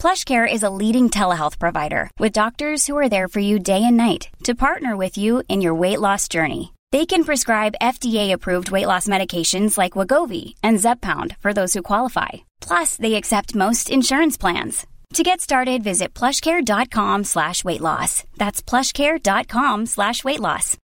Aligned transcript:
PlushCare 0.00 0.50
is 0.50 0.62
a 0.62 0.70
leading 0.70 1.10
telehealth 1.10 1.58
provider 1.58 2.08
with 2.20 2.32
doctors 2.32 2.86
who 2.86 2.96
are 2.96 3.08
there 3.08 3.26
for 3.26 3.40
you 3.40 3.58
day 3.58 3.84
and 3.84 3.96
night 3.96 4.28
to 4.44 4.54
partner 4.54 4.96
with 4.96 5.18
you 5.18 5.42
in 5.48 5.60
your 5.60 5.74
weight 5.74 6.00
loss 6.00 6.28
journey. 6.28 6.72
They 6.92 7.04
can 7.04 7.24
prescribe 7.24 7.74
FDA-approved 7.82 8.70
weight 8.70 8.86
loss 8.86 9.08
medications 9.08 9.76
like 9.76 9.92
Wagovi 9.92 10.54
and 10.62 10.78
Zepbound 10.78 11.36
for 11.40 11.52
those 11.52 11.74
who 11.74 11.82
qualify. 11.82 12.28
Plus, 12.60 12.96
they 12.96 13.16
accept 13.16 13.54
most 13.56 13.90
insurance 13.90 14.36
plans. 14.36 14.86
To 15.14 15.22
get 15.22 15.40
started, 15.40 15.82
visit 15.82 16.14
plushcare.com 16.14 17.24
slash 17.24 17.64
weight 17.64 17.80
loss. 17.80 18.24
That's 18.36 18.62
plushcare.com 18.62 19.86
slash 19.86 20.22
weight 20.22 20.40
loss. 20.40 20.76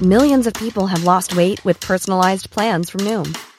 Millions 0.00 0.46
of 0.46 0.54
people 0.54 0.86
have 0.86 1.04
lost 1.04 1.36
weight 1.36 1.64
with 1.64 1.80
personalized 1.80 2.50
plans 2.50 2.90
from 2.90 3.00
Noom. 3.00 3.34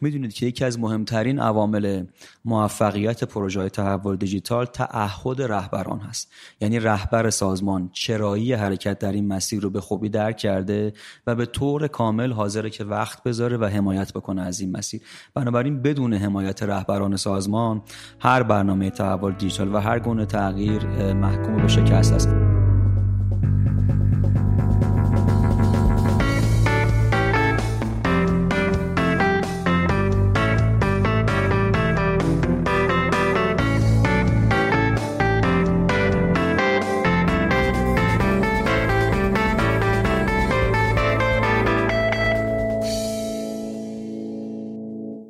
می‌دونید 0.00 0.32
که 0.32 0.46
یکی 0.46 0.64
از 0.64 0.78
مهمترین 0.78 1.38
عوامل 1.38 2.04
موفقیت 2.44 3.24
پروژه 3.24 3.68
تحول 3.68 4.16
دیجیتال 4.16 4.64
تعهد 4.64 5.42
رهبران 5.42 6.00
هست. 6.00 6.32
یعنی 6.60 6.80
رهبر 6.80 7.30
سازمان 7.30 7.90
چرایی 7.92 8.52
حرکت 8.52 8.98
در 8.98 9.12
این 9.12 9.28
مسیر 9.28 9.62
رو 9.62 9.70
به 9.70 9.80
خوبی 9.80 10.08
درک 10.08 10.36
کرده 10.36 10.92
و 11.26 11.34
به 11.34 11.46
طور 11.46 11.88
کامل 11.88 12.32
حاضره 12.32 12.70
که 12.70 12.84
وقت 12.84 13.22
بذاره 13.22 13.56
و 13.56 13.64
حمایت 13.64 14.12
بکنه 14.12 14.42
از 14.42 14.60
این 14.60 14.76
مسیر. 14.76 15.00
بنابراین 15.34 15.82
بدون 15.82 16.14
حمایت 16.14 16.62
رهبران 16.62 17.16
سازمان 17.16 17.82
هر 18.18 18.42
برنامه 18.42 18.90
تحول 18.90 19.32
دیجیتال 19.32 19.74
و 19.74 19.78
هر 19.78 19.98
گونه 19.98 20.26
تغییر 20.26 21.12
محکوم 21.12 21.56
به 21.56 21.68
شکست 21.68 22.12
است. 22.12 22.47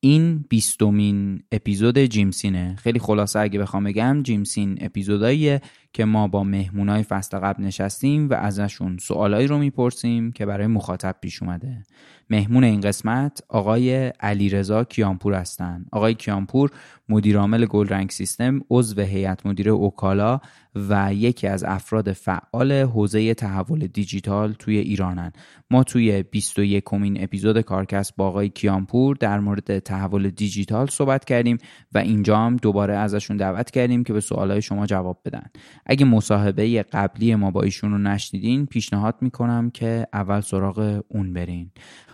این 0.00 0.44
بیستمین 0.48 1.42
اپیزود 1.52 1.98
جیمسینه 1.98 2.76
خیلی 2.76 2.98
خلاصه 2.98 3.38
اگه 3.38 3.58
بخوام 3.58 3.84
بگم 3.84 4.22
جیمسین 4.22 4.78
اپیزوداییه 4.80 5.60
که 5.92 6.04
ما 6.04 6.28
با 6.28 6.44
مهمونای 6.44 7.02
فصل 7.02 7.38
قبل 7.38 7.64
نشستیم 7.64 8.28
و 8.28 8.34
ازشون 8.34 8.98
سوالایی 8.98 9.46
رو 9.46 9.58
می‌پرسیم 9.58 10.32
که 10.32 10.46
برای 10.46 10.66
مخاطب 10.66 11.16
پیش 11.20 11.42
اومده 11.42 11.82
مهمون 12.30 12.64
این 12.64 12.80
قسمت 12.80 13.42
آقای 13.48 14.06
علیرضا 14.06 14.84
کیانپور 14.84 15.34
هستند. 15.34 15.86
آقای 15.92 16.14
کیانپور 16.14 16.70
مدیرعامل 17.08 17.66
گل 17.66 17.88
رنگ 17.88 18.10
سیستم 18.10 18.60
عضو 18.70 19.00
هیئت 19.00 19.46
مدیره 19.46 19.70
اوکالا 19.70 20.40
و 20.76 21.14
یکی 21.14 21.46
از 21.46 21.64
افراد 21.64 22.12
فعال 22.12 22.72
حوزه 22.72 23.34
تحول 23.34 23.86
دیجیتال 23.86 24.52
توی 24.52 24.78
ایرانن. 24.78 25.32
ما 25.70 25.84
توی 25.84 26.22
21 26.22 26.82
کمین 26.86 27.22
اپیزود 27.22 27.60
کارکست 27.60 28.16
با 28.16 28.28
آقای 28.28 28.48
کیانپور 28.48 29.16
در 29.16 29.40
مورد 29.40 29.78
تحول 29.78 30.30
دیجیتال 30.30 30.86
صحبت 30.86 31.24
کردیم 31.24 31.58
و 31.92 31.98
اینجا 31.98 32.38
هم 32.38 32.56
دوباره 32.56 32.96
ازشون 32.96 33.36
دعوت 33.36 33.70
کردیم 33.70 34.04
که 34.04 34.12
به 34.12 34.20
سوالای 34.20 34.62
شما 34.62 34.86
جواب 34.86 35.20
بدن. 35.24 35.46
اگه 35.86 36.04
مصاحبه 36.04 36.82
قبلی 36.82 37.34
ما 37.34 37.50
با 37.50 37.62
ایشون 37.62 37.90
رو 37.90 37.98
نشنیدین 37.98 38.66
پیشنهاد 38.66 39.14
می‌کنم 39.20 39.70
که 39.70 40.06
اول 40.12 40.40
سراغ 40.40 41.02
اون 41.08 41.32
برین. 41.32 41.70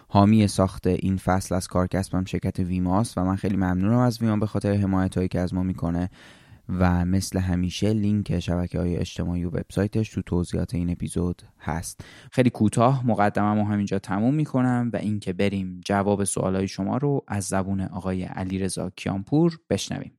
حامی 0.08 0.48
ساخت 0.48 0.86
این 0.86 1.16
فصل 1.16 1.54
از 1.54 1.68
کارکسبم 1.68 2.24
شرکت 2.24 2.58
ویماست 2.58 3.18
و 3.18 3.24
من 3.24 3.36
خیلی 3.36 3.56
ممنونم 3.56 3.98
از 3.98 4.22
ویما 4.22 4.36
به 4.36 4.46
خاطر 4.46 4.72
حمایت 4.72 5.16
هایی 5.16 5.28
که 5.28 5.40
از 5.40 5.54
ما 5.54 5.62
می‌کنه. 5.62 6.10
و 6.68 7.04
مثل 7.04 7.38
همیشه 7.38 7.92
لینک 7.92 8.38
شبکه 8.38 8.78
های 8.78 8.96
اجتماعی 8.96 9.44
و 9.44 9.48
وبسایتش 9.48 10.10
تو 10.10 10.22
توضیحات 10.22 10.74
این 10.74 10.90
اپیزود 10.90 11.42
هست. 11.60 12.04
خیلی 12.32 12.50
کوتاه 12.50 13.06
مقدمم 13.06 13.58
رو 13.58 13.64
همینجا 13.64 13.98
تموم 13.98 14.34
می‌کنم 14.34 14.90
و 14.92 14.96
اینکه 14.96 15.32
بریم 15.32 15.80
جواب 15.84 16.24
سوال 16.24 16.56
های 16.56 16.68
شما 16.68 16.96
رو 16.96 17.24
از 17.28 17.44
زبون 17.44 17.80
آقای 17.80 18.22
علیرضا 18.22 18.90
کیانپور 18.90 19.58
بشنویم. 19.70 20.12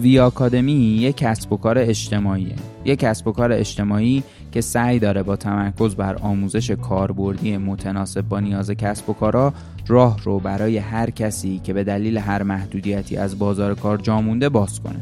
وی 0.00 0.18
آکادمی 0.18 0.72
یک 0.72 1.16
کسب 1.16 1.52
و 1.52 1.56
کار 1.56 1.78
اجتماعیه. 1.78 2.75
یک 2.86 2.98
کسب 2.98 3.28
و 3.28 3.32
کار 3.32 3.52
اجتماعی 3.52 4.22
که 4.52 4.60
سعی 4.60 4.98
داره 4.98 5.22
با 5.22 5.36
تمرکز 5.36 5.94
بر 5.94 6.14
آموزش 6.14 6.70
کاربردی 6.70 7.56
متناسب 7.56 8.20
با 8.20 8.40
نیاز 8.40 8.70
کسب 8.70 9.10
و 9.10 9.12
کارا 9.12 9.52
راه 9.86 10.18
رو 10.24 10.38
برای 10.38 10.78
هر 10.78 11.10
کسی 11.10 11.60
که 11.64 11.72
به 11.72 11.84
دلیل 11.84 12.18
هر 12.18 12.42
محدودیتی 12.42 13.16
از 13.16 13.38
بازار 13.38 13.74
کار 13.74 13.98
جامونده 13.98 14.48
باز 14.48 14.80
کنه. 14.80 15.00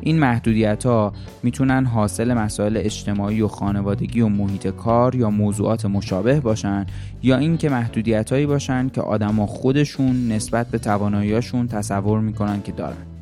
این 0.00 0.18
محدودیت 0.18 0.86
ها 0.86 1.12
می‌تونن 1.42 1.84
حاصل 1.84 2.34
مسائل 2.34 2.76
اجتماعی 2.76 3.42
و 3.42 3.48
خانوادگی 3.48 4.20
و 4.20 4.28
محیط 4.28 4.66
کار 4.66 5.14
یا 5.14 5.30
موضوعات 5.30 5.86
مشابه 5.86 6.40
باشن 6.40 6.86
یا 7.22 7.36
اینکه 7.36 7.68
محدودیت 7.68 8.32
هایی 8.32 8.46
باشن 8.46 8.88
که 8.88 9.00
آدما 9.00 9.46
خودشون 9.46 10.32
نسبت 10.32 10.66
به 10.66 10.78
تواناییاشون 10.78 11.68
تصور 11.68 12.20
می‌کنن 12.20 12.62
که 12.62 12.72
دارن. 12.72 13.15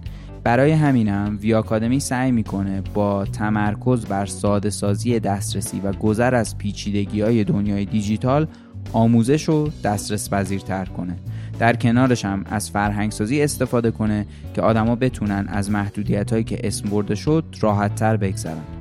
برای 0.44 0.72
همینم 0.72 1.38
وی 1.40 1.54
آکادمی 1.54 2.00
سعی 2.00 2.32
می‌کنه 2.32 2.82
با 2.94 3.24
تمرکز 3.24 4.06
بر 4.06 4.26
ساده 4.26 4.70
سازی 4.70 5.20
دسترسی 5.20 5.80
و 5.80 5.92
گذر 5.92 6.34
از 6.34 6.58
پیچیدگی 6.58 7.20
های 7.20 7.44
دنیای 7.44 7.84
دیجیتال 7.84 8.46
آموزش 8.92 9.44
رو 9.44 9.70
دسترس 9.84 10.30
پذیرتر 10.30 10.84
کنه. 10.84 11.16
در 11.58 11.76
کنارش 11.76 12.24
هم 12.24 12.44
از 12.50 12.70
فرهنگسازی 12.70 13.42
استفاده 13.42 13.90
کنه 13.90 14.26
که 14.54 14.62
آدما 14.62 14.96
بتونن 14.96 15.46
از 15.48 15.70
محدودیت 15.70 16.32
هایی 16.32 16.44
که 16.44 16.58
اسم 16.64 16.88
برده 16.88 17.14
شد 17.14 17.44
راحت 17.60 17.94
تر 17.94 18.16
بگذرن. 18.16 18.73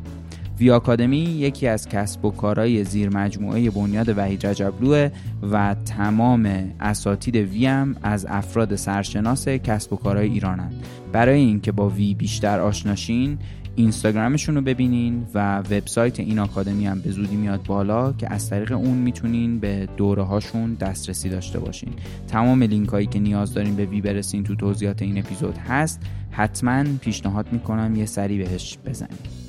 وی 0.60 0.72
آکادمی 0.72 1.18
یکی 1.18 1.68
از 1.68 1.90
کسب 1.90 2.26
و 2.26 2.32
کارهای 2.32 2.84
زیر 2.84 3.10
مجموعه 3.10 3.70
بنیاد 3.70 4.18
وحید 4.18 4.46
رجبلوه 4.46 5.10
و 5.52 5.76
تمام 5.86 6.72
اساتید 6.80 7.36
وی 7.36 7.66
هم 7.66 7.96
از 8.04 8.26
افراد 8.30 8.76
سرشناس 8.76 9.48
کسب 9.48 9.94
و 9.94 9.96
کارهای 9.96 10.30
ایرانند. 10.30 10.86
برای 11.12 11.40
اینکه 11.40 11.72
با 11.72 11.90
وی 11.90 12.14
بیشتر 12.14 12.60
آشناشین 12.60 13.38
اینستاگرامشون 13.76 14.56
رو 14.56 14.62
ببینین 14.62 15.26
و 15.34 15.58
وبسایت 15.60 16.20
این 16.20 16.40
آکادمی 16.40 16.86
هم 16.86 17.00
به 17.00 17.12
زودی 17.12 17.36
میاد 17.36 17.64
بالا 17.64 18.14
که 18.14 18.34
از 18.34 18.50
طریق 18.50 18.72
اون 18.72 18.98
می‌تونین 18.98 19.60
به 19.60 19.88
دوره 19.98 20.24
هاشون 20.24 20.74
دسترسی 20.74 21.30
داشته 21.30 21.60
باشین. 21.60 21.94
تمام 22.28 22.64
لینک 22.64 22.90
هایی 22.90 23.08
که 23.08 23.20
نیاز 23.20 23.54
دارین 23.54 23.76
به 23.76 23.86
وی 23.86 24.02
برسین 24.02 24.44
تو 24.44 24.56
توضیحات 24.56 25.02
این 25.02 25.18
اپیزود 25.18 25.58
هست 25.58 26.02
حتما 26.32 26.84
پیشنهاد 27.02 27.46
می‌کنم 27.52 27.96
یه 27.96 28.06
سری 28.06 28.38
بهش 28.38 28.78
بزنید 28.86 29.43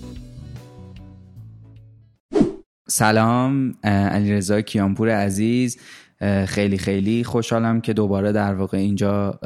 سلام 2.88 3.74
علیرضا 3.84 4.60
کیانپور 4.60 5.08
عزیز. 5.08 5.78
خیلی 6.46 6.78
خیلی 6.78 7.24
خوشحالم 7.24 7.80
که 7.80 7.92
دوباره 7.92 8.32
در 8.32 8.54
واقع 8.54 8.78
اینجا 8.78 9.38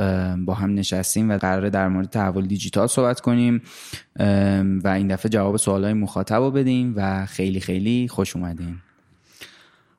با 0.47 0.55
هم 0.55 0.75
نشستیم 0.75 1.31
و 1.31 1.39
قراره 1.39 1.71
در 1.71 1.89
مورد 1.89 2.09
تحول 2.09 2.47
دیجیتال 2.47 2.87
صحبت 2.87 3.21
کنیم. 3.21 3.63
و 4.85 4.89
این 4.89 5.09
دفعه 5.09 5.29
جواب 5.31 5.57
سوالای 5.57 5.93
مخاطب 5.93 6.37
رو 6.37 6.51
بدیم 6.51 6.93
و 6.97 7.27
خیلی 7.27 7.61
خیلی 7.61 8.09
خوش 8.09 8.37
اومدین. 8.37 8.77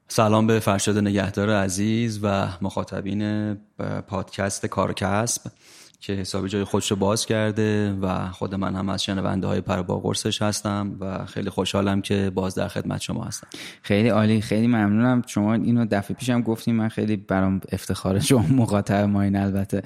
سلام 0.07 0.47
به 0.47 0.59
فرشاد 0.59 0.97
نگهدار 0.97 1.49
عزیز 1.49 2.19
و 2.23 2.47
مخاطبین 2.61 3.53
پادکست 4.07 4.65
کارکسب 4.65 5.41
که 6.01 6.13
حسابی 6.13 6.49
جای 6.49 6.63
خودش 6.63 6.91
رو 6.91 6.97
باز 6.97 7.25
کرده 7.25 7.93
و 8.01 8.29
خود 8.31 8.55
من 8.55 8.75
هم 8.75 8.89
از 8.89 9.03
شنونده 9.03 9.47
های 9.47 9.61
پر 9.61 9.81
با 9.81 9.99
قرصش 9.99 10.41
هستم 10.41 10.95
و 10.99 11.25
خیلی 11.25 11.49
خوشحالم 11.49 12.01
که 12.01 12.31
باز 12.35 12.55
در 12.55 12.67
خدمت 12.67 13.01
شما 13.01 13.23
هستم. 13.23 13.47
خیلی 13.81 14.09
عالی 14.09 14.41
خیلی 14.41 14.67
ممنونم. 14.67 15.21
شما 15.27 15.53
اینو 15.53 15.85
دفعه 15.85 16.17
پیشم 16.17 16.41
گفتیم 16.41 16.75
من 16.75 16.89
خیلی 16.89 17.15
برام 17.15 17.61
افتخار 17.71 18.19
شما 18.19 18.45
مخاطب 18.61 18.93
ما 18.93 19.21
این 19.21 19.35
البته 19.35 19.83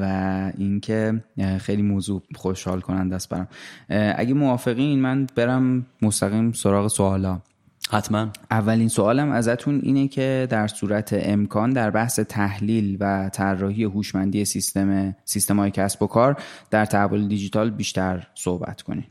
و 0.00 0.52
اینکه 0.58 1.24
خیلی 1.60 1.82
موضوع 1.82 2.22
خوشحال 2.34 2.80
کننده 2.80 3.14
است 3.14 3.28
برام. 3.28 3.48
اگه 4.16 4.34
موافقین 4.34 5.00
من 5.00 5.26
برم 5.34 5.86
مستقیم 6.02 6.52
سراغ 6.52 6.88
سوالا. 6.88 7.40
حتما. 7.90 8.28
اولین 8.50 8.88
سوالم 8.88 9.30
ازتون 9.30 9.80
اینه 9.82 10.08
که 10.08 10.46
در 10.50 10.66
صورت 10.66 11.10
امکان 11.12 11.70
در 11.70 11.90
بحث 11.90 12.20
تحلیل 12.20 12.96
و 13.00 13.30
طراحی 13.32 13.84
هوشمندی 13.84 14.44
سیستم 14.44 15.16
سیستم 15.24 15.58
های 15.58 15.70
کسب 15.70 16.02
و 16.02 16.06
کار 16.06 16.42
در 16.70 16.84
تحول 16.84 17.28
دیجیتال 17.28 17.70
بیشتر 17.70 18.26
صحبت 18.34 18.82
کنیم. 18.82 19.06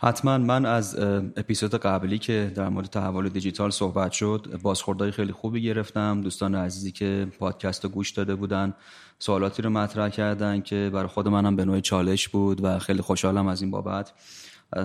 حتما. 0.00 0.38
من 0.38 0.66
از 0.66 0.96
اپیزود 1.36 1.74
قبلی 1.74 2.18
که 2.18 2.52
در 2.54 2.68
مورد 2.68 2.86
تحول 2.86 3.28
دیجیتال 3.28 3.70
صحبت 3.70 4.12
شد 4.12 4.60
بازخوردهای 4.62 5.10
خیلی 5.10 5.32
خوبی 5.32 5.62
گرفتم. 5.62 6.20
دوستان 6.20 6.54
عزیزی 6.54 6.92
که 6.92 7.26
پادکست 7.38 7.84
رو 7.84 7.90
گوش 7.90 8.10
داده 8.10 8.34
بودن 8.34 8.74
سوالاتی 9.18 9.62
رو 9.62 9.70
مطرح 9.70 10.08
کردن 10.08 10.60
که 10.60 10.90
برای 10.92 11.08
خود 11.08 11.28
منم 11.28 11.56
به 11.56 11.64
نوع 11.64 11.80
چالش 11.80 12.28
بود 12.28 12.64
و 12.64 12.78
خیلی 12.78 13.02
خوشحالم 13.02 13.46
از 13.46 13.62
این 13.62 13.70
بابت. 13.70 14.12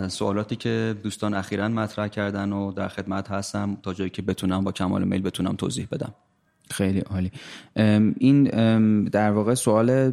سوالاتی 0.08 0.56
که 0.56 0.96
دوستان 1.04 1.34
اخیرا 1.34 1.68
مطرح 1.68 2.08
کردن 2.08 2.52
و 2.52 2.72
در 2.72 2.88
خدمت 2.88 3.32
هستم 3.32 3.78
تا 3.84 3.94
جایی 3.94 4.10
که 4.10 4.22
بتونم 4.22 4.64
با 4.64 4.72
کمال 4.72 5.04
میل 5.04 5.22
بتونم 5.22 5.56
توضیح 5.56 5.88
بدم. 5.92 6.14
خیلی 6.72 7.00
عالی. 7.00 7.32
این 8.18 8.44
در 9.04 9.32
واقع 9.32 9.54
سوال 9.54 10.12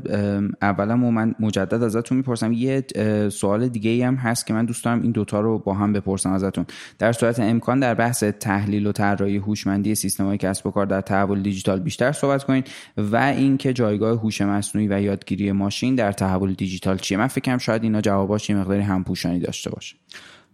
اولا 0.63 0.97
من 0.97 1.35
مجدد 1.41 1.83
ازتون 1.83 2.19
می‌پرسم. 2.19 2.53
یه 2.53 2.85
سوال 3.33 3.69
دیگه 3.69 3.91
ای 3.91 4.03
هم 4.03 4.15
هست 4.15 4.47
که 4.47 4.55
من 4.55 4.65
دوست 4.65 4.85
دارم 4.85 5.03
این 5.03 5.13
دوتا 5.13 5.41
رو 5.41 5.59
با 5.59 5.75
هم 5.75 5.93
بپرسم 5.93 6.33
ازتون. 6.33 6.67
در 6.99 7.13
صورت 7.13 7.41
امکان 7.41 7.81
در 7.81 7.95
بحث 7.95 8.25
تحلیل 8.25 8.87
و 8.87 8.93
طراحی 8.93 9.37
هوشمندی 9.37 9.95
سیستم 9.95 10.25
های 10.25 10.39
کسب 10.39 10.67
و 10.67 10.71
کار 10.71 10.87
در 10.87 11.01
تحول 11.01 11.43
دیجیتال 11.43 11.81
بیشتر 11.81 12.13
صحبت 12.13 12.45
کنید 12.45 12.69
و 12.97 13.17
اینکه 13.17 13.73
جایگاه 13.73 14.21
هوش 14.21 14.41
مصنوعی 14.41 14.89
و 14.89 15.03
یادگیری 15.03 15.53
ماشین 15.53 15.95
در 15.95 16.13
تحول 16.13 16.53
دیجیتال 16.53 16.99
چیه. 16.99 17.19
من 17.19 17.27
فکرم 17.27 17.59
شاید 17.59 17.83
اینا 17.83 18.01
جواباش 18.01 18.51
یه 18.51 18.57
مقداری 18.57 18.83
همپوشانی 18.83 19.39
داشته 19.39 19.71
باشه. 19.71 19.97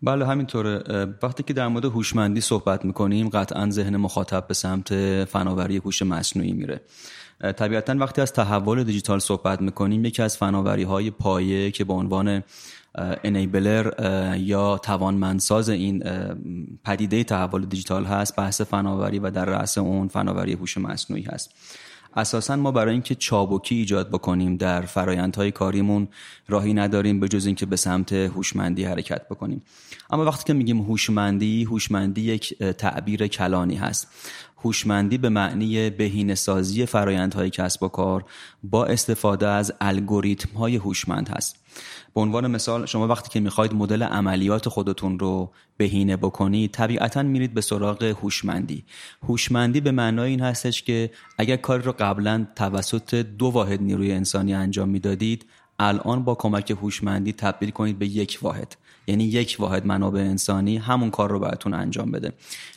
بله 0.03 0.27
همینطوره. 0.27 0.83
وقتی 1.23 1.43
که 1.43 1.53
در 1.53 1.69
مورد 1.69 1.85
هوشمندی 1.85 2.41
صحبت 2.41 2.85
می‌کنیم 2.85 3.29
قطعا 3.29 3.71
ذهن 3.71 3.97
مخاطب 3.97 4.47
به 4.47 4.55
سمت 4.55 5.25
فناوری 5.25 5.77
هوش 5.77 6.03
مصنوعی 6.03 6.53
میره. 6.53 6.81
طبیعتا 7.41 7.97
وقتی 7.99 8.21
از 8.21 8.33
تحول 8.33 8.85
دیجیتال 8.85 9.19
صحبت 9.19 9.61
می‌کنیم 9.63 10.05
یکی 10.05 10.23
از 10.23 10.37
فناوری 10.37 10.83
های 10.83 11.11
پایه 11.11 11.71
که 11.71 11.85
به 11.85 11.93
عنوان 11.93 12.43
انیبلر 13.25 13.93
یا 14.39 14.79
توانمندساز 14.79 15.69
این 15.69 16.03
پدیده 16.85 17.25
تحول 17.25 17.67
دیجیتال 17.67 18.05
هست 18.05 18.37
بحث 18.37 18.61
فناوری 18.61 19.19
و 19.19 19.31
در 19.31 19.45
رأس 19.45 19.79
اون 19.79 20.09
فناوری 20.09 20.53
هوش 20.53 20.79
مصنوعی 20.79 21.23
هست. 21.23 21.51
اساسا 22.17 22.57
ما 22.57 22.73
برای 22.73 22.93
اینکه 22.93 23.15
چابکی 23.15 23.75
ایجاد 23.75 24.09
بکنیم 24.09 24.57
در 24.57 24.83
فرایندهای 24.83 25.51
کاریمون 25.51 26.09
راهی 26.49 26.75
نداریم 26.75 27.21
به 27.21 27.29
جز 27.29 27.47
اینکه 27.47 27.67
به 27.67 27.77
سمت 27.77 28.13
هوشمندی 28.13 28.85
حرکت 28.85 29.29
بکنیم. 29.29 29.63
اما 30.11 30.25
وقتی 30.25 30.45
که 30.45 30.53
میگیم 30.53 30.81
هوشمندی 30.81 31.65
هوشمندی 31.65 32.21
یک 32.21 32.59
تعبیر 32.59 33.27
کلانی 33.27 33.77
هست. 33.77 34.09
هوشمندی 34.67 35.19
به 35.19 35.29
معنی 35.29 35.91
بهینه 35.91 36.35
سازی 36.35 36.87
فرایندهای 36.87 37.51
کسب 37.51 37.83
و 37.83 37.89
کار 37.89 38.25
با 38.63 38.85
استفاده 38.87 39.49
از 39.49 39.73
الگوریتم 39.81 40.59
های 40.59 40.77
هوشمند 40.77 41.29
هست. 41.29 41.57
به 42.15 42.21
عنوان 42.21 42.47
مثال 42.47 42.87
شما 42.87 43.07
وقتی 43.07 43.31
که 43.31 43.41
می‌خواید 43.41 43.75
مدل 43.75 44.03
عملیات 44.03 44.69
خودتون 44.69 45.19
رو 45.19 45.53
بهینه 45.77 46.17
بکنید 46.17 46.71
طبیعتا 46.71 47.23
میرید 47.23 47.55
به 47.55 47.61
سراغ 47.61 48.03
هوشمندی. 48.03 48.85
هوشمندی 49.23 49.81
به 49.81 49.91
معنای 49.91 50.31
این 50.31 50.41
هستش 50.41 50.83
که 50.83 51.11
اگر 51.39 51.57
کاری 51.57 51.83
رو 51.83 51.95
قبلا 51.99 52.47
توسط 52.57 53.15
دو 53.15 53.47
واحد 53.47 53.83
نیروی 53.83 54.13
انسانی 54.13 54.55
انجام 54.55 54.89
می‌دادید 54.89 55.47
الان 55.79 56.25
با 56.25 56.35
کمک 56.35 56.71
هوشمندی 56.71 57.33
تبدیل 57.33 57.71
کنید 57.71 57.99
به 57.99 58.07
یک 58.07 58.39
واحد. 58.43 58.77
یعنی 59.07 59.25
یک 59.25 59.57
واحد 59.59 59.87
منابع 59.87 60.21
انسانی 60.21 60.77
همون 60.77 61.11
کار 61.11 61.31
رو 61.31 61.39
براتون 61.41 61.75
انجام 61.75 62.11
بده. 62.11 62.33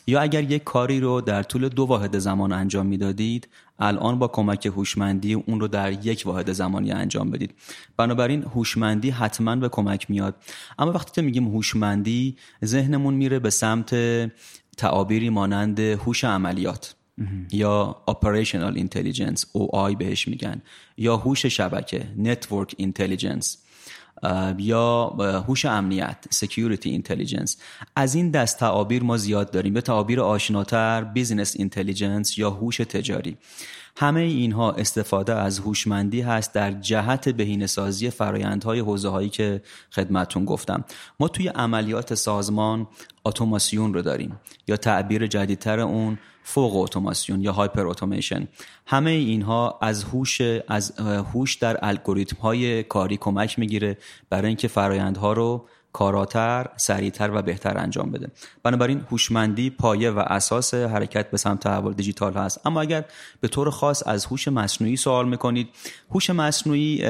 یا 0.06 0.20
اگر 0.20 0.42
یک 0.42 0.64
کاری 0.64 1.00
رو 1.00 1.20
در 1.20 1.42
طول 1.42 1.68
دو 1.68 1.84
واحد 1.84 2.18
زمان 2.18 2.52
انجام 2.52 2.86
می‌دادید 2.86 3.48
الان 3.78 4.18
با 4.18 4.28
کمک 4.28 4.66
هوشمندی 4.66 5.34
اون 5.34 5.60
رو 5.60 5.68
در 5.68 6.06
یک 6.06 6.22
واحد 6.26 6.52
زمانی 6.52 6.92
انجام 6.92 7.30
بدید. 7.30 7.54
بنابراین 7.96 8.42
هوشمندی 8.42 9.10
حتما 9.10 9.56
به 9.56 9.68
کمک 9.68 10.10
میاد. 10.10 10.34
اما 10.78 10.92
وقتی 10.92 11.12
که 11.12 11.22
میگیم 11.22 11.48
هوشمندی 11.48 12.36
ذهنمون 12.64 13.14
میره 13.14 13.38
به 13.38 13.50
سمت 13.50 13.94
تعابیری 14.76 15.30
مانند 15.30 15.80
هوش 15.80 16.24
عملیات 16.24 16.94
یا 17.52 17.96
operational 18.10 18.78
intelligence 18.78 19.40
OI 19.40 19.96
بهش 19.98 20.28
میگن 20.28 20.62
یا 20.96 21.16
هوش 21.16 21.46
شبکه 21.46 22.06
network 22.24 22.70
intelligence. 22.82 23.69
یا 24.58 25.06
هوش 25.46 25.64
امنیت 25.64 26.16
security 26.34 27.02
intelligence. 27.02 27.56
از 27.96 28.14
این 28.14 28.30
دست 28.30 28.58
تعابیر 28.58 29.02
ما 29.02 29.16
زیاد 29.16 29.50
داریم. 29.50 29.74
به 29.74 29.80
تعابیر 29.80 30.20
آشناتر 30.20 31.12
business 31.16 31.56
intelligence 31.56 32.38
یا 32.38 32.50
هوش 32.50 32.76
تجاری. 32.76 33.36
همه 33.96 34.20
اینها 34.20 34.72
استفاده 34.72 35.34
از 35.34 35.58
هوشمندی 35.58 36.20
هست 36.20 36.54
در 36.54 36.72
جهت 36.72 37.28
بهینه‌سازی 37.28 38.10
فرایندهای 38.10 38.80
حوزه 38.80 39.08
هایی 39.08 39.28
که 39.28 39.62
خدمتون 39.90 40.44
گفتم. 40.44 40.84
ما 41.20 41.28
توی 41.28 41.48
عملیات 41.48 42.14
سازمان 42.14 42.86
اتوماسیون 43.24 43.94
رو 43.94 44.02
داریم 44.02 44.40
یا 44.68 44.76
تعبیر 44.76 45.26
جدیدتر 45.26 45.80
اون 45.80 46.18
فوق 46.50 46.76
اتوماسیون 46.76 47.40
یا 47.40 47.52
هایپر 47.52 47.86
اتوماسیون 47.86 48.48
همه 48.86 49.10
اینها 49.10 49.78
از 49.82 50.04
هوش 50.04 50.40
از 50.68 50.92
هوش 51.00 51.54
در 51.54 51.78
الگوریتم 51.82 52.36
های 52.36 52.82
کاری 52.82 53.16
کمک 53.16 53.58
می‌گیره 53.58 53.98
برای 54.30 54.46
اینکه 54.46 54.68
فرایندها 54.68 55.32
رو 55.32 55.66
کاراتر، 55.92 56.66
سریعتر 56.76 57.30
و 57.34 57.42
بهتر 57.42 57.78
انجام 57.78 58.10
بده. 58.10 58.28
بنابراین 58.62 59.00
هوشمندی 59.10 59.70
پایه 59.70 60.10
و 60.10 60.18
اساس 60.18 60.74
حرکت 60.74 61.30
به 61.30 61.36
سمت 61.36 61.60
تحول 61.60 61.92
دیجیتال 61.92 62.34
هست. 62.34 62.66
اما 62.66 62.80
اگر 62.80 63.04
به 63.40 63.48
طور 63.48 63.70
خاص 63.70 64.02
از 64.06 64.24
هوش 64.24 64.48
مصنوعی 64.48 64.96
سوال 64.96 65.28
می‌کنید، 65.28 65.68
هوش 66.10 66.30
مصنوعی 66.30 67.04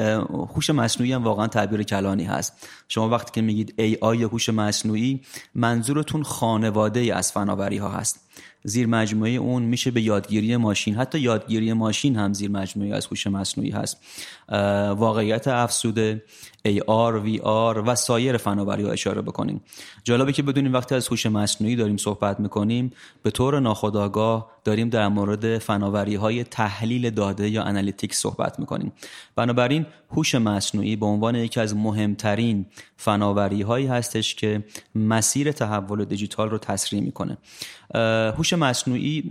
هوش 0.55 0.69
مصنوعی 0.69 1.13
هم 1.13 1.23
واقعا 1.23 1.47
تعبیر 1.47 1.83
کلانی 1.83 2.23
هست. 2.23 2.67
شما 2.87 3.09
وقتی 3.09 3.31
که 3.31 3.41
میگید 3.41 3.73
AI 3.77 4.23
هوش 4.23 4.49
مصنوعی 4.49 5.21
منظورتون 5.55 6.23
خانواده 6.23 7.15
از 7.15 7.31
فناوری 7.31 7.77
ها 7.77 7.89
هست. 7.89 8.19
زیر 8.63 8.87
مجموعه 8.87 9.31
اون 9.31 9.63
میشه 9.63 9.91
به 9.91 10.01
یادگیری 10.01 10.57
ماشین. 10.57 10.95
حتی 10.95 11.19
یادگیری 11.19 11.73
ماشین 11.73 12.15
هم 12.15 12.33
زیر 12.33 12.51
مجموعه 12.51 12.95
از 12.95 13.05
هوش 13.05 13.27
مصنوعی 13.27 13.69
هست. 13.71 13.97
واقعیت 14.97 15.47
افزوده. 15.47 16.23
AR, 16.67 17.25
VR 17.25 17.77
و 17.85 17.95
سایر 17.95 18.37
فناوری 18.37 18.83
ها 18.83 18.91
اشاره 18.91 19.21
بکنیم. 19.21 19.61
جالبه 20.03 20.33
که 20.33 20.43
بدونیم 20.43 20.73
وقتی 20.73 20.95
از 20.95 21.07
هوش 21.07 21.25
مصنوعی 21.25 21.75
داریم 21.75 21.97
صحبت 21.97 22.39
می‌کنیم 22.39 22.91
به 23.23 23.31
طور 23.31 23.59
ناخودآگاه 23.59 24.51
داریم 24.63 24.89
در 24.89 25.07
مورد 25.07 25.57
فناوری 25.57 26.15
های 26.15 26.43
تحلیل 26.43 27.09
داده 27.09 27.49
یا 27.49 27.63
analytics 27.63 28.21
صحبت 28.21 28.59
می‌کنیم. 28.59 28.91
بنابراین 29.35 29.85
هوش 30.11 30.35
مصنوعی 30.35 30.95
به 30.95 31.05
عنوان 31.05 31.35
یکی 31.35 31.59
از 31.59 31.75
مهمترین 31.75 32.65
فناوری 32.97 33.61
هایی 33.61 33.87
هستش 33.87 34.35
که 34.35 34.63
مسیر 34.95 35.51
تحول 35.51 36.05
دیجیتال 36.05 36.49
رو 36.49 36.57
تسریع 36.57 37.01
می‌کنه. 37.01 37.37
هوش 38.37 38.53
مصنوعی 38.53 39.23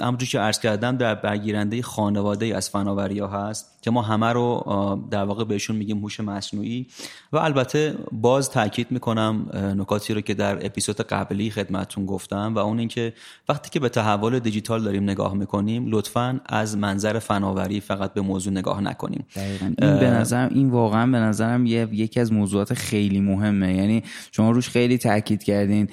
همونجور 0.00 0.28
که 0.28 0.38
عرض 0.38 0.58
کردم 0.58 0.96
در 0.96 1.14
برگیرنده 1.14 1.82
خانواده 1.82 2.56
از 2.56 2.70
فناوری 2.70 3.18
ها 3.18 3.26
هست. 3.26 3.77
که 3.82 3.90
ما 3.90 4.02
همه 4.02 4.32
رو 4.32 4.64
در 5.10 5.24
واقع 5.24 5.44
بهشون 5.44 5.76
میگیم 5.76 5.98
هوش 5.98 6.20
مصنوعی. 6.20 6.86
و 7.32 7.36
البته 7.36 7.94
باز 8.12 8.50
تاکید 8.50 8.86
می‌کنم 8.90 9.46
نکاتی 9.78 10.14
رو 10.14 10.20
که 10.20 10.34
در 10.34 10.66
اپیزود 10.66 10.96
قبلی 11.00 11.50
خدمتتون 11.50 12.06
گفتم 12.06 12.52
و 12.54 12.58
اون 12.58 12.78
اینکه 12.78 13.12
وقتی 13.48 13.70
که 13.70 13.80
به 13.80 13.88
تحول 13.88 14.38
دیجیتال 14.38 14.84
داریم 14.84 15.02
نگاه 15.02 15.34
می‌کنیم 15.34 15.86
لطفا 15.86 16.40
از 16.46 16.76
منظر 16.76 17.18
فناوری 17.18 17.80
فقط 17.80 18.14
به 18.14 18.20
موضوع 18.20 18.52
نگاه 18.52 18.80
نکنیم. 18.80 19.24
این 19.62 19.76
به 19.76 20.10
نظرم 20.10 20.50
این 20.54 20.70
واقعا 20.70 21.06
به 21.06 21.18
نظرم 21.18 21.66
یه 21.66 21.88
یکی 21.92 22.20
از 22.20 22.32
موضوعات 22.32 22.74
خیلی 22.74 23.20
مهمه. 23.20 23.74
یعنی 23.74 24.02
شما 24.32 24.50
روش 24.50 24.68
خیلی 24.68 24.98
تاکید 24.98 25.42
کردین. 25.42 25.88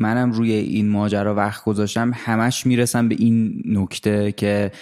منم 0.00 0.32
روی 0.32 0.52
این 0.52 0.88
ماجرا 0.88 1.34
وقت 1.34 1.64
گذاشتم. 1.64 2.10
همش 2.14 2.66
می‌رسم 2.66 3.08
به 3.08 3.16
این 3.18 3.62
نکته 3.66 4.32
که 4.32 4.72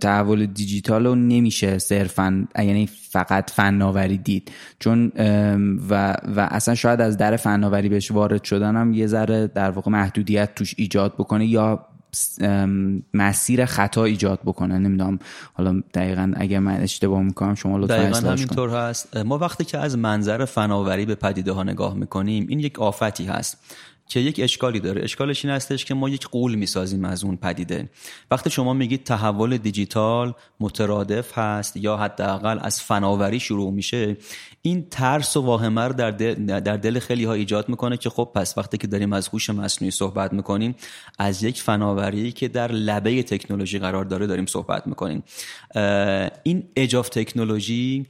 تحول 0.00 0.46
دیجیتال 0.46 1.09
رو 1.10 1.16
نمیشه 1.16 1.78
صرفا 1.78 2.48
یعنی 2.58 2.86
فقط 3.10 3.50
فناوری 3.50 4.18
دید. 4.18 4.52
چون 4.78 5.12
و, 5.90 6.16
و 6.36 6.48
اصلا 6.50 6.74
شاید 6.74 7.00
از 7.00 7.16
در 7.16 7.36
فناوری 7.36 7.88
بهش 7.88 8.10
وارد 8.10 8.44
شدنم 8.44 8.94
یه 8.94 9.06
ذره 9.06 9.46
در 9.46 9.70
واقع 9.70 9.90
محدودیت 9.90 10.54
توش 10.54 10.74
ایجاد 10.78 11.14
بکنه 11.14 11.46
یا 11.46 11.86
مسیر 13.14 13.64
خطا 13.64 14.04
ایجاد 14.04 14.40
بکنه. 14.44 14.78
نمی‌دونم 14.78 15.18
حالا 15.54 15.82
دقیقا 15.94 16.32
اگر 16.36 16.58
من 16.58 16.80
اشتباه 16.80 17.22
می‌کنم 17.22 17.54
شما 17.54 17.78
لطفا 17.78 17.96
دقیقا 17.96 18.30
همینطور 18.30 18.70
هست. 18.70 19.16
ما 19.16 19.38
وقتی 19.38 19.64
که 19.64 19.78
از 19.78 19.98
منظر 19.98 20.44
فناوری 20.44 21.06
به 21.06 21.14
پدیده 21.14 21.52
ها 21.52 21.62
نگاه 21.62 21.94
می‌کنیم 21.94 22.46
این 22.48 22.60
یک 22.60 22.78
آفتی 22.78 23.24
هست. 23.24 23.58
که 24.10 24.20
یک 24.20 24.40
اشکالی 24.42 24.80
داره. 24.80 25.02
اشکالش 25.02 25.44
این 25.44 25.54
هستش 25.54 25.84
که 25.84 25.94
ما 25.94 26.08
یک 26.08 26.28
قول 26.28 26.54
می‌سازیم 26.54 27.04
از 27.04 27.24
اون 27.24 27.36
پدیده. 27.36 27.90
وقتی 28.30 28.50
شما 28.50 28.72
میگید 28.72 29.04
تحول 29.04 29.56
دیجیتال 29.56 30.34
مترادف 30.60 31.38
هست 31.38 31.76
یا 31.76 31.96
حداقل 31.96 32.58
از 32.62 32.82
فناوری 32.82 33.40
شروع 33.40 33.72
میشه 33.72 34.16
این 34.62 34.86
ترس 34.90 35.36
و 35.36 35.40
واهمه 35.40 35.80
رو 35.80 35.92
در 35.92 36.10
در 36.10 36.76
دل 36.76 36.98
خیلی 36.98 37.24
ها 37.24 37.32
ایجاد 37.32 37.68
می‌کنه 37.68 37.96
که 37.96 38.10
خب 38.10 38.30
پس 38.34 38.58
وقتی 38.58 38.78
که 38.78 38.86
داریم 38.86 39.12
از 39.12 39.28
هوش 39.28 39.50
مصنوعی 39.50 39.90
صحبت 39.90 40.32
می‌کنیم 40.32 40.74
از 41.18 41.42
یک 41.42 41.62
فناوری 41.62 42.32
که 42.32 42.48
در 42.48 42.72
لبه 42.72 43.22
تکنولوژی 43.22 43.78
قرار 43.78 44.04
داره 44.04 44.26
داریم 44.26 44.46
صحبت 44.46 44.86
می‌کنیم. 44.86 45.22
این 46.42 46.64
اجاف 46.76 47.08
تکنولوژی 47.08 48.06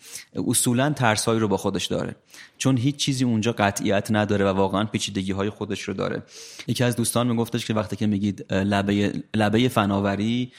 اصولا 0.47 0.91
ترسهایی 0.91 1.41
رو 1.41 1.49
با 1.49 1.57
خودش 1.57 1.87
داره. 1.87 2.17
چون 2.61 2.77
هیچ 2.77 2.97
چیزی 2.97 3.25
اونجا 3.25 3.53
قطعیت 3.53 4.09
نداره 4.11 4.45
و 4.45 4.49
واقعا 4.49 4.85
پیچیدگی 4.85 5.33
های 5.33 5.51
خودش 5.51 5.83
رو 5.83 5.95
داره. 5.95 6.23
یکی 6.67 6.85
از 6.85 6.97
دوستان 6.97 7.27
میگفتش 7.27 7.67
که 7.67 7.75
وقتی 7.75 7.97
که 7.97 8.07
میگید 8.07 8.53
لبه, 8.53 9.13
لبه 9.35 9.69
فناوری 9.69 10.53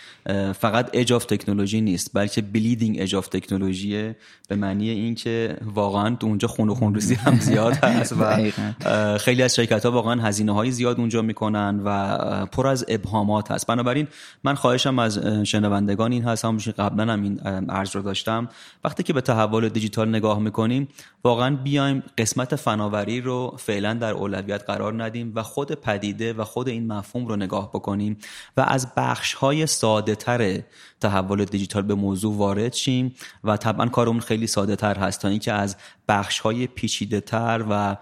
فقط 0.59 0.89
اجاف 0.93 1.25
تکنولوژی 1.25 1.81
نیست 1.81 2.11
بلکه 2.13 2.41
بلیدینگ 2.41 2.95
اجاف 2.99 3.27
تکنولوژیه 3.27 4.15
به 4.47 4.55
معنی 4.55 4.89
اینکه 4.89 5.57
واقعا 5.65 6.15
تو 6.15 6.27
اونجا 6.27 6.47
خون 6.47 6.69
و 6.69 6.75
خون 6.75 6.95
ریزی 6.95 7.15
هم 7.15 7.39
زیاد 7.39 7.73
هست 7.83 8.13
و 8.19 9.17
خیلی 9.17 9.43
از 9.43 9.55
شرکت 9.55 9.85
ها 9.85 9.91
واقعا 9.91 10.21
هزینه 10.21 10.51
های 10.51 10.71
زیاد 10.71 10.99
اونجا 10.99 11.21
می‌کنن 11.21 11.81
و 11.85 12.45
پر 12.45 12.67
از 12.67 12.85
ابهامات 12.87 13.51
هست. 13.51 13.67
بنابراین 13.67 14.07
من 14.43 14.55
خواهشم 14.55 14.99
از 14.99 15.19
شنوندگان 15.43 16.11
این 16.11 16.23
هست 16.23 16.45
همونش 16.45 16.69
قبلا 16.69 17.13
هم 17.13 17.23
این 17.23 17.39
عرض 17.69 17.95
رو 17.95 18.01
داشتم. 18.01 18.49
وقتی 18.83 19.03
که 19.03 19.13
به 19.13 19.21
تحول 19.21 19.69
دیجیتال 19.69 20.09
نگاه 20.09 20.39
می‌کنیم 20.39 20.87
واقعا 21.23 21.55
بیایم 21.55 21.90
قسمت 22.17 22.55
فناوری 22.55 23.21
رو 23.21 23.55
فعلا 23.59 23.93
در 23.93 24.13
اولویت 24.13 24.63
قرار 24.63 25.03
ندیم 25.03 25.31
و 25.35 25.43
خود 25.43 25.71
پدیده 25.71 26.33
و 26.33 26.43
خود 26.43 26.69
این 26.69 26.87
مفهوم 26.87 27.27
رو 27.27 27.35
نگاه 27.35 27.69
بکنیم 27.69 28.17
و 28.57 28.61
از 28.61 28.87
بخش 28.97 29.33
های 29.33 29.67
ساده 29.67 30.15
تر 30.15 30.61
تحول 31.01 31.45
دیجیتال 31.45 31.81
به 31.81 31.95
موضوع 31.95 32.37
وارد 32.37 32.73
شیم 32.73 33.15
و 33.43 33.57
طبعا 33.57 33.85
کارمون 33.85 34.19
خیلی 34.19 34.47
ساده 34.47 34.75
تر 34.75 34.97
هست 34.97 35.21
تا 35.21 35.27
اینکه 35.27 35.53
از 35.53 35.77
بخش 36.07 36.39
های 36.39 36.67
پیچیده 36.67 37.21
تر 37.21 37.65
و 37.69 37.97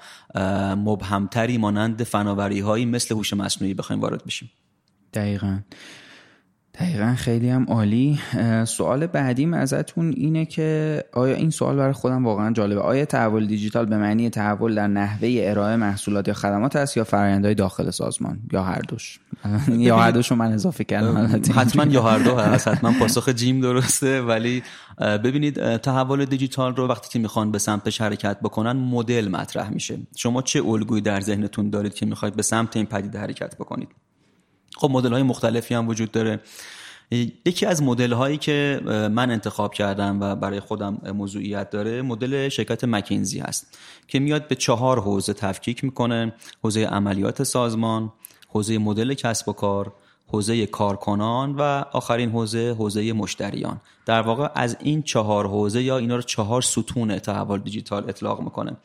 مبهمتری 0.76 1.58
مانند 1.58 2.04
فناوری 2.04 2.60
هایی 2.60 2.86
مثل 2.86 3.16
هوش 3.16 3.34
مصنوعی 3.34 3.74
بخوایم 3.74 4.02
وارد 4.02 4.26
بشیم. 4.26 4.52
دقیقا. 5.14 5.60
دقیقا 6.80 7.16
خیلی 7.18 7.50
هم 7.50 7.66
عالی. 7.70 8.20
سوال 8.66 9.08
بعدیم 9.08 9.54
ازتون 9.54 10.14
اینه 10.18 10.46
که 10.46 11.04
آیا 11.14 11.36
این 11.36 11.50
سوال 11.50 11.76
برای 11.76 11.94
خودم 11.94 12.26
واقعا 12.26 12.54
جالبه؟ 12.54 12.82
آیا 12.82 13.06
تحول 13.06 13.48
دیجیتال 13.48 13.86
به 13.86 13.98
معنی 13.98 14.30
تحول 14.30 14.76
در 14.76 14.88
نحوه 14.88 15.30
ارائه 15.42 15.76
محصولات 15.76 16.28
یا 16.28 16.34
خدمات 16.34 16.76
است 16.76 16.98
یا 16.98 17.04
فرآیندهای 17.04 17.56
داخل 17.56 17.90
سازمان؟ 17.90 18.40
یا 18.52 18.64
هر 18.64 18.82
دوش. 18.82 19.20
یا 19.70 19.98
هر 19.98 20.12
دوش 20.12 20.32
رو 20.32 20.38
من 20.38 20.52
اضافه 20.52 20.84
کردم. 20.84 21.42
حتما 21.56 21.84
یا 21.84 22.04
هر 22.04 22.20
دو 22.20 22.36
هست. 22.36 22.68
حتما 22.68 22.92
پاسخ 23.00 23.30
جیم 23.30 23.62
درسته 23.62 24.22
ولی 24.22 24.64
ببینید 25.00 25.78
تحول 25.78 26.26
دیجیتال 26.26 26.76
رو 26.76 26.88
وقتی 26.88 27.10
که 27.10 27.20
می‌خوان 27.20 27.52
به 27.52 27.60
سمتش 27.60 28.02
حرکت 28.02 28.40
بکنن 28.40 28.72
مدل 28.72 29.28
مطرح 29.28 29.70
میشه. 29.70 29.98
شما 30.16 30.42
چه 30.42 30.64
الگویی 30.66 31.02
در 31.02 31.22
ذهنتون 31.22 31.70
دارید 31.70 31.94
که 31.94 32.06
می‌خواید 32.06 32.36
به 32.36 32.42
سمت 32.42 32.76
این 32.76 32.86
پدیده 32.86 33.20
حرکت 33.20 33.56
بکنید؟ 33.56 33.90
خب 34.78 34.90
مدل 34.92 35.14
های 35.14 35.24
مختلفی 35.24 35.74
هم 35.74 35.88
وجود 35.88 36.12
داره. 36.12 36.40
یکی 37.46 37.66
از 37.66 37.84
مدل 37.84 38.14
هایی 38.14 38.38
که 38.38 38.82
من 38.86 39.32
انتخاب 39.32 39.74
کردم 39.74 40.22
و 40.22 40.36
برای 40.36 40.60
خودم 40.60 41.02
موضوعیت 41.14 41.70
داره 41.70 42.02
مدل 42.02 42.50
شرکت 42.50 42.84
مکینزی 42.84 43.40
هست 43.40 43.78
که 44.08 44.20
میاد 44.20 44.48
به 44.48 44.56
چهار 44.56 45.00
حوزه 45.00 45.34
تفکیک 45.34 45.84
می‌کنه. 45.84 46.34
حوزه 46.64 46.86
عملیات 46.86 47.44
سازمان 47.44 48.14
حوزه 48.48 48.78
مدل 48.78 49.14
کسب 49.14 49.50
و 49.50 49.54
کار 49.54 49.94
حوزه 50.28 50.66
کارکنان 50.66 51.56
و 51.56 51.62
آخرین 51.92 52.30
حوزه 52.30 52.76
حوزه 52.80 53.14
مشتریان. 53.14 53.82
در 54.06 54.22
واقع 54.22 54.50
از 54.56 54.78
این 54.80 55.04
چهار 55.04 55.48
حوزه 55.48 55.84
یا 55.84 55.98
اینا 55.98 56.16
رو 56.16 56.22
چهار 56.22 56.62
ستون 56.62 57.20
تحول 57.20 57.60
دیجیتال 57.60 58.10
اطلاق 58.10 58.42
می‌کنه. 58.42 58.78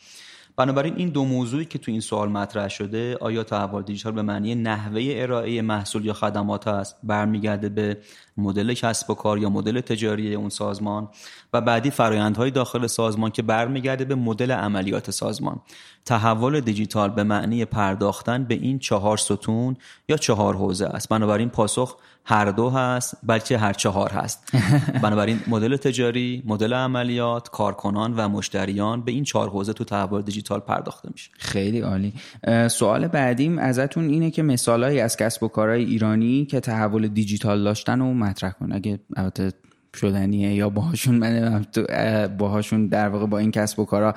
بنابراین 0.57 0.95
این 0.97 1.09
دو 1.09 1.25
موضوعی 1.25 1.65
که 1.65 1.79
تو 1.79 1.91
این 1.91 2.01
سوال 2.01 2.29
مطرح 2.29 2.69
شده 2.69 3.17
آیا 3.21 3.45
تحول 3.45 3.83
دیجیتال 3.83 4.13
به 4.13 4.23
معنی 4.23 4.55
نحوه 4.55 5.03
ارائه 5.07 5.63
محصول 5.63 6.05
یا 6.05 6.13
خدمات 6.13 6.69
است 6.69 6.97
برمیگرده 7.03 7.69
به 7.69 7.99
مدل 8.37 8.75
کسب 8.75 9.11
و 9.11 9.15
کار 9.15 9.39
یا 9.39 9.51
مدل 9.51 9.81
تجاری 9.81 10.35
اون 10.35 10.49
سازمان 10.49 11.09
و 11.53 11.61
بعدی 11.61 11.91
فرایندهای 11.91 12.51
داخل 12.51 12.87
سازمان 12.87 13.31
که 13.31 13.43
برمیگرده 13.43 14.05
به 14.05 14.15
مدل 14.15 14.51
عملیات 14.51 15.11
سازمان. 15.11 15.61
تحول 16.05 16.61
دیجیتال 16.61 17.11
به 17.11 17.23
معنی 17.23 17.65
پرداختن 17.65 18.45
به 18.45 18.55
این 18.55 18.79
چهار 18.79 19.17
ستون 19.17 19.77
یا 20.09 20.17
چهار 20.17 20.57
حوزه 20.57 20.87
است. 20.87 21.09
بنابراین 21.09 21.49
پاسخ 21.49 21.97
هر 22.27 22.45
دو 22.45 22.71
هست 22.71 23.17
بلکه 23.23 23.59
هر 23.59 23.73
چهار 23.73 24.11
هست. 24.11 24.53
بنابراین 25.03 25.41
مدل 25.47 25.77
تجاری 25.77 26.43
مدل 26.47 26.73
عملیات 26.75 27.49
کارکنان 27.49 28.15
و 28.17 28.29
مشتریان 28.29 29.03
به 29.03 29.13
این 29.13 29.25
چهار 29.25 29.49
حوزه 29.49 29.73
تو 29.73 29.85
تحول 29.85 30.23
دیجیتال 30.23 30.61
پرداخته 30.61 31.09
میشه. 31.13 31.31
خیلی 31.39 31.81
عالی. 31.81 32.13
سوال 32.69 33.09
بعدیم 33.09 33.59
ازتون 33.59 34.09
اینه 34.09 34.31
که 34.31 34.43
مثالهایی 34.43 35.01
از 35.01 35.17
کسب 35.17 35.43
و 35.43 35.49
کارهای 35.49 35.85
ایرانی 35.85 36.45
که 36.45 36.61
تحول 36.61 37.09
دیجیتال 37.09 37.65
داشتن 37.65 38.01
و 38.01 38.15
مطرح 38.25 38.51
کن. 38.51 38.73
اگه 38.73 38.99
البته 39.17 39.53
شدنیه 39.97 40.55
یا 40.55 40.69
باهاشون 40.69 41.15
من 41.15 41.65
باهاشون 42.39 42.87
در 42.87 43.09
واقع 43.09 43.27
با 43.27 43.39
این 43.39 43.51
کسب 43.51 43.79
و 43.79 43.85
کارا 43.85 44.15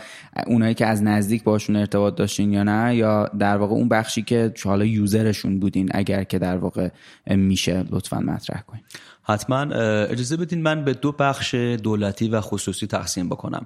اونایی 0.48 0.74
که 0.74 0.86
از 0.86 1.04
نزدیک 1.04 1.44
باشون 1.44 1.76
ارتباط 1.76 2.16
داشتین 2.16 2.54
یا 2.54 2.64
نه 2.64 2.96
یا 2.96 3.28
در 3.40 3.58
واقع 3.58 3.74
اون 3.74 3.90
بخشی 3.90 4.22
که 4.22 4.54
حالا 4.64 4.86
یوزرشون 4.86 5.60
بودین 5.60 5.90
اگر 5.94 6.24
که 6.24 6.40
در 6.40 6.58
واقع 6.58 6.90
میشه 7.28 7.84
لطفا 7.90 8.20
مطرح 8.20 8.62
کنین. 8.62 8.84
حتما 9.30 9.62
اجازه 10.06 10.38
بدین 10.38 10.62
من 10.62 10.84
به 10.84 10.94
دو 10.94 11.12
بخش 11.12 11.56
دولتی 11.56 12.28
و 12.28 12.42
خصوصی 12.42 12.88
تقسیم 12.88 13.30
بکنم. 13.30 13.66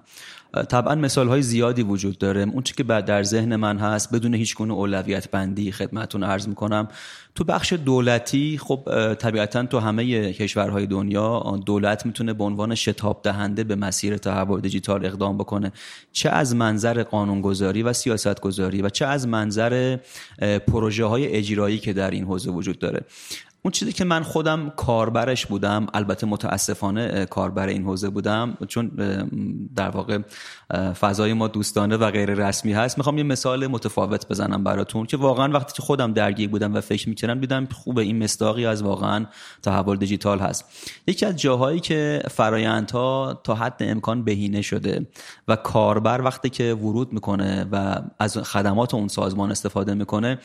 طبعا 0.70 0.96
مثال 0.96 1.28
های 1.28 1.42
زیادی 1.42 1.84
وجود 1.84 2.18
داره. 2.18 2.42
اون 2.42 2.64
چی 2.64 2.74
که 2.74 2.84
بعد 2.84 3.06
در 3.06 3.24
ذهن 3.24 3.56
من 3.56 3.78
هست 3.78 4.16
بدون 4.16 4.34
هیچ 4.34 4.56
گونه 4.56 4.74
اولویت 4.74 5.32
بندی 5.32 5.72
خدمتون 5.72 6.24
عرض 6.24 6.48
می‌کنم. 6.48 6.88
تو 7.36 7.44
بخش 7.44 7.74
دولتی 7.74 8.58
خب 8.58 9.14
طبیعتا 9.14 9.64
تو 9.64 9.80
همه 9.80 10.34
کشورهای 10.34 10.86
دنیا 10.86 11.60
دولت 11.66 12.06
می‌تونه 12.06 12.34
به 12.34 12.44
عنوان 12.44 12.76
شتاب 12.76 13.22
دهنده 13.24 13.64
به 13.64 13.76
مسیر 13.76 14.18
تحول 14.18 14.62
دیجیتال 14.62 15.06
اقدام 15.06 15.38
بکنه. 15.38 15.72
چه 16.12 16.30
از 16.30 16.56
منظر 16.56 17.04
قانونگذاری 17.04 17.84
و 17.84 17.94
سیاستگذاری 17.94 18.82
و 18.82 18.90
چه 18.90 19.06
از 19.06 19.28
منظر 19.28 19.98
پروژه 20.68 21.06
های 21.06 21.28
اجرایی 21.28 21.80
که 21.80 21.94
در 21.94 22.12
این 22.12 22.24
حوزه 22.24 22.52
وجود 22.52 22.80
داره. 22.80 23.02
اون 23.64 23.72
چیزی 23.72 23.94
که 23.94 24.04
من 24.04 24.24
خودم 24.24 24.70
کاربرش 24.70 25.46
بودم 25.46 25.88
البته 25.94 26.28
متاسفانه 26.28 27.26
کاربر 27.26 27.68
این 27.68 27.84
حوزه 27.84 28.10
بودم 28.10 28.58
چون 28.68 28.88
در 29.76 29.90
واقع 29.90 30.20
فضای 31.00 31.34
ما 31.34 31.48
دوستانه 31.48 31.98
و 31.98 32.12
غیر 32.12 32.34
رسمی 32.34 32.74
هست. 32.74 32.98
می‌خوام 32.98 33.18
یه 33.18 33.24
مثال 33.24 33.68
متفاوت 33.68 34.28
بزنم 34.28 34.64
براتون 34.64 35.06
که 35.06 35.18
واقعا 35.18 35.52
وقتی 35.54 35.74
که 35.74 35.82
خودم 35.82 36.14
درگیر 36.14 36.50
بودم 36.50 36.76
و 36.76 36.82
فکر 36.82 37.10
می‌کردم 37.10 37.40
دیدم 37.40 37.66
خوبه 37.66 38.02
این 38.02 38.24
مستاقی 38.24 38.66
از 38.66 38.84
واقعا 38.84 39.26
تحول 39.64 39.98
دیجیتال 39.98 40.40
هست. 40.40 40.66
یکی 41.08 41.26
از 41.26 41.36
جاهایی 41.36 41.80
که 41.80 42.24
فرایندها 42.32 43.42
تا 43.44 43.56
حد 43.56 43.78
امکان 43.80 44.24
بهینه 44.24 44.62
شده 44.62 45.08
و 45.48 45.56
کاربر 45.56 46.22
وقتی 46.22 46.50
که 46.50 46.74
ورود 46.74 47.14
می‌کنه 47.14 47.66
و 47.72 48.02
از 48.20 48.38
خدمات 48.38 48.94
اون 48.94 49.08
سازمان 49.08 49.52
استفاده 49.52 49.94
می‌کنه 49.94 50.40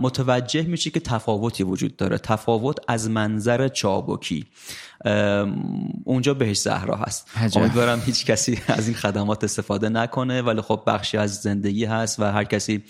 متوجه 0.00 0.62
میشه 0.62 0.90
که 0.90 1.00
تفاوتی 1.00 1.64
وجود 1.64 1.95
داره. 1.98 2.18
تفاوت 2.18 2.78
از 2.88 3.10
منظر 3.10 3.68
چابکی. 3.68 4.46
اونجا 6.04 6.34
بهش 6.34 6.58
زهرا 6.58 6.96
هست. 6.96 7.28
امیدوارم 7.56 8.02
هیچ 8.06 8.26
کسی 8.26 8.58
از 8.68 8.88
این 8.88 8.96
خدمات 8.96 9.44
استفاده 9.44 9.88
نکنه 9.88 10.42
ولی 10.42 10.60
خب 10.60 10.82
بخشی 10.86 11.16
از 11.16 11.34
زندگی 11.34 11.84
هست 11.84 12.20
و 12.20 12.24
هر 12.24 12.44
کسی 12.44 12.82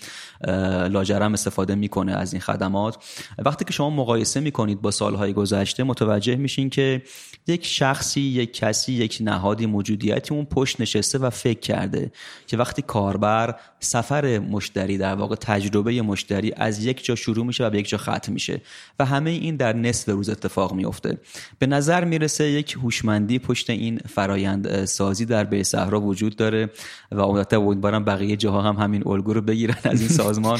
لاجرم 0.89 1.33
استفاده 1.33 1.75
می‌کنه 1.75 2.11
از 2.11 2.33
این 2.33 2.41
خدمات. 2.41 2.97
وقتی 3.37 3.65
که 3.65 3.73
شما 3.73 3.89
مقایسه 3.89 4.39
می‌کنید 4.39 4.81
با 4.81 4.91
سالهای 4.91 5.33
گذشته 5.33 5.83
متوجه 5.83 6.35
میشین 6.35 6.69
که 6.69 7.01
یک 7.47 7.65
شخصی 7.65 8.21
یک 8.21 8.53
کسی 8.53 8.93
یک 8.93 9.17
نهادی 9.21 9.65
موجودیتی 9.65 10.33
اون 10.33 10.45
پشت 10.45 10.81
نشسته 10.81 11.17
و 11.17 11.29
فکر 11.29 11.59
کرده 11.59 12.11
که 12.47 12.57
وقتی 12.57 12.81
کاربر 12.81 13.55
سفر 13.79 14.39
مشتری 14.39 14.97
در 14.97 15.15
واقع 15.15 15.35
تجربه 15.35 16.01
مشتری 16.01 16.53
از 16.55 16.85
یک 16.85 17.05
جا 17.05 17.15
شروع 17.15 17.45
میشه 17.45 17.65
و 17.65 17.69
به 17.69 17.79
یک 17.79 17.89
جا 17.89 17.97
ختم 17.97 18.33
میشه 18.33 18.61
و 18.99 19.05
همه 19.05 19.29
این 19.29 19.55
در 19.55 19.73
نصف 19.73 20.09
روز 20.09 20.29
اتفاق 20.29 20.73
میفته 20.73 21.17
به 21.59 21.67
نظر 21.67 22.05
می‌رسه 22.07 22.49
یک 22.49 22.73
هوشمندی 22.73 23.39
پشت 23.39 23.69
این 23.69 23.99
فرایند 24.09 24.85
سازی 24.85 25.25
در 25.25 25.43
به 25.43 25.63
صحرا 25.63 26.01
وجود 26.01 26.35
داره 26.35 26.69
و 27.11 27.21
البته 27.21 27.57
امیدوارم 27.57 28.05
بقیه 28.05 28.35
جاها 28.35 28.61
هم 28.61 28.75
همین 28.75 29.07
الگو 29.07 29.33
رو 29.33 29.41
بگیرن 29.41 29.75
از 29.83 30.01
این 30.01 30.09
سازمان. 30.09 30.59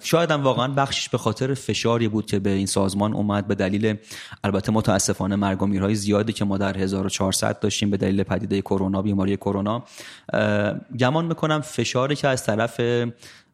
شاید 0.00 0.30
هم 0.30 0.42
واقعا 0.42 0.68
بخشش 0.68 1.08
به 1.08 1.18
خاطر 1.18 1.54
فشاری 1.54 2.08
بود 2.08 2.26
که 2.26 2.38
به 2.38 2.50
این 2.50 2.66
سازمان 2.66 3.12
اومد 3.12 3.46
به 3.46 3.54
دلیل 3.54 3.96
البته 4.44 4.72
متاسفانه 4.72 5.36
مرگ 5.36 5.62
و 5.62 5.94
زیادی 5.94 6.32
که 6.32 6.44
ما 6.44 6.58
در 6.58 6.78
1400 6.78 7.60
داشتیم 7.60 7.90
به 7.90 7.96
دلیل 7.96 8.22
پدیده 8.22 8.60
کرونا 8.60 9.02
بیماری 9.02 9.36
کرونا. 9.36 9.84
گمان 10.98 11.24
می‌کنم 11.24 11.60
فشاری 11.60 12.16
که 12.16 12.28
از 12.28 12.44
طرف 12.44 12.80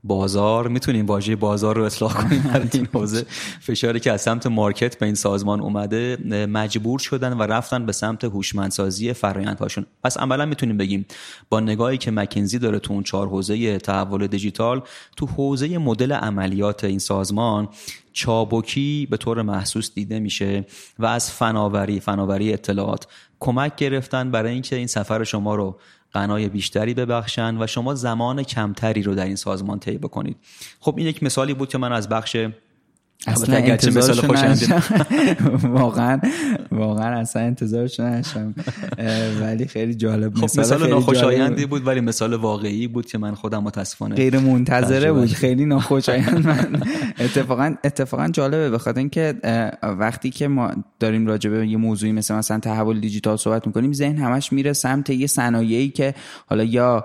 بازار 0.04 0.68
می‌تونیم 0.68 1.06
واژه 1.06 1.37
بازار 1.37 1.76
رو 1.76 1.82
اطلاق 1.82 2.12
کنیم 2.23 2.42
در 2.42 2.68
این 2.73 2.88
حوزه. 2.92 3.26
فشاری 3.61 4.00
که 4.00 4.12
از 4.12 4.23
سمت 4.23 4.46
مارکت 4.46 4.99
به 4.99 5.06
این 5.06 5.14
سازمان 5.14 5.61
اومده 5.61 6.16
مجبور 6.46 6.99
شدن 6.99 7.32
و 7.32 7.42
رفتن 7.42 7.87
به 7.87 7.92
سمت 7.92 8.25
هوشمندسازی 8.25 9.12
فرآیندهاشون. 9.12 9.87
پس 10.04 10.16
عملا 10.16 10.46
می‌تونیم 10.46 10.76
بگیم 10.76 11.06
با 11.49 11.61
نگاهی 11.61 11.99
که 11.99 12.11
مکنزی 12.11 12.58
داره 12.58 12.78
تو 12.78 12.92
اون 12.92 13.02
چهار 13.02 13.28
حوزه 13.28 13.78
تحول 13.78 14.26
دیجیتال 14.26 14.82
تو 15.16 15.26
حوزه 15.26 15.78
مدل 15.78 16.12
عملیات 16.12 16.84
این 16.84 16.99
سازمان 16.99 17.68
چابکی 18.12 19.08
به 19.11 19.16
طور 19.16 19.42
محسوس 19.42 19.94
دیده 19.94 20.20
میشه 20.20 20.66
و 20.99 21.06
از 21.06 21.30
فناوری 21.30 22.00
فناوری 22.00 22.52
اطلاعات 22.52 23.06
کمک 23.40 23.76
گرفتن 23.76 24.30
برای 24.30 24.52
اینکه 24.52 24.76
این 24.76 24.87
سفر 24.87 25.25
شما 25.25 25.54
رو 25.54 25.78
غنای 26.14 26.49
بیشتری 26.49 26.94
ببخشن 26.94 27.62
و 27.62 27.66
شما 27.66 27.94
زمان 27.94 28.42
کمتری 28.42 29.02
رو 29.02 29.14
در 29.14 29.25
این 29.25 29.37
سازمان 29.37 29.78
طی 29.78 29.99
بکنید. 29.99 30.37
خب 30.80 30.94
این 30.97 31.06
یک 31.06 31.23
مثالی 31.23 31.54
بود 31.54 31.68
که 31.68 31.78
من 31.78 31.92
از 31.92 32.09
بخش 32.09 32.37
اصلا 33.26 33.56
انتظارشو 33.56 34.26
واقعا 35.78 36.21
واقعا 36.73 37.21
اصلا 37.21 37.42
انتظارشو 37.42 38.02
نشم. 38.02 38.54
ولی 39.40 39.66
خیلی 39.66 39.94
جالب 39.94 40.35
خب 40.35 40.61
مثال 40.61 40.90
ناخوشایندی 40.90 41.66
بود 41.66 41.87
ولی 41.87 42.00
مثال 42.00 42.35
واقعی 42.35 42.87
بود 42.87 43.06
که 43.06 43.18
من 43.18 43.35
خودم 43.35 43.62
متاسفانه 43.62 44.14
غیر 44.14 44.38
منتظره 44.38 45.12
بود. 45.12 45.28
خیلی 45.33 45.64
ناخوشایند 45.64 46.47
من. 46.47 46.83
اتفاقا 47.21 47.75
اتفاقا 47.85 48.28
جالبه. 48.28 48.71
بخاطر 48.71 48.99
اینکه 48.99 49.35
وقتی 49.83 50.30
که 50.30 50.49
ما 50.49 50.71
داریم 51.00 51.26
راجع 51.26 51.50
به 51.50 51.68
یه 51.68 51.76
موضوعی 51.76 52.12
مثل 52.12 52.35
مثلا 52.35 52.59
تحول 52.59 53.00
دیجیتال 53.00 53.37
صحبت 53.37 53.66
می‌کنیم 53.66 53.92
ذهن 53.92 54.16
همش 54.16 54.52
میره 54.52 54.73
سمت 54.73 55.11
یه 55.11 55.26
صنایعی 55.26 55.88
که 55.88 56.14
حالا 56.47 56.64
یا 56.64 57.04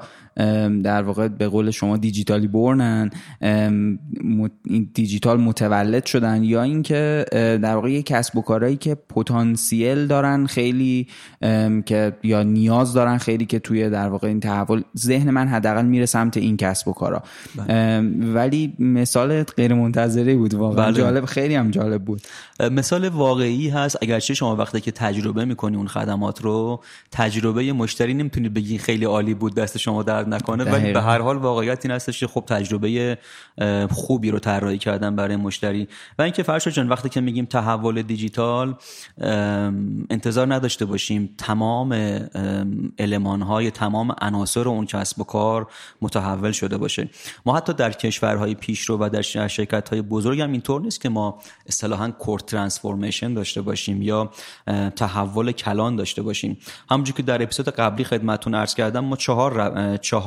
در 0.83 1.01
واقع 1.01 1.27
به 1.27 1.47
قول 1.47 1.71
شما 1.71 1.97
دیجیتالی 1.97 2.47
بورنن 2.47 3.09
این 3.41 4.89
دیجیتال 4.93 5.39
متولد 5.39 6.05
شدن 6.05 6.43
یا 6.43 6.63
اینکه 6.63 7.25
در 7.31 7.75
واقع 7.75 7.91
یه 7.91 8.01
کسب 8.01 8.37
و 8.37 8.41
کارهایی 8.41 8.75
که 8.75 8.95
پتانسیل 8.95 10.07
دارن 10.07 10.45
خیلی 10.45 11.07
که 11.85 12.17
یا 12.23 12.43
نیاز 12.43 12.93
دارن 12.93 13.17
خیلی 13.17 13.45
که 13.45 13.59
توی 13.59 13.89
در 13.89 14.09
واقع 14.09 14.27
این 14.27 14.39
تحول 14.39 14.81
ذهن 14.97 15.29
من 15.29 15.47
حداقل 15.47 15.85
میره 15.85 16.05
سمت 16.05 16.37
این 16.37 16.57
کسب 16.57 16.87
و 16.87 16.93
کارا 16.93 17.23
بله. 17.55 17.99
ولی 18.33 18.73
مثال 18.79 19.43
غیر 19.43 19.73
منتظره 19.73 20.35
بود 20.35 20.53
واقعا 20.53 20.85
بله. 20.85 20.97
جالب 20.97 21.25
خیلی 21.25 21.55
هم 21.55 21.71
جالب 21.71 22.05
بود 22.05 22.21
مثال 22.71 23.07
واقعی 23.07 23.69
هست 23.69 23.97
اگرچه 24.01 24.33
شما 24.33 24.55
وقتی 24.55 24.81
که 24.81 24.91
تجربه 24.91 25.45
می‌کنی 25.45 25.77
اون 25.77 25.87
خدمات 25.87 26.41
رو 26.41 26.83
تجربه 27.11 27.73
مشتری 27.73 28.13
نمی‌تونی 28.13 28.49
بگی 28.49 28.77
خیلی 28.77 29.05
عالی 29.05 29.33
بود 29.33 29.55
دست 29.55 29.77
شما 29.77 30.03
در 30.03 30.28
نکنه 30.33 30.63
ولی 30.63 30.93
به 30.93 31.01
هر 31.01 31.21
حال 31.21 31.37
واقعیت 31.37 31.85
این 31.85 31.91
هستش 31.91 32.19
که 32.19 32.27
خب 32.27 32.43
تجربه 32.47 33.17
خوبی 33.91 34.31
رو 34.31 34.39
طراحی 34.39 34.77
کردن 34.77 35.15
برای 35.15 35.35
مشتری. 35.35 35.87
و 36.19 36.21
اینکه 36.21 36.43
فرشا 36.43 36.71
جان 36.71 36.89
وقتی 36.89 37.09
که 37.09 37.21
میگیم 37.21 37.45
تحول 37.45 38.01
دیجیتال 38.01 38.75
انتظار 40.09 40.53
نداشته 40.53 40.85
باشیم 40.85 41.35
تمام 41.37 41.93
علمان 42.99 43.41
های 43.41 43.71
تمام 43.71 44.15
عناصر 44.21 44.67
اون 44.67 44.85
کسب 44.85 45.19
و 45.19 45.23
کار 45.23 45.67
متحول 46.01 46.51
شده 46.51 46.77
باشه. 46.77 47.09
ما 47.45 47.57
حتی 47.57 47.73
در 47.73 47.91
کشورهای 47.91 48.55
پیشرو 48.55 48.97
و 48.97 49.09
در 49.09 49.21
شرکت 49.47 49.89
های 49.89 50.01
بزرگ 50.01 50.41
هم 50.41 50.51
اینطور 50.51 50.81
نیست 50.81 51.01
که 51.01 51.09
ما 51.09 51.39
اصطلاحا 51.67 52.11
کورت 52.11 52.45
ترانسفورمیشن 52.45 53.33
داشته 53.33 53.61
باشیم 53.61 54.01
یا 54.01 54.31
تحول 54.95 55.51
کلان 55.51 55.95
داشته 55.95 56.21
باشیم. 56.21 56.57
همونجوری 56.91 57.17
که 57.17 57.23
در 57.23 57.43
اپیزود 57.43 57.69
قبلی 57.69 58.03
خدمتتون 58.03 58.55
عرض 58.55 58.75
کردم 58.75 59.05
ما 59.05 59.15
چهار 59.15 59.97
چهار 59.97 60.18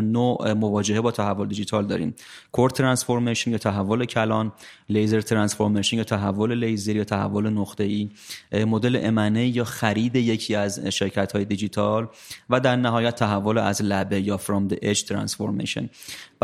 نوع 0.00 0.52
مواجهه 0.52 1.00
با 1.00 1.10
تحول 1.10 1.48
دیجیتال 1.48 1.86
داریم. 1.86 2.14
کور 2.52 2.70
ترانسفورمیشن 2.70 3.50
یا 3.50 3.58
تحول 3.58 4.04
کلان 4.04 4.52
laser 4.88 5.20
transformation 5.20 5.96
یا 5.96 6.04
تحول 6.04 6.54
laser 6.54 6.96
یا 6.96 7.04
تحول 7.04 7.50
نقطه 7.50 7.84
ای 7.84 8.10
مدل 8.52 9.00
M&A 9.02 9.48
یا 9.48 9.64
خرید 9.64 10.16
یکی 10.16 10.54
از 10.54 10.86
شرکت 10.86 11.32
های 11.32 11.44
دیجیتال 11.44 12.08
و 12.50 12.60
در 12.60 12.76
نهایت 12.76 13.14
تحول 13.14 13.58
از 13.58 13.82
لبه 13.82 14.20
یا 14.20 14.38
from 14.38 14.72
the 14.72 14.76
edge 14.76 15.00
transformation 15.00 15.84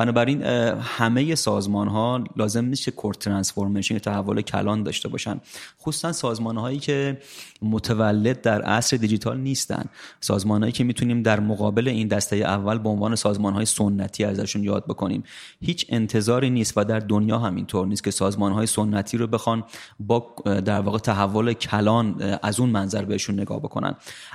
بنابراین 0.00 0.42
همه 0.80 1.34
سازمان 1.34 1.88
ها 1.88 2.24
لازم 2.36 2.64
نیست 2.64 2.84
که 2.84 2.90
core 2.90 3.18
transformation 3.18 3.98
تحول 3.98 4.42
کلان 4.42 4.82
داشته 4.82 5.08
باشن. 5.08 5.40
خصوصا 5.82 6.12
سازمان 6.12 6.56
هایی 6.56 6.78
که 6.78 7.18
متولد 7.62 8.40
در 8.40 8.62
عصر 8.62 8.96
دیجیتال 8.96 9.38
نیستن. 9.38 9.84
سازمان 10.20 10.60
هایی 10.60 10.72
که 10.72 10.84
می‌تونیم 10.84 11.22
در 11.22 11.40
مقابل 11.40 11.88
این 11.88 12.08
دسته 12.08 12.36
اول 12.36 12.78
به 12.78 12.88
عنوان 12.88 13.16
سازمان 13.16 13.54
های 13.54 13.64
سنتی 13.64 14.24
ازشون 14.24 14.64
یاد 14.64 14.84
بکنیم. 14.84 15.22
هیچ 15.60 15.86
انتظاری 15.88 16.50
نیست 16.50 16.72
و 16.76 16.84
در 16.84 16.98
دنیا 16.98 17.38
هم 17.38 17.56
اینطور 17.56 17.86
نیست 17.86 18.04
که 18.04 18.10
سازمان 18.10 18.52
های 18.52 18.66
سنتی 18.66 19.16
رو 19.16 19.26
بخوان 19.26 19.64
با 20.00 20.34
در 20.44 20.80
واقع 20.80 20.98
تحول 20.98 21.52
کلان 21.52 22.22
از 22.42 22.60
اون 22.60 22.70
منظر 22.70 23.04
بهشون 23.04 23.40
نگاه 23.40 23.60
بکنن. 23.60 23.94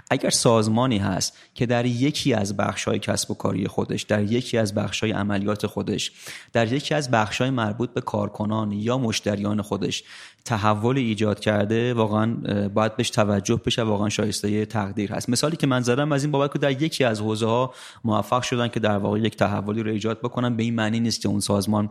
اگر 0.10 0.30
سازمانی 0.30 0.98
هست 0.98 1.38
که 1.54 1.66
در 1.66 1.86
یکی 1.86 2.34
از 2.34 2.58
بخش 2.58 2.84
های 2.84 3.00
کسب 3.00 3.32
و 3.32 3.34
کاری 3.34 3.68
خودش 3.68 4.04
در 4.04 4.24
یکی 4.24 4.58
از 4.58 4.74
بخش 4.74 5.00
های 5.00 5.12
عملیات 5.12 5.55
خودش. 5.64 6.12
در 6.54 6.74
یکی 6.74 6.94
از 6.94 7.12
بخشهای 7.12 7.50
مربوط 7.50 7.90
به 7.90 8.02
کارکنان 8.02 8.72
یا 8.72 8.98
مشتریان 8.98 9.62
خودش. 9.62 10.04
تحول 10.46 10.98
ایجاد 10.98 11.40
کرده 11.40 11.94
واقعا 11.94 12.36
باید 12.68 12.96
بهش 12.96 13.10
توجه 13.10 13.62
بشه 13.66 13.84
واقعا 13.84 14.10
شایسته 14.10 14.66
تقدیر 14.66 15.14
هست. 15.14 15.30
مثالی 15.30 15.58
که 15.58 15.68
من 15.68 15.82
زدم 15.82 16.12
از 16.12 16.24
این 16.24 16.32
بابت 16.32 16.54
که 16.54 16.60
در 16.60 16.82
یکی 16.82 17.04
از 17.04 17.22
حوزه 17.22 17.46
ها 17.46 17.74
موفق 18.04 18.42
شدن 18.42 18.68
که 18.68 18.80
در 18.80 18.98
واقع 18.98 19.20
یک 19.20 19.36
تحولی 19.36 19.84
رو 19.84 19.92
ایجاد 19.92 20.20
بکنن 20.20 20.56
به 20.56 20.64
این 20.64 20.76
معنی 20.76 21.00
نیست 21.00 21.22
که 21.22 21.30
اون 21.30 21.40
سازمان 21.40 21.90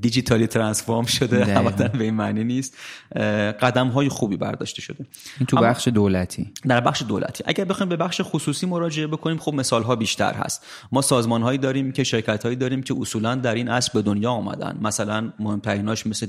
دیجیتالی 0.00 0.46
ترانسفورم 0.46 1.06
شده 1.06 1.58
ابدا 1.58 1.88
به 1.88 2.04
این 2.04 2.14
معنی 2.14 2.44
نیست. 2.44 2.76
قدم 3.60 3.88
های 3.88 4.08
خوبی 4.08 4.36
برداشته 4.36 4.82
شده. 4.82 5.06
این 5.38 5.46
تو 5.46 5.56
بخش 5.56 5.88
دولتی. 5.88 6.52
در 6.68 6.80
بخش 6.80 7.02
دولتی. 7.02 7.44
اگر 7.46 7.64
بخوایم 7.64 7.88
به 7.88 7.96
بخش 7.96 8.20
خصوصی 8.24 8.66
مراجعه 8.66 9.06
بکنیم 9.06 9.38
خب 9.38 9.54
مثال 9.54 9.82
ها 9.82 9.96
بیشتر 9.96 10.32
هست. 10.32 10.66
ما 10.92 11.02
سازمان 11.02 11.42
هایی 11.42 11.58
داریم 11.58 11.92
که 11.92 12.04
شرکت 12.04 12.44
هایی 12.44 12.56
داریم 12.56 12.82
که 12.82 12.94
اصولا 13.00 13.34
در 13.34 13.54
این 13.54 13.68
اصل 13.68 13.90
به 13.94 14.02
دنیا 14.02 14.30
آمدن. 14.30 14.78
مثلا 14.82 15.32
مهمتریناش 15.38 16.06
مثل 16.06 16.26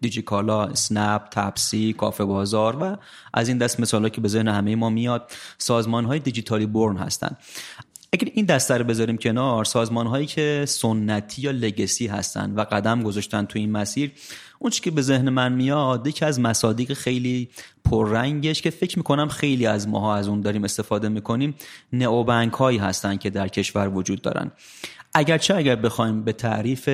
دیجیکالا 0.00 0.64
اسنپ 0.64 1.09
اپ 1.14 1.28
تپسی 1.30 1.92
کافه 1.92 2.24
بازار 2.24 2.76
و 2.76 2.96
از 3.34 3.48
این 3.48 3.58
دست 3.58 3.80
مثالا 3.80 4.08
که 4.08 4.20
به 4.20 4.28
ذهن 4.28 4.48
همه 4.48 4.76
ما 4.76 4.90
میاد 4.90 5.30
سازمان 5.58 6.04
های 6.04 6.18
دیجیتالی 6.18 6.66
برن 6.66 6.96
هستند 6.96 7.36
اگر 8.12 8.28
این 8.34 8.44
دسته 8.46 8.76
رو 8.76 8.84
بذاریم 8.84 9.16
کنار 9.16 9.64
سازمان 9.64 10.06
هایی 10.06 10.26
که 10.26 10.64
سنتی 10.68 11.42
یا 11.42 11.50
لگسی 11.50 12.06
هستند 12.06 12.58
و 12.58 12.64
قدم 12.64 13.02
گذاشتن 13.02 13.44
تو 13.44 13.58
این 13.58 13.72
مسیر 13.72 14.12
اون 14.58 14.70
که 14.70 14.90
به 14.90 15.02
ذهن 15.02 15.28
من 15.28 15.52
میاد 15.52 16.06
یکی 16.06 16.24
از 16.24 16.40
مصادیق 16.40 16.92
خیلی 16.92 17.48
پررنگش 17.84 18.62
که 18.62 18.70
فکر 18.70 18.98
می‌کنم 18.98 19.28
خیلی 19.28 19.66
از 19.66 19.88
ماها 19.88 20.16
از 20.16 20.28
اون 20.28 20.40
داریم 20.40 20.64
استفاده 20.64 21.08
می‌کنیم 21.08 21.54
نئوبنک 21.92 22.52
هایی 22.52 22.78
هستن 22.78 23.16
که 23.16 23.30
در 23.30 23.48
کشور 23.48 23.88
وجود 23.88 24.22
دارن. 24.22 24.50
اگرچه 25.14 25.54
اگر 25.54 25.76
بخوایم 25.76 26.22
به 26.22 26.32
تعریف 26.32 26.84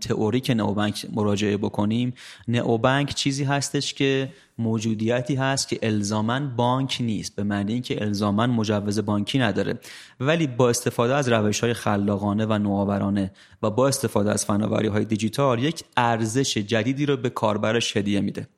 تئوریک 0.00 0.50
نئوبنک 0.50 1.06
مراجعه 1.12 1.56
بکنیم 1.56 2.14
نئوبنک 2.48 3.14
چیزی 3.14 3.44
هستش 3.44 3.94
که 3.94 4.32
موجودیتی 4.58 5.34
هست 5.34 5.68
که 5.68 5.78
الزاما 5.82 6.40
بانک 6.40 6.98
نیست 7.00 7.36
به 7.36 7.42
معنی 7.42 7.72
اینکه 7.72 8.02
الزاما 8.02 8.46
مجوز 8.46 8.98
بانکی 8.98 9.38
نداره. 9.38 9.78
ولی 10.20 10.46
با 10.46 10.70
استفاده 10.70 11.14
از 11.14 11.28
روش 11.28 11.60
های 11.60 11.74
خلاقانه 11.74 12.46
و 12.46 12.58
نوآورانه 12.58 13.32
و 13.62 13.70
با 13.70 13.88
استفاده 13.88 14.32
از 14.32 14.44
فناوری 14.44 14.88
های 14.88 15.04
دیجیتال 15.04 15.62
یک 15.62 15.84
ارزش 15.96 16.58
جدیدی 16.58 17.06
رو 17.06 17.16
به 17.16 17.30
کاربرش 17.30 17.96
هدیه 17.96 18.20
میده. 18.20 18.48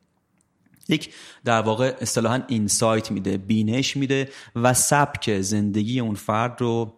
یک 0.89 1.15
در 1.45 1.63
واقع 1.63 1.95
اصطلاحا 2.01 2.43
اینسایت 2.49 3.11
میده 3.11 3.37
بینش 3.37 3.97
میده 3.97 4.29
و 4.57 4.75
سبک 4.75 5.41
زندگی 5.41 6.01
اون 6.01 6.15
فرد 6.15 6.61
رو 6.61 6.95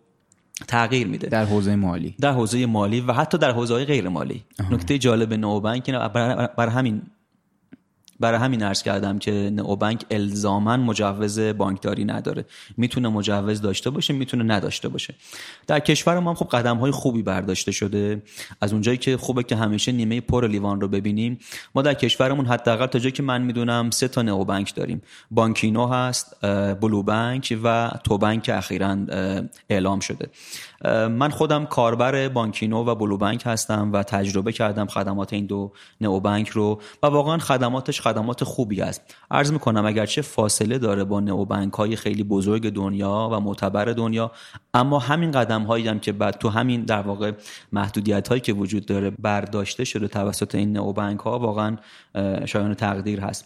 تغییر 0.68 1.06
میده. 1.06 1.28
در 1.28 1.44
حوزه 1.44 1.76
مالی. 1.76 2.14
در 2.20 2.32
حوزه 2.32 2.66
مالی 2.66 3.00
و 3.00 3.12
حتی 3.12 3.38
در 3.38 3.50
حوزه 3.50 3.84
غیر 3.84 4.08
مالی. 4.08 4.44
نکته 4.70 4.98
جالب 4.98 5.34
نوبنک 5.34 5.90
بر 6.56 6.68
همین 6.68 7.02
برای 8.20 8.38
همین 8.40 8.62
عرض 8.62 8.82
کردم 8.82 9.18
که 9.18 9.50
نئوبنک 9.52 10.04
الزاما 10.10 10.76
مجوز 10.76 11.40
بانکداری 11.40 12.04
نداره. 12.04 12.44
می‌تونه 12.76 13.08
مجوز 13.08 13.62
داشته 13.62 13.90
باشه 13.90 14.14
می‌تونه 14.14 14.44
نداشته 14.54 14.88
باشه. 14.88 15.14
در 15.66 15.80
کشور 15.80 16.18
ما 16.18 16.30
هم 16.30 16.36
خب 16.36 16.48
قدم 16.48 16.76
های 16.76 16.90
خوبی 16.90 17.22
برداشته 17.22 17.72
شده. 17.72 18.22
از 18.60 18.72
اونجایی 18.72 18.98
که 18.98 19.16
خوبه 19.16 19.42
که 19.42 19.56
همیشه 19.56 19.92
نیمه 19.92 20.20
پر 20.20 20.48
لیوان 20.48 20.80
رو 20.80 20.88
ببینیم. 20.88 21.38
ما 21.74 21.82
در 21.82 21.94
کشورمون 21.94 22.46
حداقل 22.46 22.86
تا 22.86 22.98
جایی 22.98 23.12
که 23.12 23.22
من 23.22 23.42
می‌دونم 23.42 23.90
سه 23.90 24.08
تا 24.08 24.22
نئوبنک 24.22 24.74
داریم. 24.74 25.02
بانکینو 25.30 25.86
هست 25.86 26.36
بلو 26.80 27.02
بانک 27.02 27.58
و 27.64 27.90
تو 28.04 28.18
بانک 28.18 28.50
اخیرا 28.54 28.96
اعلام 29.68 30.00
شده. 30.00 30.28
من 31.10 31.30
خودم 31.30 31.66
کاربر 31.66 32.28
بانکینو 32.28 32.84
و 32.84 32.94
بلو 32.94 33.16
بانک 33.16 33.42
هستم 33.46 33.90
و 33.92 34.02
تجربه 34.02 34.52
کردم 34.52 34.86
خدمات 34.86 35.32
این 35.32 35.46
دو 35.46 35.72
نئوبنک 36.00 36.48
رو 36.48 36.80
و 37.02 37.06
واقعا 37.06 37.38
خدماتش 37.38 38.00
خدمات 38.00 38.44
خوبی 38.44 38.80
است. 38.80 39.14
عرض 39.30 39.52
می‌کنم 39.52 39.86
اگرچه 39.86 40.22
فاصله 40.22 40.78
داره 40.78 41.04
با 41.04 41.20
نئوبنک 41.20 41.72
های 41.72 41.96
خیلی 41.96 42.22
بزرگ 42.22 42.70
دنیا 42.70 43.28
و 43.32 43.40
معتبر 43.40 43.84
دنیا 43.84 44.30
اما 44.74 44.98
همین 44.98 45.30
قدم 45.30 45.62
هایی 45.62 45.88
هم 45.88 45.98
که 45.98 46.12
بعد 46.12 46.38
تو 46.38 46.48
همین 46.48 46.82
در 46.82 47.02
واقع 47.02 47.32
محدودیت 47.72 48.28
هایی 48.28 48.40
که 48.40 48.52
وجود 48.52 48.86
داره 48.86 49.10
برداشته 49.10 49.84
شده 49.84 50.08
توسط 50.08 50.54
این 50.54 50.72
نئوبنک 50.72 51.20
ها 51.20 51.38
واقعا 51.38 51.76
شایان 52.44 52.74
تقدیر 52.74 53.20
هست. 53.20 53.44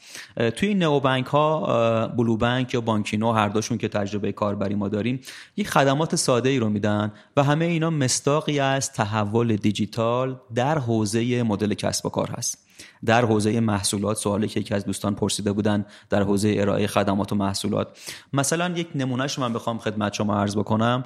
توی 0.56 0.68
این 0.68 0.78
نئوبنک 0.78 1.26
ها 1.26 2.08
بلو 2.08 2.36
بانک 2.36 2.74
یا 2.74 2.80
بانکینو 2.80 3.32
هر 3.32 3.48
دوشون 3.48 3.78
که 3.78 3.88
تجربه 3.88 4.32
کاربری 4.32 4.74
ما 4.74 4.88
داریم 4.88 5.20
یک 5.56 5.68
خدمات 5.68 6.16
ساده 6.16 6.48
ای 6.48 6.58
رو 6.58 6.68
میدن 6.68 7.12
و 7.36 7.42
همه 7.42 7.64
اینا 7.64 7.90
مستاقی 7.90 8.60
از 8.60 8.92
تحول 8.92 9.56
دیجیتال 9.56 10.40
در 10.54 10.78
حوزه 10.78 11.42
مدل 11.42 11.74
کسب 11.74 12.06
و 12.06 12.08
کار 12.08 12.30
هست. 12.30 12.66
در 13.04 13.24
حوزه 13.24 13.60
محصولات 13.60 14.16
سوالی 14.16 14.48
که 14.48 14.60
یکی 14.60 14.74
از 14.74 14.84
دوستان 14.84 15.14
پرسیده 15.14 15.52
بودن 15.52 15.86
در 16.10 16.22
حوزه 16.22 16.54
ارائه 16.58 16.86
خدمات 16.86 17.32
و 17.32 17.34
محصولات. 17.34 17.88
مثلا 18.32 18.68
یک 18.76 18.88
نمونهش 18.94 19.38
من 19.38 19.52
بخوام 19.52 19.78
خدمت 19.78 20.12
شما 20.12 20.40
عرض 20.40 20.56
بکنم. 20.56 21.04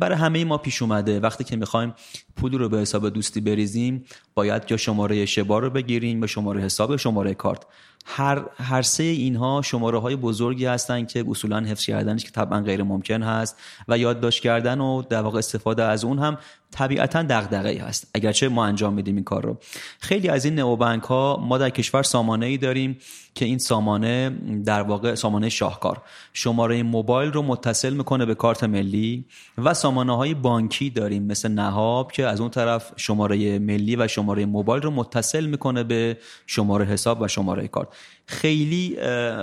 برای 0.00 0.18
همه 0.18 0.44
ما 0.44 0.58
پیش 0.58 0.82
اومده. 0.82 1.20
وقتی 1.20 1.44
که 1.44 1.56
می‌خوایم 1.56 1.94
پول 2.36 2.52
رو 2.52 2.68
به 2.68 2.78
حساب 2.78 3.08
دوستی 3.08 3.40
بریزیم 3.40 4.04
باید 4.34 4.62
یا 4.70 4.76
شماره 4.76 5.26
شبا 5.26 5.58
رو 5.58 5.70
بگیریم 5.70 6.20
یا 6.20 6.26
شماره 6.26 6.62
حساب 6.62 6.96
شماره 6.96 7.34
کارت. 7.34 7.66
هر 8.04 8.42
هر 8.56 8.82
سه 8.82 9.02
اینها 9.02 9.62
شماره 9.62 9.98
های 9.98 10.16
بزرگی 10.16 10.66
هستند 10.66 11.08
که 11.08 11.24
اصولا 11.28 11.60
حفظ 11.60 11.86
کردنش 11.86 12.24
که 12.24 12.30
طبعا 12.30 12.60
غیر 12.60 12.82
ممکن 12.82 13.22
هست 13.22 13.56
و 13.88 13.98
یادداشت 13.98 14.42
کردن 14.42 14.80
و 14.80 15.02
در 15.02 15.22
واقع 15.22 15.38
استفاده 15.38 15.82
از 15.82 16.04
اون 16.04 16.18
هم 16.18 16.38
طبیعتا 16.72 17.22
دغدغه 17.22 17.82
هست. 17.82 18.10
اگرچه 18.14 18.48
ما 18.48 18.64
انجام 18.64 18.94
میدیم 18.94 19.14
این 19.14 19.24
کار 19.24 19.42
رو. 19.42 19.58
خیلی 19.98 20.28
از 20.28 20.44
این 20.44 20.54
نئوبنک 20.54 21.02
ها 21.02 21.44
ما 21.48 21.58
در 21.58 21.70
کشور 21.70 22.02
سامانه 22.02 22.46
ای 22.46 22.58
داریم 22.58 22.98
که 23.34 23.44
این 23.44 23.58
سامانه 23.58 24.30
در 24.64 24.82
واقع 24.82 25.14
سامانه 25.14 25.48
شاهکار. 25.48 26.02
شماره 26.32 26.82
موبایل 26.82 27.32
رو 27.32 27.42
متصل 27.42 27.92
می‌کنه 27.92 28.26
به 28.26 28.34
کارت 28.34 28.64
ملی 28.64 29.24
و 29.58 29.74
سامانه 29.74 30.16
های 30.16 30.34
بانکی 30.34 30.90
داریم 30.90 31.22
مثل 31.22 31.48
نهاب 31.48 32.12
که 32.12 32.26
از 32.26 32.40
اون 32.40 32.50
طرف 32.50 32.92
شماره 32.96 33.58
ملی 33.58 33.96
و 33.96 34.08
شماره 34.08 34.46
موبایل 34.46 34.82
رو 34.82 34.90
متصل 34.90 35.46
می‌کنه 35.46 35.84
به 35.84 36.18
شماره 36.46 36.84
حساب 36.84 37.20
و 37.20 37.28
شماره 37.28 37.68
کارت. 37.68 37.88
خیلی 38.32 38.96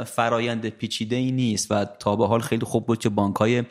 فرایند 0.06 0.70
پیچیده 0.70 1.16
ای 1.16 1.32
نیست 1.32 1.72
و 1.72 1.86
تا 1.86 2.16
به 2.16 2.28
حال 2.28 2.40
خیلی 2.40 2.66
خوب 2.66 2.86
بود 2.86 3.00
که 3.00 3.10
بانک 3.10 3.36
های 3.36 3.64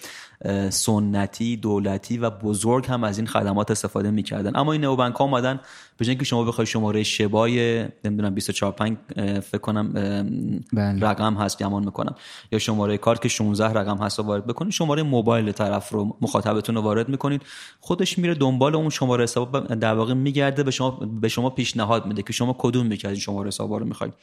سنتی 0.71 1.57
دولتی 1.57 2.19
و 2.19 2.31
بزرگ 2.31 2.87
هم 2.87 3.05
از 3.05 3.19
این 3.19 3.27
خدمات 3.27 3.71
استفاده 3.71 4.11
می‌کردن. 4.11 4.57
اما 4.57 4.73
این 4.73 4.81
نوبنک 4.81 5.15
ها 5.15 5.25
اومدن 5.25 5.61
به 5.97 6.15
که 6.15 6.25
شما 6.25 6.45
بخوای 6.45 6.67
شماره 6.67 7.03
شبای 7.03 7.85
نمی‌دونم 8.05 8.35
245 8.35 8.97
فکر 9.41 9.59
کنم 9.59 9.93
بله. 10.73 11.01
رقم 11.01 11.35
هست 11.35 11.63
گمان 11.63 11.85
می‌کنم 11.85 12.15
یا 12.53 12.59
شماره 12.59 12.99
کارت 12.99 13.23
که 13.23 13.29
16 13.29 13.65
رقم 13.65 13.97
هست 13.97 14.19
رو 14.19 14.25
وارد 14.25 14.47
بکنید 14.47 14.73
شماره 14.73 15.03
موبایل 15.03 15.53
طرف 15.53 15.91
رو 15.91 16.17
مخاطبتون 16.21 16.75
رو 16.75 16.81
وارد 16.81 17.09
می‌کنید. 17.09 17.43
خودش 17.81 18.19
میره 18.19 18.35
دنبال 18.35 18.75
اون 18.75 18.91
شماره 18.91 19.25
حساب 19.25 19.75
در 19.75 19.95
واقع 19.95 20.15
میگرده 20.15 20.63
به 20.63 20.71
شما 20.71 20.91
به 20.91 21.29
شما 21.29 21.51
پیشنهاد 21.51 22.07
میده 22.07 22.23
که 22.23 22.33
شما 22.33 22.57
کدوم 22.59 22.93
یکی 22.93 23.07
از 23.07 23.13
این 23.13 23.21
شماره 23.21 23.49
حساب 23.49 23.73
رو 23.73 23.85
می‌خواید. 23.85 24.15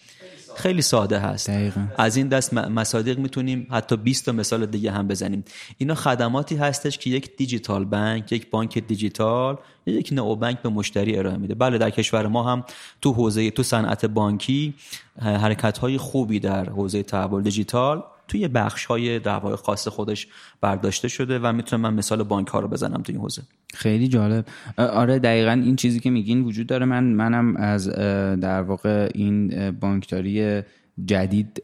خیلی 0.57 0.81
ساده 0.81 1.19
هست. 1.19 1.49
دقیقا. 1.49 1.87
از 1.97 2.17
این 2.17 2.27
دست 2.27 2.53
مصادیق 2.53 3.19
می‌تونیم 3.19 3.67
حتی 3.71 3.97
20 3.97 4.25
تا 4.25 4.31
مثال 4.31 4.65
دیگه 4.65 4.91
هم 4.91 5.07
بزنیم. 5.07 5.43
اینا 5.77 5.95
خدماتی 5.95 6.55
هستش 6.55 6.97
که 6.97 7.09
یک 7.09 7.37
دیجیتال 7.37 7.85
بانک 7.85 8.31
یک 8.31 8.49
بانک 8.49 8.77
دیجیتال 8.77 9.57
یک 9.85 10.09
نئو 10.11 10.35
بانک 10.35 10.61
به 10.61 10.69
مشتری 10.69 11.17
ارائه 11.17 11.37
میده. 11.37 11.55
بله 11.55 11.77
در 11.77 11.89
کشور 11.89 12.27
ما 12.27 12.43
هم 12.43 12.63
تو 13.01 13.13
حوزه 13.13 13.51
تو 13.51 13.63
صنعت 13.63 14.05
بانکی 14.05 14.73
حرکت 15.21 15.77
های 15.77 15.97
خوبی 15.97 16.39
در 16.39 16.69
حوزه 16.69 17.03
تحول 17.03 17.43
دیجیتال 17.43 18.03
توی 18.27 18.47
بخش 18.47 18.85
های 18.85 19.19
دعوای 19.19 19.55
خاص 19.55 19.87
خودش 19.87 20.27
برداشته 20.61 21.07
شده 21.07 21.39
و 21.39 21.53
می‌تونم 21.53 21.81
من 21.81 21.93
مثال 21.93 22.23
بانک 22.23 22.47
ها 22.47 22.59
رو 22.59 22.67
بزنم 22.67 23.01
تو 23.01 23.11
این 23.11 23.21
حوزه. 23.21 23.41
خیلی 23.73 24.07
جالب. 24.07 24.45
آره 24.77 25.19
دقیقا 25.19 25.51
این 25.51 25.75
چیزی 25.75 25.99
که 25.99 26.09
میگین 26.09 26.43
وجود 26.43 26.67
داره. 26.67 26.85
من 26.85 27.03
منم 27.03 27.55
از 27.55 27.89
در 28.39 28.61
واقع 28.61 29.09
این 29.13 29.71
بانکداری 29.71 30.61
جدید 31.05 31.63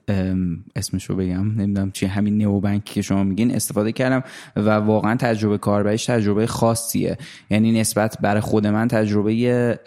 اسمش 0.75 1.05
رو 1.05 1.15
بگم 1.15 1.61
نمی‌دونم 1.61 1.91
چی 1.91 2.05
همین 2.05 2.37
نیو 2.37 2.59
بانک 2.59 2.83
که 2.83 3.01
شما 3.01 3.23
میگین 3.23 3.55
استفاده 3.55 3.91
کردم 3.91 4.23
و 4.55 4.69
واقعا 4.69 5.15
تجربه 5.15 5.57
کاربریش 5.57 6.05
تجربه 6.05 6.47
خاصیه. 6.47 7.17
یعنی 7.49 7.79
نسبت 7.79 8.17
برای 8.21 8.41
خود 8.41 8.67
من 8.67 8.87
تجربه 8.87 9.79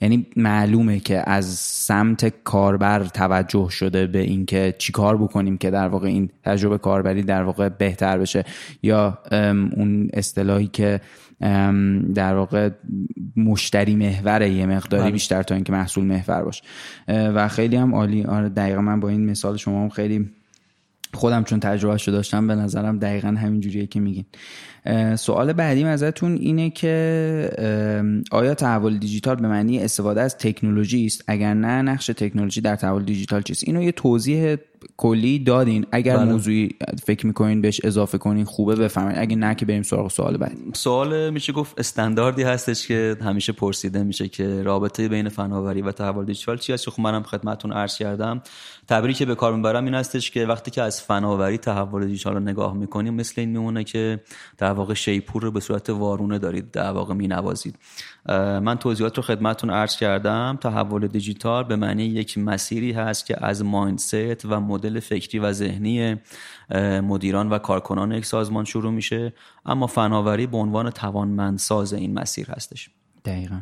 یعنی 0.00 0.26
معلومه 0.36 1.00
که 1.00 1.30
از 1.30 1.44
سمت 1.58 2.42
کاربر 2.44 3.04
توجه 3.04 3.68
شده 3.70 4.06
به 4.06 4.18
اینکه 4.18 4.74
چیکار 4.78 5.16
بکنیم 5.16 5.58
که 5.58 5.70
در 5.70 5.88
واقع 5.88 6.08
این 6.08 6.30
تجربه 6.44 6.78
کاربری 6.78 7.22
در 7.22 7.42
واقع 7.42 7.68
بهتر 7.68 8.18
بشه. 8.18 8.44
یا 8.82 9.18
اون 9.76 10.10
اصطلاحی 10.12 10.66
که 10.66 11.00
در 12.14 12.34
واقع 12.34 12.70
مشتری 13.36 13.96
محور 13.96 14.42
یه 14.42 14.66
مقداری 14.66 15.02
بله. 15.02 15.12
بیشتر 15.12 15.42
تا 15.42 15.54
اینکه 15.54 15.72
محصول 15.72 16.04
محور 16.04 16.42
باشه. 16.42 16.62
و 17.08 17.48
خیلی 17.48 17.76
هم 17.76 17.94
عالی. 17.94 18.24
آره 18.24 18.48
دقیقا 18.48 18.80
من 18.80 19.00
با 19.00 19.08
این 19.08 19.30
مثال 19.30 19.56
شما 19.56 19.82
هم 19.82 19.88
خیلی 19.88 20.30
خودم 21.14 21.44
چون 21.44 21.60
تجربه 21.60 21.98
شده 21.98 22.16
داشتم 22.16 22.46
به 22.46 22.54
نظرم 22.54 22.98
دقیقا 22.98 23.28
همین 23.28 23.60
جوریه 23.60 23.86
که 23.86 24.00
میگین. 24.00 24.24
سوال 25.16 25.52
بعدیم 25.52 25.86
ازتون 25.86 26.34
اینه 26.34 26.70
که 26.70 28.22
آیا 28.30 28.54
تحول 28.54 28.98
دیجیتال 28.98 29.36
به 29.36 29.48
معنی 29.48 29.78
استفاده 29.78 30.20
از 30.20 30.36
تکنولوژی 30.36 31.06
است؟ 31.06 31.24
اگر 31.26 31.54
نه 31.54 31.82
نقش 31.82 32.06
تکنولوژی 32.06 32.60
در 32.60 32.76
تحول 32.76 33.04
دیجیتال 33.04 33.42
چیست؟ 33.42 33.64
اینو 33.66 33.82
یه 33.82 33.92
توضیح 33.92 34.56
کلی 34.96 35.38
دادین. 35.38 35.86
اگر 35.92 36.16
بله. 36.16 36.32
موضوعی 36.32 36.68
فکر 37.04 37.26
می‌کنین 37.26 37.60
بهش 37.60 37.80
اضافه 37.84 38.18
کنین 38.18 38.44
خوبه 38.44 38.76
بفهمین 38.76 39.18
اگه 39.18 39.36
نه 39.36 39.54
که 39.54 39.66
بریم 39.66 39.82
سراغ 39.82 40.10
سوال 40.10 40.36
بعد 40.36 40.52
سوال 40.72 41.30
میشه 41.30 41.52
گفت 41.52 41.80
استانداردی 41.80 42.42
هستش 42.42 42.88
که 42.88 43.16
همیشه 43.20 43.52
پرسیده 43.52 44.02
میشه 44.02 44.28
که 44.28 44.62
رابطه 44.62 45.08
بین 45.08 45.28
فناوری 45.28 45.82
و 45.82 45.92
تحول 45.92 46.24
دیجیتال 46.24 46.58
چی 46.58 46.72
هست. 46.72 46.90
خب 46.90 47.00
منم 47.00 47.22
خدمتتون 47.22 47.72
عرض 47.72 47.98
کردم. 47.98 48.42
تعبیری 48.88 49.14
که 49.14 49.26
به 49.26 49.34
کار 49.34 49.56
می‌برم 49.56 49.84
این 49.84 49.94
هستش 49.94 50.30
که 50.30 50.46
وقتی 50.46 50.70
که 50.70 50.82
از 50.82 51.02
فناوری 51.02 51.58
تحول 51.58 52.06
دیجیتال 52.06 52.34
رو 52.34 52.40
نگاه 52.40 52.74
می‌کنیم 52.74 53.14
مثل 53.14 53.40
این 53.40 53.50
میمونه 53.50 53.84
که 53.84 54.20
واقع 54.78 54.94
شیپور 54.94 55.42
رو 55.42 55.50
به 55.50 55.60
صورت 55.60 55.90
وارونه 55.90 56.38
دارید 56.38 56.70
در 56.70 56.90
واقع 56.90 57.14
مینوازید. 57.14 57.78
من 58.62 58.76
توضیحات 58.80 59.16
رو 59.16 59.22
خدمتتون 59.22 59.70
عرض 59.70 59.96
کردم. 59.96 60.58
تحول 60.60 61.06
دیجیتال 61.06 61.64
به 61.64 61.76
معنی 61.76 62.04
یک 62.04 62.38
مسیری 62.38 62.92
هست 62.92 63.26
که 63.26 63.46
از 63.46 63.64
مایندست 63.64 64.44
و 64.44 64.60
مدل 64.60 65.00
فکری 65.00 65.38
و 65.38 65.52
ذهنی 65.52 66.16
مدیران 67.02 67.48
و 67.48 67.58
کارکنان 67.58 68.12
یک 68.12 68.26
سازمان 68.26 68.64
شروع 68.64 68.92
میشه. 68.92 69.32
اما 69.66 69.86
فناوری 69.86 70.46
به 70.46 70.56
عنوان 70.56 70.90
توانمندساز 70.90 71.92
این 71.92 72.14
مسیر 72.14 72.50
هستش. 72.50 72.90
دقیقا. 73.24 73.60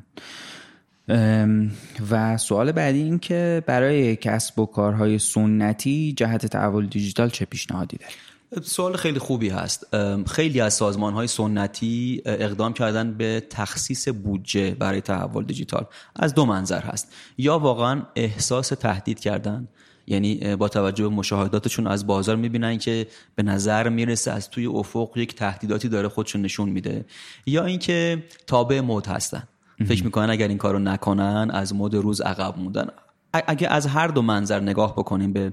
و 2.11 2.37
سوال 2.37 2.73
بعدی 2.73 3.03
این 3.03 3.19
که 3.19 3.63
برای 3.67 4.17
کسب 4.17 4.59
و 4.59 4.67
کارهای 4.67 5.19
سنتی 5.19 6.15
جهت 6.17 6.47
تحول 6.47 6.87
دیجیتال 6.87 7.31
چه 7.31 7.45
پیشنهادی 7.45 7.97
دارید؟ 7.97 8.26
سوال 8.63 8.97
خیلی 8.97 9.19
خوبی 9.19 9.49
هست. 9.49 9.87
خیلی 10.27 10.61
از 10.61 10.75
سازمان 10.75 11.15
های 11.15 11.27
سنتی 11.27 12.23
اقدام 12.25 12.73
کردن 12.73 13.15
به 13.15 13.43
تخصیص 13.51 14.09
بودجه 14.09 14.71
برای 14.71 15.01
تحول 15.01 15.45
دیجیتال. 15.45 15.87
از 16.17 16.35
دو 16.35 16.47
منظر 16.47 16.81
هست. 16.81 17.13
یا 17.39 17.59
واقعا 17.59 18.03
احساس 18.17 18.69
تهدید 18.69 19.21
کردن 19.21 19.69
یعنی 20.07 20.57
با 20.57 20.69
توجه 20.69 21.05
به 21.05 21.11
مشاهداتشون 21.11 21.87
از 21.87 22.07
بازار 22.07 22.37
می‌بینن 22.37 22.79
که 22.79 23.07
به 23.35 23.43
نظر 23.43 23.89
می‌رسه 23.89 24.31
از 24.31 24.51
توی 24.51 24.67
افق 24.67 25.17
یک 25.17 25.35
تهدیداتی 25.35 25.89
داره 25.89 26.09
خودشون 26.09 26.43
نشون 26.43 26.69
میده. 26.69 27.05
یا 27.47 27.65
اینکه 27.65 28.25
تابع 28.47 28.81
مد 28.81 29.07
هستن. 29.07 29.43
فکر 29.87 30.05
می‌کنن 30.05 30.31
اگر 30.31 30.49
این 30.49 30.59
کارو 30.59 30.79
نکنن 30.79 31.51
از 31.53 31.75
مد 31.75 31.95
روز 31.95 32.21
عقب 32.21 32.59
موندن. 32.59 32.89
اگه 33.33 33.69
از 33.69 33.87
هر 33.87 34.09
دو 34.09 34.23
منظر 34.23 34.61
نگاه 34.61 34.93
بکنیم 34.93 35.33
به 35.33 35.53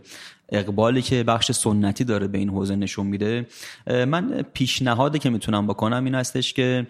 اقبالی 0.54 1.02
که 1.02 1.24
بخش 1.24 1.52
سنتی 1.52 2.04
داره 2.04 2.28
به 2.28 2.38
این 2.38 2.50
حوزه 2.50 2.76
نشون 2.76 3.08
میده. 3.08 3.48
من 3.88 4.42
پیشنهادی 4.54 5.20
که 5.20 5.30
می‌تونم 5.30 5.68
بکنم 5.68 6.06
این 6.06 6.16
هستش 6.16 6.54
که 6.54 6.88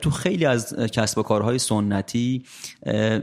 تو 0.00 0.10
خیلی 0.10 0.44
از 0.44 0.74
کسب 0.74 1.18
و 1.18 1.22
کارهای 1.22 1.58
سنتی 1.58 2.44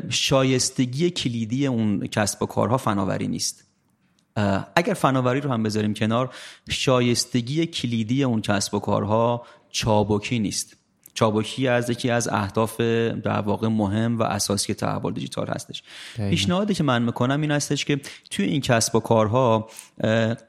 شایستگی 0.09 1.09
کلیدی 1.09 1.67
اون 1.67 2.07
کسب 2.07 2.43
و 2.43 2.45
کارها 2.45 2.77
فناوری 2.77 3.27
نیست. 3.27 3.63
اگر 4.75 4.93
فناوری 4.93 5.41
رو 5.41 5.51
هم 5.51 5.63
بذاریم 5.63 5.93
کنار 5.93 6.29
شایستگی 6.69 7.65
کلیدی 7.65 8.23
اون 8.23 8.41
کسب 8.41 8.73
و 8.73 8.79
کارها 8.79 9.45
چابکی 9.71 10.39
نیست. 10.39 10.77
چابکی 11.17 11.67
از 11.67 11.89
یکی 11.89 12.09
از 12.09 12.27
اهداف 12.27 12.81
در 12.81 13.41
واقع 13.41 13.67
مهم 13.67 14.19
و 14.19 14.23
اساسی 14.23 14.73
تحول 14.73 15.13
دیجیتال 15.13 15.47
هستش. 15.47 15.83
پیشنهادی 16.17 16.73
که 16.73 16.83
من 16.83 17.01
می‌کنم 17.01 17.41
این 17.41 17.51
هستش 17.51 17.85
که 17.85 17.99
توی 18.31 18.45
این 18.45 18.61
کسب 18.61 18.95
و 18.95 18.99
کارها 18.99 19.69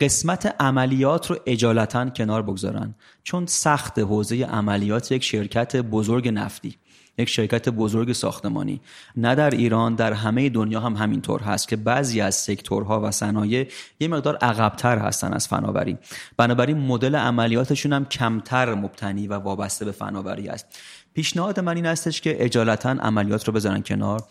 قسمت 0.00 0.54
عملیات 0.60 1.30
رو 1.30 1.36
اجالتا 1.46 2.10
کنار 2.10 2.42
بگذارن. 2.42 2.94
چون 3.22 3.46
سخت 3.46 3.98
حوزه 3.98 4.44
عملیات 4.44 5.12
یک 5.12 5.24
شرکت 5.24 5.76
بزرگ 5.76 6.28
نفتی. 6.28 6.76
یک 7.18 7.28
شرکت 7.28 7.68
بزرگ 7.68 8.12
ساختمانی. 8.12 8.80
نه 9.16 9.34
در 9.34 9.50
ایران 9.50 9.94
در 9.94 10.12
همه 10.12 10.48
دنیا 10.48 10.80
هم 10.80 10.96
همینطور 10.96 11.40
هست 11.40 11.68
که 11.68 11.76
بعضی 11.76 12.20
از 12.20 12.34
sector 12.34 12.91
ها 12.91 13.00
و 13.00 13.10
صنایع 13.10 13.68
یه 14.00 14.08
مقدار 14.08 14.36
عقبتر 14.36 14.98
هستن 14.98 15.32
از 15.32 15.48
فناوری. 15.48 15.98
بنابراین 16.36 16.78
مدل 16.78 17.14
عملیاتشون 17.14 17.92
هم 17.92 18.04
کمتر 18.04 18.74
مبتنی 18.74 19.26
و 19.26 19.34
وابسته 19.34 19.84
به 19.84 19.92
فناوری 19.92 20.48
است. 20.48 20.66
پیشنهاد 21.14 21.60
من 21.60 21.76
این 21.76 21.86
هستش 21.86 22.20
که 22.20 22.44
عجالتا 22.44 22.90
عملیات 22.90 23.44
رو 23.44 23.52
بذارن 23.52 23.82
کنار. 23.82 24.22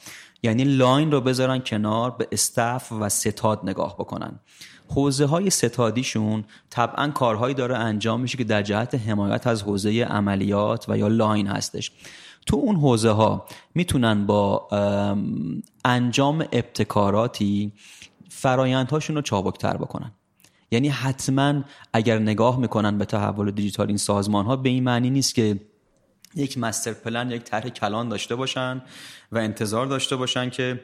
یعنی 0.43 0.63
line 0.63 1.11
رو 1.11 1.21
بذارن 1.21 1.59
کنار 1.59 2.11
به 2.11 2.27
staff 2.31 2.91
و 2.91 3.09
ستاد 3.09 3.59
نگاه 3.63 3.95
بکنن. 3.95 4.39
حوزه 4.89 5.25
های 5.25 5.49
ستادیشون 5.49 6.45
طبعا 6.69 7.07
کارهایی 7.07 7.55
داره 7.55 7.77
انجام 7.77 8.21
میشه 8.21 8.37
که 8.37 8.43
در 8.43 8.61
جهت 8.61 8.95
حمایت 8.95 9.47
از 9.47 9.63
حوزه 9.63 10.03
عملیات 10.03 10.85
و 10.89 10.97
یا 10.97 11.07
line 11.07 11.47
هستش. 11.47 11.91
تو 12.47 12.55
اون 12.55 12.75
حوزه 12.75 13.09
ها 13.09 13.45
می‌تونن 13.75 14.25
با 14.25 14.67
انجام 15.85 16.45
ابتکاراتی 16.51 17.71
فرایندهاشون 18.29 19.15
رو 19.15 19.21
چابکتر 19.21 19.77
بکنن. 19.77 20.11
یعنی 20.71 20.89
حتما 20.89 21.63
اگر 21.93 22.19
نگاه 22.19 22.59
می‌کنن 22.59 22.97
به 22.97 23.05
تحول 23.05 23.51
دیجیتال 23.51 23.87
این 23.87 23.97
سازمان 23.97 24.45
ها 24.45 24.55
به 24.55 24.69
این 24.69 24.83
معنی 24.83 25.09
نیست 25.09 25.35
که 25.35 25.59
یک 26.35 26.57
مستر 26.57 26.93
پلن 26.93 27.31
یک 27.31 27.43
طرح 27.43 27.69
کلان 27.69 28.09
داشته 28.09 28.35
باشن 28.35 28.81
و 29.31 29.37
انتظار 29.37 29.85
داشته 29.85 30.15
باشن 30.15 30.49
که 30.49 30.79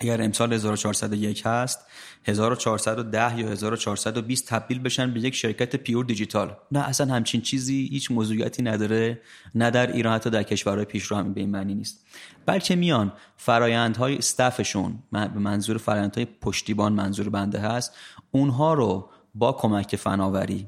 اگر 0.00 0.22
امسال 0.22 0.52
1401 0.52 1.42
هست 1.46 1.86
1410 2.24 3.38
یا 3.38 3.48
1420 3.48 4.48
تبدیل 4.48 4.78
بشن 4.78 5.14
به 5.14 5.20
یک 5.20 5.34
شرکت 5.34 5.76
پیور 5.76 6.04
دیجیتال. 6.04 6.56
نه 6.72 6.88
اصلا 6.88 7.14
همچین 7.14 7.40
چیزی 7.40 7.88
هیچ 7.92 8.10
موضوعیتی 8.10 8.62
نداره 8.62 9.20
نه 9.54 9.70
در 9.70 9.92
ایران 9.92 10.14
حتی 10.14 10.30
در 10.30 10.42
کشورهای 10.42 10.84
پیشرو 10.84 11.16
هم 11.16 11.32
به 11.32 11.40
این 11.40 11.50
معنی 11.50 11.74
نیست. 11.74 12.06
بلکه 12.46 12.76
میان 12.76 13.12
فرایندهای 13.36 14.18
استفشون 14.18 14.98
به 15.12 15.28
منظور 15.28 15.78
فرایندهای 15.78 16.26
پشتیبان 16.40 16.92
منظور 16.92 17.28
بنده 17.28 17.58
هست 17.58 17.96
اونها 18.30 18.74
رو 18.74 19.10
با 19.34 19.52
کمک 19.52 19.96
فناوری 19.96 20.66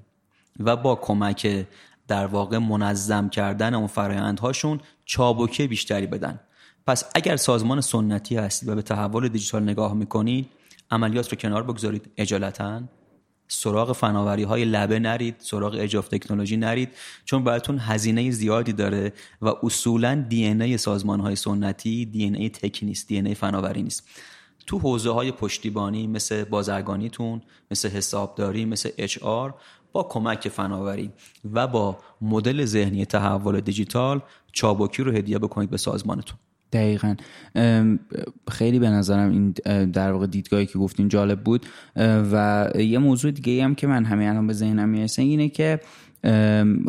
و 0.60 0.76
با 0.76 0.94
کمک 0.94 1.66
در 2.08 2.26
واقع 2.26 2.58
منظم 2.58 3.28
کردن 3.28 3.74
اون 3.74 3.86
فرایندهاشون 3.86 4.80
چابکی 5.04 5.66
بیشتری 5.66 6.06
بدن. 6.06 6.40
پس 6.86 7.04
اگر 7.14 7.36
سازمان 7.36 7.80
سنتی 7.80 8.36
هستید 8.36 8.68
و 8.68 8.74
به 8.74 8.82
تحول 8.82 9.28
دیجیتال 9.28 9.62
نگاه 9.62 9.94
می‌کنید 9.94 10.48
عملیات 10.90 11.28
رو 11.28 11.38
کنار 11.38 11.62
بگذارید. 11.62 12.10
اجالتا 12.16 12.82
سراغ 13.48 13.92
فناوری 13.92 14.42
های 14.42 14.64
لبه 14.64 14.98
نرید 14.98 15.36
سراغ 15.38 15.76
اجاف 15.78 16.08
تکنولوژی 16.08 16.56
نرید 16.56 16.88
چون 17.24 17.44
براتون 17.44 17.78
هزینه 17.78 18.30
زیادی 18.30 18.72
داره 18.72 19.12
و 19.42 19.48
اصولا 19.62 20.24
دی 20.28 20.46
ای 20.46 20.78
سازمان 20.78 21.20
های 21.20 21.36
سنتی 21.36 22.04
دی 22.04 22.24
ای 22.24 22.48
تک 22.48 22.78
نیست 22.82 23.08
دی 23.08 23.20
ای 23.20 23.34
فناوری 23.34 23.82
نیست. 23.82 24.08
تو 24.66 24.78
حوزه 24.78 25.10
های 25.10 25.32
پشتیبانی 25.32 26.06
مثل 26.06 26.44
بازرگانیتون 26.44 27.42
مثل 27.70 27.88
حسابداری 27.88 28.64
مثل 28.64 28.90
اچ 28.98 29.18
با 29.92 30.02
کمک 30.02 30.48
فناوری 30.48 31.10
و 31.52 31.66
با 31.66 31.98
مدل 32.20 32.64
ذهنی 32.64 33.04
تحول 33.04 33.60
دیجیتال 33.60 34.20
چابکی 34.52 35.02
رو 35.02 35.12
هدیه 35.12 35.38
بکنید 35.38 35.70
به 35.70 35.76
سازمانتون. 35.76 36.38
دقیقا. 36.72 37.14
خیلی 38.50 38.78
به 38.78 38.88
نظرم 38.88 39.30
این 39.30 39.50
در 39.86 40.12
واقع 40.12 40.26
دیدگاهی 40.26 40.66
که 40.66 40.78
گفتین 40.78 41.08
جالب 41.08 41.40
بود. 41.40 41.66
و 42.32 42.68
یه 42.74 42.98
موضوع 42.98 43.30
دیگه 43.30 43.64
هم 43.64 43.74
که 43.74 43.86
من 43.86 44.04
همین 44.04 44.28
الان 44.28 44.46
به 44.46 44.52
ذهنم 44.52 44.88
می‌رسه 44.88 45.22
اینه 45.22 45.48
که 45.48 45.80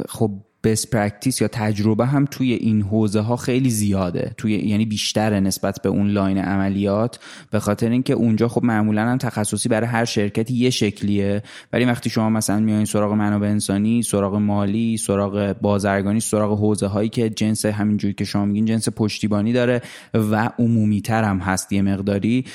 خب 0.09 0.31
best 0.63 0.89
practice 0.89 1.41
یا 1.41 1.47
تجربه 1.47 2.05
هم 2.05 2.25
توی 2.25 2.53
این 2.53 2.81
حوزه 2.81 3.19
ها 3.19 3.35
خیلی 3.35 3.69
زیاده. 3.69 4.33
توی 4.37 4.53
یعنی 4.53 4.85
بیشتره 4.85 5.39
نسبت 5.39 5.81
به 5.81 5.89
اون 5.89 6.07
line 6.07 6.37
عملیات. 6.37 7.19
به 7.51 7.59
خاطر 7.59 7.89
اینکه 7.89 8.13
اونجا 8.13 8.47
خب 8.47 8.63
معمولا 8.63 9.01
هم 9.01 9.17
تخصصی 9.17 9.69
برای 9.69 9.87
هر 9.87 10.05
شرکتی 10.05 10.53
یه 10.53 10.69
شکلیه. 10.69 11.43
ولی 11.73 11.85
وقتی 11.85 12.09
شما 12.09 12.29
مثلا 12.29 12.59
میایین 12.59 12.85
سراغ 12.85 13.13
منابع 13.13 13.47
انسانی 13.47 14.03
سراغ 14.03 14.35
مالی 14.35 14.97
سراغ 14.97 15.55
بازرگانی 15.61 16.19
سراغ 16.19 16.59
حوزه 16.59 16.87
هایی 16.87 17.09
که 17.09 17.29
جنس 17.29 17.65
همینجوری 17.65 18.13
که 18.13 18.25
شما 18.25 18.45
میگین 18.45 18.65
جنس 18.65 18.89
پشتیبانی 18.89 19.53
داره 19.53 19.81
و 20.13 20.49
عمومی 20.59 21.01
تر 21.01 21.23
هم 21.23 21.37
هست 21.37 21.73
یه 21.73 21.81
مقداری 21.81 22.45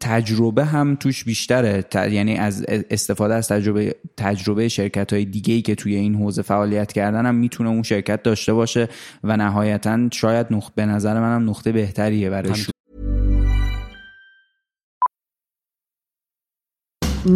تجربه 0.00 0.64
هم 0.64 0.96
توش 1.00 1.24
بیشتره. 1.24 1.84
یعنی 1.94 2.36
از 2.36 2.64
استفاده 2.68 3.34
از 3.34 3.48
تجربه 3.48 3.94
تجربه 4.16 4.68
شرکت 4.68 5.12
های 5.12 5.24
دیگه 5.24 5.60
که 5.60 5.74
توی 5.74 5.94
این 5.94 6.14
حوزه 6.14 6.42
فعال 6.42 6.65
فعالیت 6.66 6.92
کردن 6.92 7.26
هم 7.26 7.34
می‌تونه 7.34 7.68
اون 7.68 7.82
شرکت 7.82 8.22
داشته 8.22 8.52
باشه 8.52 8.88
و 9.24 9.36
نهایتا 9.36 9.98
شاید 10.12 10.46
نقطه 10.50 10.72
به 10.74 10.86
نظر 10.86 11.20
منم 11.20 11.50
نقطه 11.50 11.72
بهتریه 11.72 12.30
برای 12.30 12.52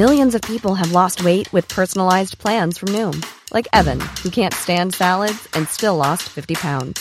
Millions 0.04 0.34
of 0.38 0.42
people 0.52 0.74
have 0.82 0.92
lost 1.00 1.18
weight 1.28 1.46
with 1.54 1.66
personalized 1.80 2.34
plans 2.44 2.74
from 2.80 2.88
Noom, 2.96 3.16
like 3.56 3.66
Evan, 3.80 4.00
who 4.22 4.30
can't 4.38 4.54
stand 4.64 4.88
salads 4.94 5.42
and 5.54 5.64
still 5.78 5.96
lost 6.06 6.24
50 6.28 6.54
pounds. 6.66 6.94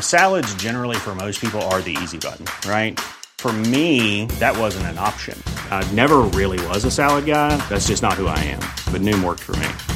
Salads 0.00 0.50
generally 0.66 0.98
for 1.04 1.14
most 1.14 1.40
people 1.40 1.62
are 1.72 1.80
the 1.88 1.96
easy 2.02 2.18
button, 2.26 2.46
right? 2.76 2.98
For 3.44 3.52
me, 3.74 4.26
that 4.42 4.54
wasn't 4.64 4.86
an 4.92 4.98
option. 4.98 5.36
I 5.78 5.80
never 6.02 6.18
really 6.40 6.60
was 6.70 6.84
a 6.84 6.90
salad 6.90 7.26
guy. 7.34 7.50
That's 7.70 7.86
just 7.92 8.02
not 8.06 8.14
who 8.20 8.26
I 8.38 8.40
am. 8.56 8.62
But 8.92 9.00
Noom 9.08 9.20
worked 9.28 9.44
for 9.48 9.56
me. 9.64 9.95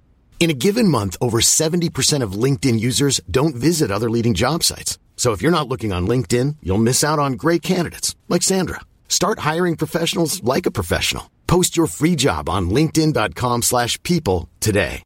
In 0.40 0.48
a 0.48 0.60
given 0.66 0.88
month, 0.88 1.16
over 1.20 1.40
70% 1.40 2.22
of 2.22 2.40
LinkedIn 2.44 2.78
users 2.78 3.20
don't 3.28 3.56
visit 3.56 3.90
other 3.90 4.08
leading 4.08 4.34
job 4.34 4.62
sites. 4.62 5.00
So 5.16 5.32
if 5.32 5.42
you're 5.42 5.58
not 5.58 5.68
looking 5.68 5.92
on 5.92 6.06
LinkedIn, 6.06 6.56
you'll 6.62 6.88
miss 6.90 7.02
out 7.02 7.18
on 7.18 7.32
great 7.32 7.62
candidates 7.62 8.14
like 8.28 8.44
Sandra. 8.44 8.82
Start 9.08 9.40
hiring 9.40 9.74
professionals 9.74 10.40
like 10.44 10.66
a 10.66 10.76
professional. 10.80 11.28
Post 11.48 11.76
your 11.76 11.88
free 11.88 12.14
job 12.14 12.48
on 12.48 12.70
linkedin.com/people 12.70 14.48
today. 14.60 15.02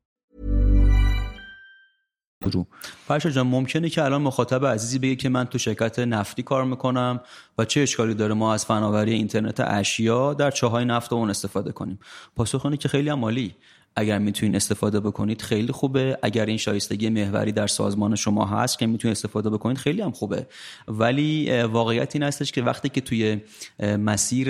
فرشا 3.07 3.31
جان 3.31 3.47
ممکنه 3.47 3.89
که 3.89 4.05
الان 4.05 4.23
مخاطب 4.23 4.67
عزیزی 4.67 4.99
بگه 4.99 5.17
که 5.17 5.29
من 5.29 5.45
تو 5.45 5.59
شرکت 5.59 5.99
نفتی 5.99 6.43
کار 6.43 6.65
میکنم 6.65 7.21
و 7.59 7.65
چه 7.65 7.81
اشکالی 7.81 8.15
داره 8.15 8.35
ما 8.35 8.55
از 8.55 8.65
فناوری 8.65 9.13
اینترنت 9.13 9.61
اشیا 9.61 10.35
در 10.35 10.51
چاهای 10.51 10.85
نفت 10.85 11.13
اون 11.13 11.31
استفاده 11.31 11.73
کنیم 11.73 11.99
پاسخ 12.37 12.77
که 12.77 12.89
خیلی 12.89 13.09
عمالی 13.09 13.55
اگر 13.96 14.20
می‌تونید 14.20 14.56
استفاده 14.56 15.00
بکنید 15.00 15.42
خیلی 15.42 15.72
خوبه. 15.72 16.18
اگر 16.22 16.46
این 16.46 16.58
شایستگی 16.58 17.10
محوری 17.10 17.52
در 17.52 17.68
سازمان 17.68 18.16
شما 18.16 18.46
هست 18.46 18.80
که 18.80 18.88
می‌تونید 18.88 19.18
استفاده 19.18 19.50
بکنید 19.50 19.78
خیلی 19.78 20.02
هم 20.02 20.12
خوبه. 20.12 20.48
ولی 20.88 21.62
واقعیت 21.62 22.16
این 22.16 22.24
هستش 22.24 22.52
که 22.52 22.62
وقتی 22.62 22.90
که 22.90 23.02
توی 23.02 23.42
مسیر 23.80 24.48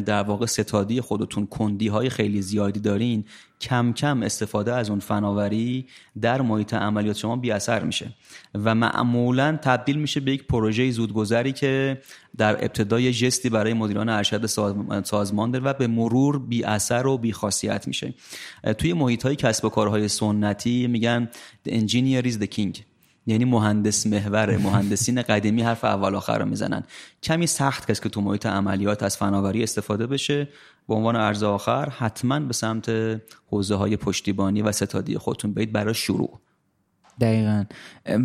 در 0.00 0.22
واقع 0.22 0.46
ستادی 0.46 1.00
خودتون 1.00 1.46
کندی 1.46 1.88
های 1.88 2.08
خیلی 2.08 2.42
زیادی 2.42 2.80
دارین 2.80 3.24
کم 3.62 3.92
کم 3.92 4.22
استفاده 4.22 4.74
از 4.74 4.90
اون 4.90 5.00
فناوری 5.00 5.86
در 6.20 6.42
محیط 6.42 6.74
عملیات 6.74 7.16
شما 7.16 7.36
بی 7.36 7.50
اثر 7.50 7.82
میشه 7.82 8.12
و 8.54 8.74
معمولا 8.74 9.58
تبدیل 9.62 9.96
میشه 9.96 10.20
به 10.20 10.32
یک 10.32 10.46
پروژه 10.46 10.90
زودگذری 10.90 11.52
که 11.52 12.00
در 12.36 12.64
ابتدای 12.64 13.12
جستی 13.12 13.50
برای 13.50 13.74
مدیران 13.74 14.08
ارشد 14.08 14.46
سازمان 15.04 15.50
داره 15.50 15.64
و 15.64 15.72
به 15.72 15.86
مرور 15.86 16.38
بی 16.38 16.64
اثر 16.64 17.06
و 17.06 17.18
بی 17.18 17.32
خاصیت 17.32 17.88
میشه. 17.88 18.14
توی 18.78 18.92
محیط 18.92 19.22
های 19.22 19.36
کسب 19.36 19.64
و 19.64 19.68
کارهای 19.68 20.08
سنتی 20.08 20.86
میگن 20.86 21.28
the 21.68 21.72
engineer 21.72 22.26
is 22.26 22.42
the 22.42 22.58
king. 22.58 22.80
یعنی 23.26 23.44
مهندس 23.44 24.06
محور 24.06 24.56
مهندسین 24.56 25.22
قدیمی 25.22 25.62
حرف 25.62 25.84
اول 25.84 26.14
آخر 26.14 26.38
رو 26.38 26.46
می‌زنن. 26.46 26.82
کمی 27.22 27.46
سخت 27.46 27.90
کسی 27.90 28.02
که 28.02 28.08
تو 28.08 28.20
محیط 28.20 28.46
عملیات 28.46 29.02
از 29.02 29.16
فناوری 29.16 29.62
استفاده 29.62 30.06
بشه 30.06 30.48
به 30.88 30.94
عنوان 30.94 31.16
ارز 31.16 31.42
آخر 31.42 31.88
حتما 31.88 32.40
به 32.40 32.52
سمت 32.52 32.90
حوزه 33.46 33.74
های 33.74 33.96
پشتیبانی 33.96 34.62
و 34.62 34.72
ستادی 34.72 35.18
خودتون 35.18 35.54
برید 35.54 35.72
برای 35.72 35.94
شروع. 35.94 36.40
دقیقا. 37.20 37.64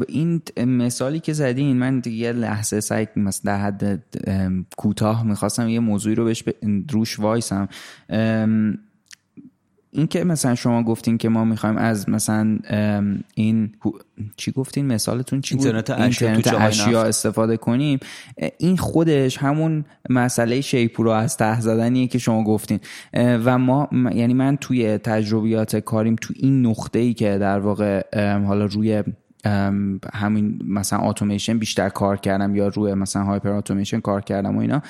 این 0.07 0.41
مثالی 0.57 1.19
که 1.19 1.33
زدین 1.33 1.77
من 1.77 2.01
یه 2.05 2.31
لحظه 2.31 2.79
سعی 2.79 3.07
مثلا 3.15 3.53
در 3.53 3.61
حد 3.61 4.03
کوتاه 4.77 5.23
می‌خواستم 5.23 5.69
یه 5.69 5.79
موضوعی 5.79 6.15
رو 6.15 6.25
بهش 6.25 6.43
روش 6.91 7.19
وایسم. 7.19 7.67
این 9.91 10.07
که 10.07 10.23
مثلا 10.23 10.55
شما 10.55 10.83
گفتین 10.83 11.17
که 11.17 11.29
ما 11.29 11.45
می‌خوایم 11.45 11.77
از 11.77 12.09
مثلا 12.09 12.59
این 13.35 13.71
چی 14.37 14.51
گفتین؟ 14.51 14.87
مثالتون 14.87 15.41
چی 15.41 15.55
اینترنت 15.55 15.89
اینترنت 15.89 16.53
اشیا 16.53 17.03
استفاده 17.03 17.57
کنیم. 17.57 17.99
این 18.57 18.77
خودش 18.77 19.37
همون 19.37 19.85
مسئله 20.09 20.61
شیپورو 20.61 21.09
از 21.09 21.37
ته 21.37 21.61
زدنیه 21.61 22.07
که 22.07 22.17
شما 22.17 22.43
گفتین. 22.43 22.79
و 23.13 23.57
ما 23.57 23.89
یعنی 23.93 24.33
من 24.33 24.57
توی 24.57 24.97
تجربیات 24.97 25.75
کاریم 25.75 26.15
تو 26.21 26.33
این 26.37 26.65
نقطه 26.65 26.99
ای 26.99 27.13
که 27.13 27.37
در 27.37 27.59
واقع 27.59 28.03
حالا 28.45 28.65
روی 28.65 29.03
همین 30.13 30.59
مثلا 30.65 30.99
اتوماسیون 30.99 31.59
بیشتر 31.59 31.89
کار 31.89 32.17
کردم 32.17 32.55
یا 32.55 32.67
روی 32.67 32.93
مثلا 32.93 33.23
هایپر 33.23 33.49
اتوماسیون 33.49 34.01
کار 34.01 34.21
کردم 34.21 34.55
و 34.57 34.59
اینا 34.59 34.81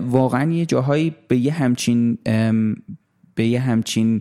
واقعا 0.00 0.52
یه 0.52 0.66
جاهایی 0.66 1.14
به 1.28 1.36
یه 1.36 1.52
همچین 1.52 2.18
به 3.34 3.46
یه 3.46 3.60
همچین 3.60 4.20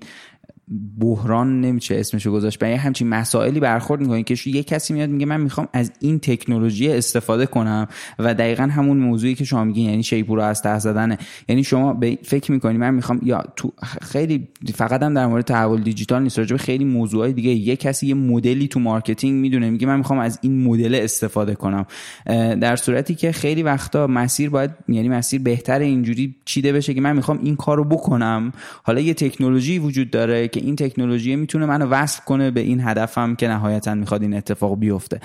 بحران 1.00 1.62
نمیشه 1.62 1.96
اسمشو 1.96 2.32
گذاشت. 2.32 2.60
به 2.60 2.70
یه 2.70 2.78
همچین 2.78 3.10
مسائلی 3.10 3.60
برخورد 3.60 4.02
می‌کنین 4.02 4.24
که 4.24 4.50
یه 4.50 4.64
کسی 4.64 4.94
میاد 4.94 5.10
میگه 5.10 5.26
من 5.26 5.42
می‌خوام 5.42 5.68
از 5.74 5.92
این 6.00 6.20
تکنولوژی 6.20 6.92
استفاده 6.92 7.46
کنم 7.46 7.88
و 8.20 8.34
دقیقا 8.34 8.64
همون 8.64 8.98
موضوعی 8.98 9.36
که 9.36 9.46
شما 9.46 9.64
میگین 9.64 9.90
یعنی 9.90 10.04
شیپور 10.04 10.38
رو 10.38 10.44
از 10.44 10.62
ته 10.62 10.80
زدنه. 10.80 11.18
یعنی 11.48 11.64
شما 11.64 11.94
به 11.94 12.18
فکر 12.24 12.52
می‌کنی 12.52 12.78
من 12.78 12.94
می‌خوام 12.94 13.20
یا 13.24 13.44
تو 13.56 13.72
خیلی 14.02 14.48
فقط 14.76 15.04
هم 15.04 15.14
در 15.14 15.28
مورد 15.28 15.46
تحول 15.46 15.82
دیجیتال 15.82 16.24
نیست 16.24 16.40
راجع 16.40 16.58
خیلی 16.58 16.86
موضوعای 16.86 17.34
دیگه 17.34 17.50
یه 17.50 17.76
کسی 17.76 18.08
یه 18.08 18.14
مدلی 18.14 18.68
تو 18.68 18.80
marketing 18.80 19.42
می‌دونه 19.42 19.70
میگه 19.70 19.88
من 19.88 19.98
می‌خوام 19.98 20.20
از 20.20 20.40
این 20.42 20.64
مدل 20.64 21.00
استفاده 21.04 21.56
کنم. 21.56 21.86
در 22.62 22.76
صورتی 22.76 23.16
که 23.16 23.32
خیلی 23.32 23.64
وقتا 23.64 24.08
مسیر 24.08 24.50
باید 24.50 24.72
یعنی 24.88 25.10
مسیر 25.10 25.42
بهتر 25.42 25.80
اینجوری 25.80 26.36
چیده 26.46 26.74
بشه 26.74 26.94
که 26.94 27.02
من 27.02 27.16
می‌خوام 27.16 27.40
این 27.44 27.56
کارو 27.56 27.84
بکنم. 27.84 28.52
حالا 28.84 29.02
یه 29.02 29.14
تکنولوژی 29.14 29.80
وجود 29.80 30.12
داره 30.12 30.48
این 30.60 30.76
تکنولوژی 30.76 31.36
می‌تونه 31.36 31.65
منو 31.65 31.86
وصل 31.86 32.22
کنه 32.24 32.52
به 32.52 32.60
این 32.60 32.82
هدفم 32.82 33.36
که 33.36 33.48
نهایتا 33.48 33.95
می‌خواد 33.95 34.22
این 34.22 34.34
اتفاق 34.34 34.80
بیفته. 34.80 35.19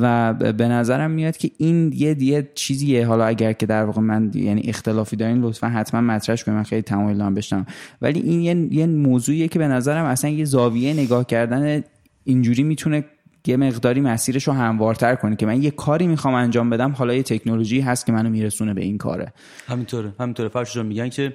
و 0.00 0.34
به 0.34 0.68
نظرم 0.68 1.10
میاد 1.10 1.36
که 1.36 1.50
این 1.58 1.92
یه 1.94 2.14
دیگه 2.14 2.48
چیزیه. 2.54 3.06
حالا 3.06 3.24
اگر 3.24 3.52
که 3.52 3.66
در 3.66 3.84
واقع 3.84 4.00
من 4.00 4.30
یعنی 4.34 4.62
اختلافی 4.64 5.16
دارین 5.16 5.40
لطفا 5.40 5.68
حتما 5.68 6.00
مطرحش 6.00 6.44
کنید 6.44 6.56
من 6.56 6.64
خیلی 6.64 6.82
تمایل 6.82 7.18
دارم 7.18 7.34
بشنوم 7.34 7.66
ولی 8.02 8.20
این 8.20 8.40
یه, 8.40 8.78
یه 8.78 8.86
موضوعیه 8.86 9.48
که 9.48 9.58
به 9.58 9.68
نظرم 9.68 10.04
اصلا 10.04 10.30
یه 10.30 10.44
زاویه 10.44 10.92
نگاه 10.92 11.24
کردن 11.24 11.82
اینجوری 12.24 12.62
می‌تونه 12.62 13.04
یه 13.46 13.56
مقداری 13.56 14.00
مسیرش 14.00 14.44
رو 14.48 14.52
هموارتر 14.52 15.14
کنه 15.14 15.36
که 15.36 15.46
من 15.46 15.62
یه 15.62 15.70
کاری 15.70 16.06
می‌خوام 16.06 16.34
انجام 16.34 16.70
بدم 16.70 16.92
حالا 16.92 17.14
یه 17.14 17.22
تکنولوژی 17.22 17.80
هست 17.80 18.06
که 18.06 18.12
منو 18.12 18.30
میرسونه 18.30 18.74
به 18.74 18.82
این 18.82 18.98
کاره. 18.98 19.32
همینطوره 19.68 20.12
همینطوره. 20.20 20.48
فرش 20.48 20.76
میگن 20.76 21.08
که 21.08 21.32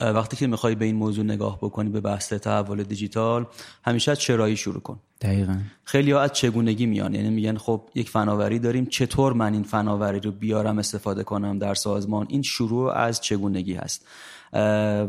وقتی 0.00 0.36
که 0.36 0.46
می‌خوای 0.46 0.74
به 0.74 0.84
این 0.84 0.96
موضوع 0.96 1.24
نگاه 1.24 1.58
بکنی 1.58 1.90
به 1.90 2.00
بحث 2.00 2.32
تحول 2.32 2.82
دیجیتال 2.82 3.46
همیشه 3.84 4.10
از 4.10 4.18
چرایی 4.18 4.56
شروع 4.56 4.80
کن. 4.80 5.00
دقیقا. 5.20 5.56
خیلی 5.84 6.10
ها 6.10 6.20
از 6.20 6.32
چگونگی 6.32 6.86
میان. 6.86 7.14
یعنی 7.14 7.30
میگن 7.30 7.56
خب 7.56 7.88
یک 7.94 8.10
فناوری 8.10 8.58
داریم 8.58 8.86
چطور 8.86 9.32
من 9.32 9.52
این 9.52 9.62
فناوری 9.62 10.20
رو 10.20 10.32
بیارم 10.32 10.78
استفاده 10.78 11.24
کنم 11.24 11.58
در 11.58 11.74
سازمان؟ 11.74 12.26
این 12.28 12.42
شروع 12.42 12.92
از 12.92 13.20
چگونگی 13.20 13.74
هست. 13.74 14.06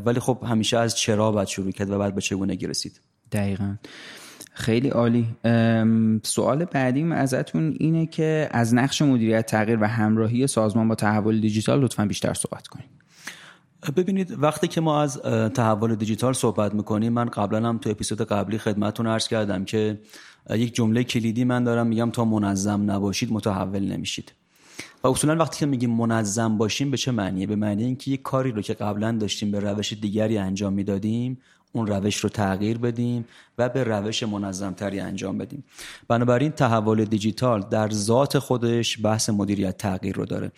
ولی 0.05 0.19
خب 0.19 0.43
همیشه 0.47 0.77
از 0.77 0.97
چرا 0.97 1.31
باید 1.31 1.47
شروع 1.47 1.71
کرد 1.71 1.89
و 1.89 1.99
بعد 1.99 2.15
به 2.15 2.21
چگونگی 2.21 2.67
رسید. 2.67 3.01
دقیقا. 3.31 3.75
خیلی 4.53 4.89
عالی. 4.89 5.27
سوال 6.23 6.65
بعدیم 6.65 7.11
ازتون 7.11 7.75
اینه 7.79 8.05
که 8.05 8.49
از 8.51 8.73
نقش 8.73 9.01
مدیریت 9.01 9.45
تغییر 9.45 9.81
و 9.81 9.87
همراهی 9.87 10.47
سازمان 10.47 10.87
با 10.87 10.95
تحول 10.95 11.41
دیجیتال 11.41 11.79
لطفا 11.79 12.05
بیشتر 12.05 12.33
صحبت 12.33 12.67
کنیم 12.67 12.85
ببینید 13.91 14.43
وقتی 14.43 14.67
که 14.67 14.81
ما 14.81 15.01
از 15.01 15.21
تحول 15.53 15.95
دیجیتال 15.95 16.33
صحبت 16.33 16.73
می‌کنیم 16.73 17.13
من 17.13 17.25
قبلا 17.25 17.69
هم 17.69 17.77
تو 17.77 17.89
اپیزود 17.89 18.21
قبلی 18.21 18.57
خدمتتون 18.57 19.07
عرض 19.07 19.27
کردم 19.27 19.65
که 19.65 19.99
یک 20.49 20.75
جمله 20.75 21.03
کلیدی 21.03 21.43
من 21.43 21.63
دارم 21.63 21.87
میگم 21.87 22.11
تا 22.11 22.25
منظم 22.25 22.91
نباشید 22.91 23.31
متحول 23.31 23.91
نمیشید. 23.91 24.33
و 25.03 25.07
اصولا 25.07 25.35
وقتی 25.35 25.59
که 25.59 25.65
میگیم 25.65 25.89
منظم 25.89 26.57
باشیم 26.57 26.91
به 26.91 26.97
چه 26.97 27.11
معنیه؟ 27.11 27.47
به 27.47 27.55
معنی 27.55 27.83
اینکه 27.83 28.11
یک 28.11 28.21
کاری 28.21 28.51
رو 28.51 28.61
که 28.61 28.73
قبلا 28.73 29.11
داشتیم 29.11 29.51
به 29.51 29.59
روش 29.59 29.93
دیگری 29.93 30.37
انجام 30.37 30.73
می‌دادیم 30.73 31.37
اون 31.75 31.87
روش 31.87 32.17
رو 32.17 32.29
تغییر 32.29 32.77
بدیم 32.77 33.25
و 33.57 33.69
به 33.69 33.83
روش 33.83 34.23
منظمتری 34.23 34.99
انجام 34.99 35.37
بدیم. 35.37 35.63
بنابراین 36.07 36.51
تحول 36.51 37.05
دیجیتال 37.05 37.61
در 37.61 37.89
ذات 37.89 38.39
خودش 38.39 38.99
بحث 39.03 39.29
مدیریت 39.29 39.77
تغییر 39.77 40.15
رو 40.15 40.25
داره. 40.25 40.51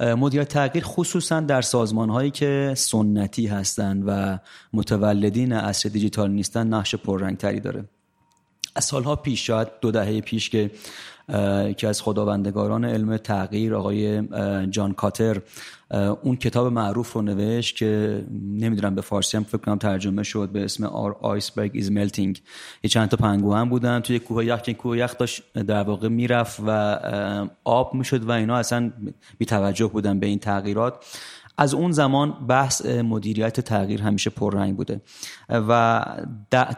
مدیریت 0.00 0.48
تغییر 0.48 0.84
خصوصا 0.84 1.40
در 1.40 1.62
سازمان 1.62 2.10
هایی 2.10 2.30
که 2.30 2.74
سنتی 2.76 3.46
هستند 3.46 4.04
و 4.06 4.38
متولدین 4.72 5.52
عصر 5.52 5.88
دیجیتال 5.88 6.30
نیستن 6.30 6.66
نقش 6.66 6.94
پررنگتری 6.94 7.60
داره. 7.60 7.84
از 8.74 8.84
سالها 8.84 9.16
پیش 9.16 9.46
شاید 9.46 9.68
دو 9.80 9.90
دهه 9.90 10.20
پیش 10.20 10.50
که 10.50 10.70
که 11.76 11.88
از 11.88 12.02
خداوندگاران 12.02 12.84
علم 12.84 13.16
تغییر 13.16 13.74
آقای 13.74 14.28
جان 14.66 14.92
کاتر 14.92 15.42
اون 16.22 16.36
کتاب 16.36 16.72
معروف 16.72 17.12
رو 17.12 17.22
نوشت 17.22 17.76
که 17.76 18.24
نمی‌دونم 18.42 18.94
به 18.94 19.02
فارسی 19.02 19.36
هم 19.36 19.44
فکر 19.44 19.58
کنم 19.58 19.78
ترجمه 19.78 20.22
شد 20.22 20.48
به 20.48 20.64
اسم 20.64 20.84
Our 20.84 21.16
Iceberg 21.20 21.70
Is 21.74 21.90
Melting. 21.90 22.42
یه 22.82 22.90
چند 22.90 23.08
تا 23.08 23.16
پنگو 23.16 23.54
هم 23.54 23.68
بودن. 23.68 24.00
توی 24.00 24.18
کوه 24.18 24.44
یخ 24.44 24.62
که 24.62 24.74
کوه 24.74 24.98
یخ 24.98 25.18
داشت 25.18 25.42
در 25.52 25.82
واقع 25.82 26.08
می‌رفت 26.08 26.60
و 26.66 26.70
آب 27.64 27.94
می‌شد 27.94 28.24
و 28.24 28.30
اینا 28.30 28.56
اصلا 28.56 28.92
بی 29.38 29.44
توجه 29.44 29.86
بودن 29.86 30.20
به 30.20 30.26
این 30.26 30.38
تغییرات. 30.38 31.04
از 31.58 31.74
اون 31.74 31.92
زمان 31.92 32.46
بحث 32.48 32.86
مدیریت 32.86 33.60
تغییر 33.60 34.02
همیشه 34.02 34.30
پررنگ 34.30 34.76
بوده. 34.76 35.00
و 35.48 36.04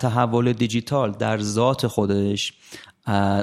تحول 0.01 0.53
دیجیتال 0.53 1.13
در 1.13 1.39
ذات 1.39 1.87
خودش 1.87 2.53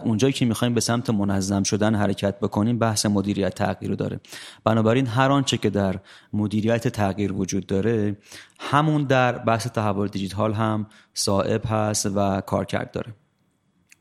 اونجایی 0.04 0.34
که 0.34 0.46
می‌خوایم 0.46 0.74
به 0.74 0.82
سمت 0.82 1.10
منظم 1.10 1.64
شدن 1.64 1.96
حرکت 1.96 2.40
بکنیم 2.40 2.80
بحث 2.80 3.06
مدیریت 3.06 3.56
تغییر 3.56 3.96
داره. 3.96 4.20
بنابراین 4.64 5.08
هر 5.08 5.32
آنچه 5.32 5.58
که 5.58 5.70
در 5.70 6.00
مدیریت 6.34 6.88
تغییر 6.88 7.34
وجود 7.34 7.66
داره 7.66 8.18
همون 8.60 9.04
در 9.04 9.38
بحث 9.38 9.68
تحول 9.68 10.08
دیجیتال 10.08 10.54
هم 10.54 10.88
صاحب 11.14 11.62
هست 11.66 12.06
و 12.16 12.42
کارکرد 12.42 12.92
داره. 12.92 13.14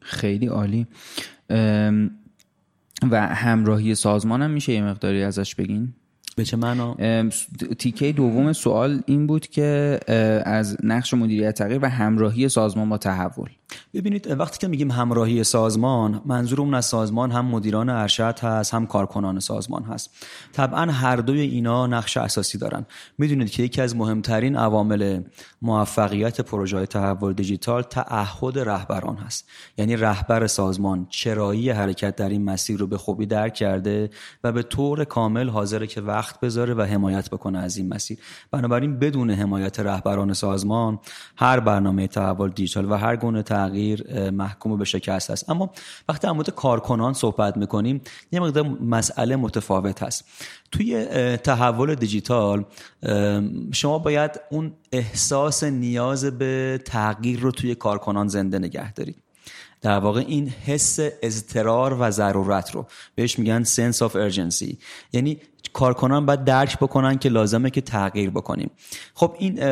خیلی 0.01 0.47
عالی. 0.47 0.87
و 3.11 3.27
همراهی 3.27 3.95
سازمان 3.95 4.43
هم 4.43 4.51
میشه 4.51 4.73
یه 4.73 4.83
مقداری 4.83 5.23
ازش 5.23 5.55
بگین؟ 5.55 5.95
به 6.39 6.45
چه 6.45 6.57
معنا 6.57 6.97
تیکه 7.79 8.13
دوم 8.13 8.53
سوال 8.53 9.03
این 9.07 9.27
بود 9.27 9.47
که 9.47 10.01
از 10.45 10.77
نقش 10.83 11.15
مدیریت 11.15 11.55
تغییر 11.55 11.79
و 11.83 11.89
همراهی 11.89 12.49
سازمان 12.49 12.89
با 12.89 12.99
تحول. 12.99 13.49
ببینید 13.95 14.41
وقتی 14.41 14.59
که 14.59 14.69
میگیم 14.69 14.91
همراهی 14.91 15.45
سازمان 15.45 16.23
منظورمون 16.25 16.75
از 16.75 16.85
سازمان 16.85 17.31
هم 17.31 17.47
مدیران 17.47 17.89
ارشد 17.89 18.39
هست 18.39 18.75
هم 18.75 18.87
کارکنان 18.87 19.41
سازمان 19.41 19.83
هست. 19.83 20.11
طبعا 20.53 20.93
هر 20.93 21.17
دوی 21.17 21.41
اینا 21.41 21.87
نقش 21.87 22.17
اساسی 22.17 22.59
دارن. 22.59 22.87
می‌دونید 23.19 23.51
که 23.51 23.63
یکی 23.63 23.81
از 23.81 23.97
مهمترین 23.97 24.57
عوامل 24.57 25.23
موفقیت 25.63 26.41
پروژه 26.41 26.87
تحول 26.87 27.33
دیجیتال 27.33 27.83
تعهد 27.83 28.59
رهبران 28.59 29.17
هست. 29.17 29.49
یعنی 29.79 29.97
رهبر 29.97 30.47
سازمان 30.47 31.07
چرایی 31.11 31.71
حرکت 31.71 32.17
در 32.17 32.29
این 32.29 32.45
مسیر 32.45 32.79
رو 32.79 32.87
به 32.87 32.99
خوبی 32.99 33.27
درک 33.27 33.55
کرده 33.55 34.11
و 34.45 34.53
به 34.53 34.63
طور 34.63 35.05
کامل 35.05 35.49
حاضره 35.49 35.87
که 35.87 36.01
وقت 36.01 36.28
بذاره 36.41 36.75
و 36.75 36.83
حمایت 36.83 37.31
بکنه 37.31 37.59
از 37.59 37.77
این 37.77 37.89
مسیر. 37.89 38.19
بنابراین 38.51 38.99
بدون 38.99 39.31
حمایت 39.31 39.81
رهبران 39.81 40.33
سازمان 40.33 40.99
هر 41.37 41.61
برنامه 41.61 42.07
تحول 42.07 42.51
دیجیتال 42.51 42.93
و 42.93 42.95
هر 42.95 43.17
گونه 43.17 43.43
تغییر 43.43 44.31
محکوم 44.31 44.79
به 44.79 44.85
شکست 44.85 45.31
است. 45.31 45.51
اما 45.51 45.71
وقتی 46.09 46.27
در 46.27 46.33
مورد 46.33 46.51
کارکنان 46.51 47.13
صحبت 47.13 47.57
می‌کنیم 47.57 48.01
یه 48.33 48.41
مقدار 48.41 48.69
مسئله 48.69 49.37
متفاوت 49.37 50.03
هست. 50.03 50.25
توی 50.73 51.07
تحول 51.37 51.95
دیجیتال 51.95 52.65
شما 53.73 53.99
باید 53.99 54.41
اون 54.51 54.73
احساس 54.93 55.65
نیاز 55.65 56.25
به 56.25 56.81
تغییر 56.85 57.41
رو 57.41 57.51
توی 57.51 57.75
کارکنان 57.75 58.29
زنده 58.29 58.59
نگه 58.59 58.93
دارید. 58.93 59.23
در 59.81 59.99
واقع 59.99 60.25
این 60.29 60.49
حس 60.49 60.99
اضطرار 61.23 61.97
و 62.01 62.11
ضرورت 62.11 62.71
رو 62.71 62.87
بهش 63.15 63.39
میگن 63.39 63.65
sense 63.65 63.97
of 63.97 64.13
urgency. 64.13 64.77
یعنی 65.13 65.39
کارکنان 65.73 66.27
باید 66.27 66.45
درک 66.45 66.79
بکنن 66.79 67.19
که 67.19 67.29
لازمه 67.29 67.71
که 67.71 67.81
تغییر 67.81 68.31
بکنیم. 68.31 68.71
خب 69.15 69.37
این 69.39 69.63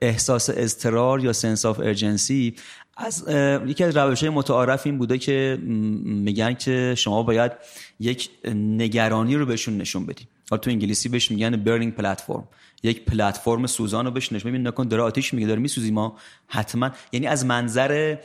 احساس 0.00 0.50
اضطرار 0.50 1.24
یا 1.24 1.32
sense 1.32 1.60
of 1.60 1.78
urgency 1.78 2.60
از 2.96 3.24
یکی 3.66 3.84
از 3.84 3.96
روش 3.96 4.20
های 4.20 4.30
متعارف 4.30 4.86
این 4.86 4.98
بوده 4.98 5.18
که 5.18 5.58
میگن 6.04 6.54
که 6.54 6.94
شما 6.96 7.22
باید 7.22 7.52
یک 8.00 8.30
نگرانی 8.54 9.36
رو 9.36 9.46
بهشون 9.46 9.76
نشون 9.76 10.06
بدیم 10.06 10.28
حالا 10.50 10.60
تو 10.60 10.70
انگلیسی 10.70 11.08
بهش 11.08 11.30
میگن 11.30 11.50
برنینگ 11.50 11.94
پلتفرم 11.94 12.48
یک 12.82 13.04
پلتفرم 13.04 13.66
سوزان 13.66 14.04
رو 14.04 14.10
بهش 14.10 14.32
نشون 14.32 14.50
ببین 14.50 14.66
نکن 14.66 14.88
داره 14.88 15.02
آتیش 15.02 15.34
میگه 15.34 15.46
داره 15.46 15.60
میسوزی 15.60 15.90
ما. 15.90 16.16
حتما. 16.48 16.90
یعنی 17.12 17.26
از 17.26 17.46
منظر 17.46 18.16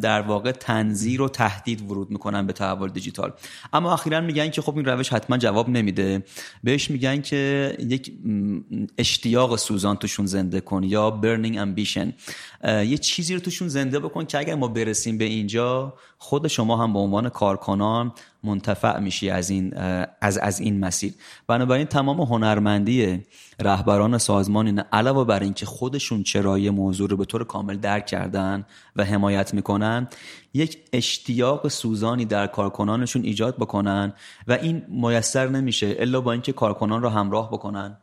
در 0.00 0.20
واقع 0.20 0.52
تنظیر 0.52 1.22
و 1.22 1.28
تهدید 1.28 1.90
ورود 1.90 2.10
می‌کنن 2.10 2.46
به 2.46 2.52
تحول 2.52 2.88
دیجیتال. 2.88 3.32
اما 3.72 3.92
اخیرا 3.92 4.20
میگن 4.20 4.50
که 4.50 4.62
خب 4.62 4.76
این 4.76 4.84
روش 4.84 5.12
حتما 5.12 5.38
جواب 5.38 5.68
نمیده. 5.68 6.22
بهش 6.64 6.90
میگن 6.90 7.20
که 7.20 7.76
یک 7.78 8.12
اشتیاق 8.98 9.56
سوزان 9.56 9.96
توشون 9.96 10.26
زنده 10.26 10.60
کن 10.60 10.82
یا 10.82 11.10
برنینگ 11.10 11.58
امبیشن 11.58 12.12
یه 12.64 12.98
چیزی 12.98 13.34
رو 13.34 13.40
توشون 13.40 13.68
زنده 13.68 13.98
بکن 13.98 14.24
که 14.24 14.38
اگر 14.38 14.54
ما 14.54 14.68
برسیم 14.68 15.18
به 15.18 15.24
اینجا 15.24 15.94
خود 16.18 16.48
شما 16.48 16.76
هم 16.76 16.92
به 16.92 16.98
عنوان 16.98 17.28
کارکنان 17.28 18.12
منتفع 18.44 18.98
میشی 18.98 19.30
از 19.30 19.50
این 19.50 19.74
از 20.20 20.38
از 20.38 20.60
این 20.60 20.80
مسیر. 20.80 21.14
بنابراین 21.46 21.86
تمام 21.86 22.20
هنرمندی 22.20 23.22
رهبران 23.60 24.18
سازمان 24.18 24.66
این 24.66 24.78
علاوه 24.78 25.24
بر 25.24 25.42
اینکه 25.42 25.66
خودشون 25.66 26.22
چرایی 26.22 26.70
موضوع 26.70 27.08
رو 27.08 27.16
به 27.16 27.24
طور 27.24 27.44
کامل 27.44 27.76
درک 27.76 28.06
کردن 28.06 28.66
و 28.96 29.04
حمایت 29.04 29.54
می‌کنن 29.54 30.08
یک 30.54 30.78
اشتیاق 30.92 31.68
سوزانی 31.68 32.24
در 32.24 32.46
کارکنانشون 32.46 33.22
ایجاد 33.22 33.56
بکنن 33.56 34.12
و 34.48 34.52
این 34.52 34.82
میسر 34.88 35.48
نمیشه 35.48 35.96
الا 35.98 36.20
با 36.20 36.32
اینکه 36.32 36.52
کارکنان 36.52 37.02
رو 37.02 37.08
همراه 37.08 37.50
بکنن 37.50 37.96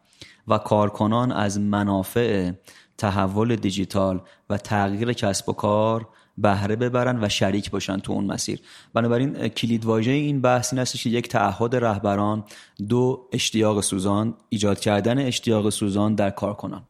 و 0.47 0.57
کارکنان 0.57 1.31
از 1.31 1.59
منافع 1.59 2.51
تحول 2.97 3.55
دیجیتال 3.55 4.21
و 4.49 4.57
تغییر 4.57 5.13
کسب 5.13 5.49
و 5.49 5.53
کار 5.53 6.07
بهره 6.37 6.75
ببرن 6.75 7.23
و 7.23 7.29
شریک 7.29 7.71
باشن 7.71 7.97
تو 7.97 8.13
اون 8.13 8.25
مسیر. 8.25 8.59
بنابراین 8.93 9.47
کلید 9.47 9.85
واژه 9.85 10.11
این 10.11 10.41
بحث 10.41 10.73
این 10.73 10.81
هستش 10.81 11.03
که 11.03 11.09
یک 11.09 11.27
تعهد 11.27 11.75
رهبران 11.75 12.43
دو 12.89 13.27
اشتیاق 13.33 13.81
سوزان 13.81 14.33
ایجاد 14.49 14.79
کردن 14.79 15.19
اشتیاق 15.19 15.69
سوزان 15.69 16.15
در 16.15 16.29
کارکنان 16.29 16.83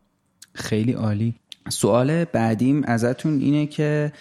خیلی 0.54 0.94
عالی. 0.94 1.36
سوال 1.70 2.26
بعدیم 2.26 2.84
ازتون 2.84 3.40
اینه 3.40 3.66
که 3.66 4.12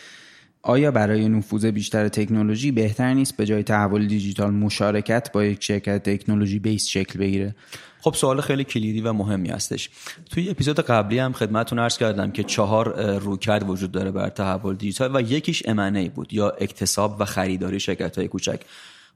آیا 0.63 0.91
برای 0.91 1.29
نفوذ 1.29 1.67
بیشتر 1.67 2.09
تکنولوژی 2.09 2.71
بهتر 2.71 3.15
نیست 3.15 3.37
به 3.37 3.47
جای 3.47 3.63
تحول 3.63 4.07
دیجیتال 4.07 4.51
مشارکت 4.51 5.33
با 5.33 5.45
یک 5.45 5.65
شرکت 5.65 6.03
تکنولوژی 6.03 6.59
بیس 6.59 6.87
شکل 6.87 7.19
بگیره؟ 7.19 7.55
خب 8.07 8.15
سوال 8.15 8.41
خیلی 8.41 8.65
کلیدی 8.65 9.01
و 9.01 9.13
مهمی 9.13 9.49
هستش. 9.49 9.91
توی 10.31 10.51
اپیزود 10.51 10.81
قبلی 10.81 11.19
هم 11.19 11.33
خدمتتون 11.33 11.79
عرض 11.79 11.99
کردم 11.99 12.31
که 12.31 12.45
چهار 12.45 13.17
رویکرد 13.19 13.69
وجود 13.69 13.93
داره 13.93 14.11
بر 14.11 14.29
تحول 14.29 14.77
دیجیتال 14.77 15.17
و 15.17 15.21
یکیش 15.21 15.63
امنه 15.69 16.09
بود 16.09 16.33
یا 16.33 16.51
اکتساب 16.51 17.17
و 17.21 17.25
خریداری 17.25 17.81
شرکت 17.81 18.19
های 18.19 18.29
کوچک. 18.29 18.61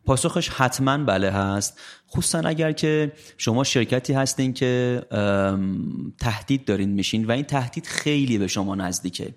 پاسخش 0.06 0.48
حتما 0.48 0.98
بله 0.98 1.30
هست. 1.30 1.80
خصوصا 2.10 2.38
اگر 2.38 2.72
که 2.72 3.12
شما 3.38 3.64
شرکتی 3.64 4.12
هستین 4.12 4.52
که 4.52 5.02
تهدید 6.18 6.64
دارین 6.64 6.90
میشین 6.90 7.24
و 7.24 7.30
این 7.30 7.44
تهدید 7.44 7.86
خیلی 7.86 8.38
به 8.38 8.46
شما 8.46 8.74
نزدیکه. 8.74 9.34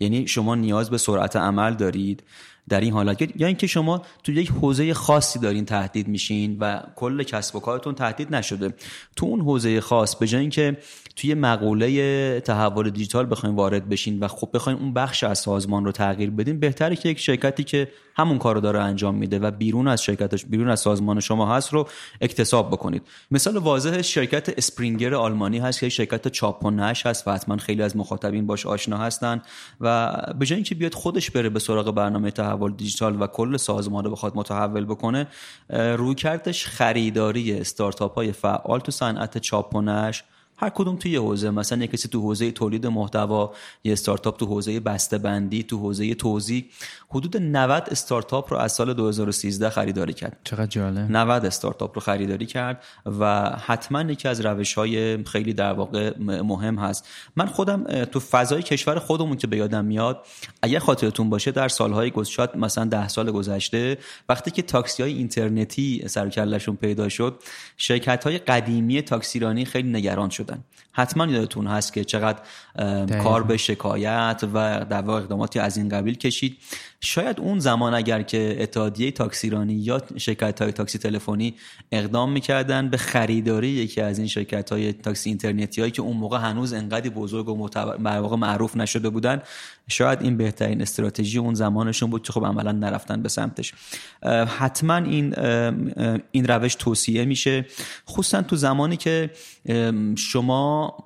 یعنی 0.00 0.28
شما 0.28 0.54
نیاز 0.54 0.90
به 0.90 0.98
سرعت 0.98 1.36
عمل 1.36 1.74
دارید. 1.74 2.22
در 2.68 2.80
این 2.80 2.92
حالت. 2.92 3.40
یا 3.40 3.46
اینکه 3.46 3.66
شما 3.66 4.02
تو 4.24 4.32
یک 4.32 4.50
حوزه 4.50 4.94
خاصی 4.94 5.38
دارین 5.38 5.64
تهدید 5.64 6.08
میشین 6.08 6.56
و 6.60 6.82
کل 6.96 7.22
کسب 7.22 7.56
و 7.56 7.60
کارتون 7.60 7.94
تهدید 7.94 8.34
نشده. 8.34 8.74
تو 9.16 9.26
اون 9.26 9.40
حوزه 9.40 9.80
خاص 9.80 10.16
به 10.16 10.26
جای 10.26 10.40
اینکه 10.40 10.78
توی 11.16 11.34
مقوله 11.34 12.40
تحول 12.40 12.90
دیجیتال 12.90 13.30
بخوایم 13.30 13.56
وارد 13.56 13.88
بشین 13.88 14.20
و 14.20 14.28
خب 14.28 14.48
بخوایم 14.54 14.78
اون 14.78 14.92
بخش 14.92 15.24
از 15.24 15.38
سازمان 15.38 15.84
رو 15.84 15.92
تغییر 15.92 16.30
بدین 16.30 16.60
بهتره 16.60 16.96
که 16.96 17.08
یک 17.08 17.18
شرکتی 17.18 17.64
که 17.64 17.88
همون 18.16 18.38
کار 18.38 18.54
رو 18.54 18.60
داره 18.60 18.80
انجام 18.80 19.14
میده 19.14 19.38
و 19.38 19.50
بیرون 19.50 19.88
از 19.88 20.02
شرکتش 20.02 20.44
بیرون 20.44 20.68
از 20.68 20.80
سازمان 20.80 21.20
شما 21.20 21.56
هست 21.56 21.72
رو 21.72 21.88
اکتساب 22.20 22.70
بکنید. 22.70 23.02
مثال 23.30 23.56
واضح 23.56 24.02
شرکت 24.02 24.58
اسپرینگر 24.58 25.14
آلمانی 25.14 25.58
هست 25.58 25.80
که 25.80 25.88
شرکت 25.88 26.28
چاپ 26.28 26.66
هست 27.06 27.28
و 27.28 27.30
حتما 27.30 27.56
خیلی 27.56 27.82
از 27.82 27.96
مخاطبین 27.96 28.46
باش 28.46 28.66
آشنا 28.66 28.98
هستن 28.98 29.42
و 29.80 30.16
به 30.38 30.46
جای 30.46 30.56
اینکه 30.56 30.74
بیاد 30.74 30.94
خودش 30.94 31.30
بره 31.30 31.48
به 31.48 31.58
سراغ 31.58 31.94
برنامه 31.94 32.30
تحول 32.30 32.72
دیجیتال 32.72 33.22
و 33.22 33.26
کل 33.26 33.56
سازمان 33.56 34.04
رو 34.04 34.10
بخواد 34.10 34.32
متحول 34.36 34.84
بکنه 34.84 35.26
روی 35.70 36.14
کردش 36.14 36.66
خریداری 36.66 37.52
استارتاپ 37.52 38.14
های 38.14 38.32
فعال 38.32 38.80
تو 38.80 38.92
صنعت 38.92 39.38
چاپ 39.38 39.76
هر 40.58 40.70
کدوم 40.70 40.96
توی 40.96 41.16
حوزه 41.16 41.50
مثلا 41.50 41.84
یک 41.84 41.90
کسی 41.90 42.08
تو 42.08 42.20
حوزه 42.20 42.50
تولید 42.50 42.86
محتوا 42.86 43.52
یه 43.84 43.92
استارتاپ 43.92 44.38
تو 44.38 44.46
حوزه 44.46 44.80
بسته 44.80 45.18
بندی 45.18 45.62
تو 45.62 45.78
حوزه 45.78 46.14
توزیع 46.14 46.64
حدود 47.08 47.36
90 47.36 47.88
استارتاپ 47.90 48.52
رو 48.52 48.58
از 48.58 48.72
سال 48.72 48.94
2013 48.94 49.70
خریداری 49.70 50.12
کرد. 50.12 50.40
چقدر 50.44 50.66
جالب. 50.66 51.10
90 51.10 51.46
استارتاپ 51.46 51.94
رو 51.94 52.00
خریداری 52.00 52.46
کرد 52.46 52.84
و 53.18 53.50
حتما 53.50 54.02
یکی 54.02 54.28
از 54.28 54.40
روش 54.40 54.74
های 54.74 55.24
خیلی 55.24 55.52
در 55.52 55.72
واقع 55.72 56.18
مهم 56.18 56.78
هست. 56.78 57.08
من 57.36 57.46
خودم 57.46 58.04
تو 58.04 58.20
فضای 58.20 58.62
کشور 58.62 58.98
خودمون 58.98 59.36
که 59.36 59.46
به 59.46 59.56
یادم 59.56 59.84
میاد 59.84 60.26
اگر 60.62 60.78
خاطرتون 60.78 61.30
باشه 61.30 61.50
در 61.50 61.68
سالهای 61.68 62.10
گذشته 62.10 62.58
مثلا 62.58 62.84
10 62.84 63.08
سال 63.08 63.30
گذشته 63.30 63.98
وقتی 64.28 64.50
که 64.50 64.62
تاکسی 64.62 65.02
های 65.02 65.12
اینترنتی 65.12 66.04
سر 66.06 66.28
پیدا 66.80 67.08
شد 67.08 67.42
شرکت 67.76 68.24
های 68.24 68.38
قدیمی 68.38 69.02
تاکسیرانی 69.02 69.64
خیلی 69.64 69.88
نگران 69.90 70.30
شد 70.30 70.45
شدن. 70.46 70.64
حتما 70.92 71.26
یادتون 71.26 71.66
هست 71.66 71.92
که 71.92 72.04
چقدر 72.04 72.38
کار 73.22 73.42
به 73.42 73.56
شکایت 73.56 74.42
و 74.54 74.84
در 74.90 75.02
واقع 75.02 75.20
اقداماتی 75.20 75.58
از 75.58 75.76
این 75.76 75.88
قبیل 75.88 76.14
کشید. 76.14 76.56
شاید 77.00 77.40
اون 77.40 77.58
زمان 77.58 77.94
اگر 77.94 78.22
که 78.22 78.56
اتحادیه 78.60 79.10
تاکسیرانی 79.10 79.74
یا 79.74 80.02
شرکت 80.16 80.62
های 80.62 80.72
تاکسی 80.72 80.98
تلفنی 80.98 81.54
اقدام 81.92 82.32
می‌کردن 82.32 82.88
به 82.88 82.96
خریداری 82.96 83.68
یکی 83.68 84.00
از 84.00 84.18
این 84.18 84.28
شرکت 84.28 84.72
های 84.72 84.92
تاکسی 84.92 85.30
اینترنتی 85.30 85.80
هایی 85.80 85.92
که 85.92 86.02
اون 86.02 86.16
موقع 86.16 86.38
هنوز 86.38 86.72
انقدی 86.72 87.10
بزرگ 87.10 87.48
و 87.48 88.36
معروف 88.36 88.76
نشده 88.76 89.10
بودن 89.10 89.42
شاید 89.88 90.22
این 90.22 90.36
بهترین 90.36 90.82
استراتژی 90.82 91.38
اون 91.38 91.54
زمانشون 91.54 92.10
بود 92.10 92.22
که 92.22 92.32
خب 92.32 92.44
عملا 92.44 92.72
نرفتن 92.72 93.22
به 93.22 93.28
سمتش. 93.28 93.74
حتما 94.58 94.96
این 94.96 95.34
این 96.32 96.46
روش 96.46 96.74
توصیه 96.74 97.24
میشه. 97.24 97.66
خصوصا 98.08 98.42
تو 98.42 98.56
زمانی 98.56 98.96
که 98.96 99.30
شما 100.16 100.96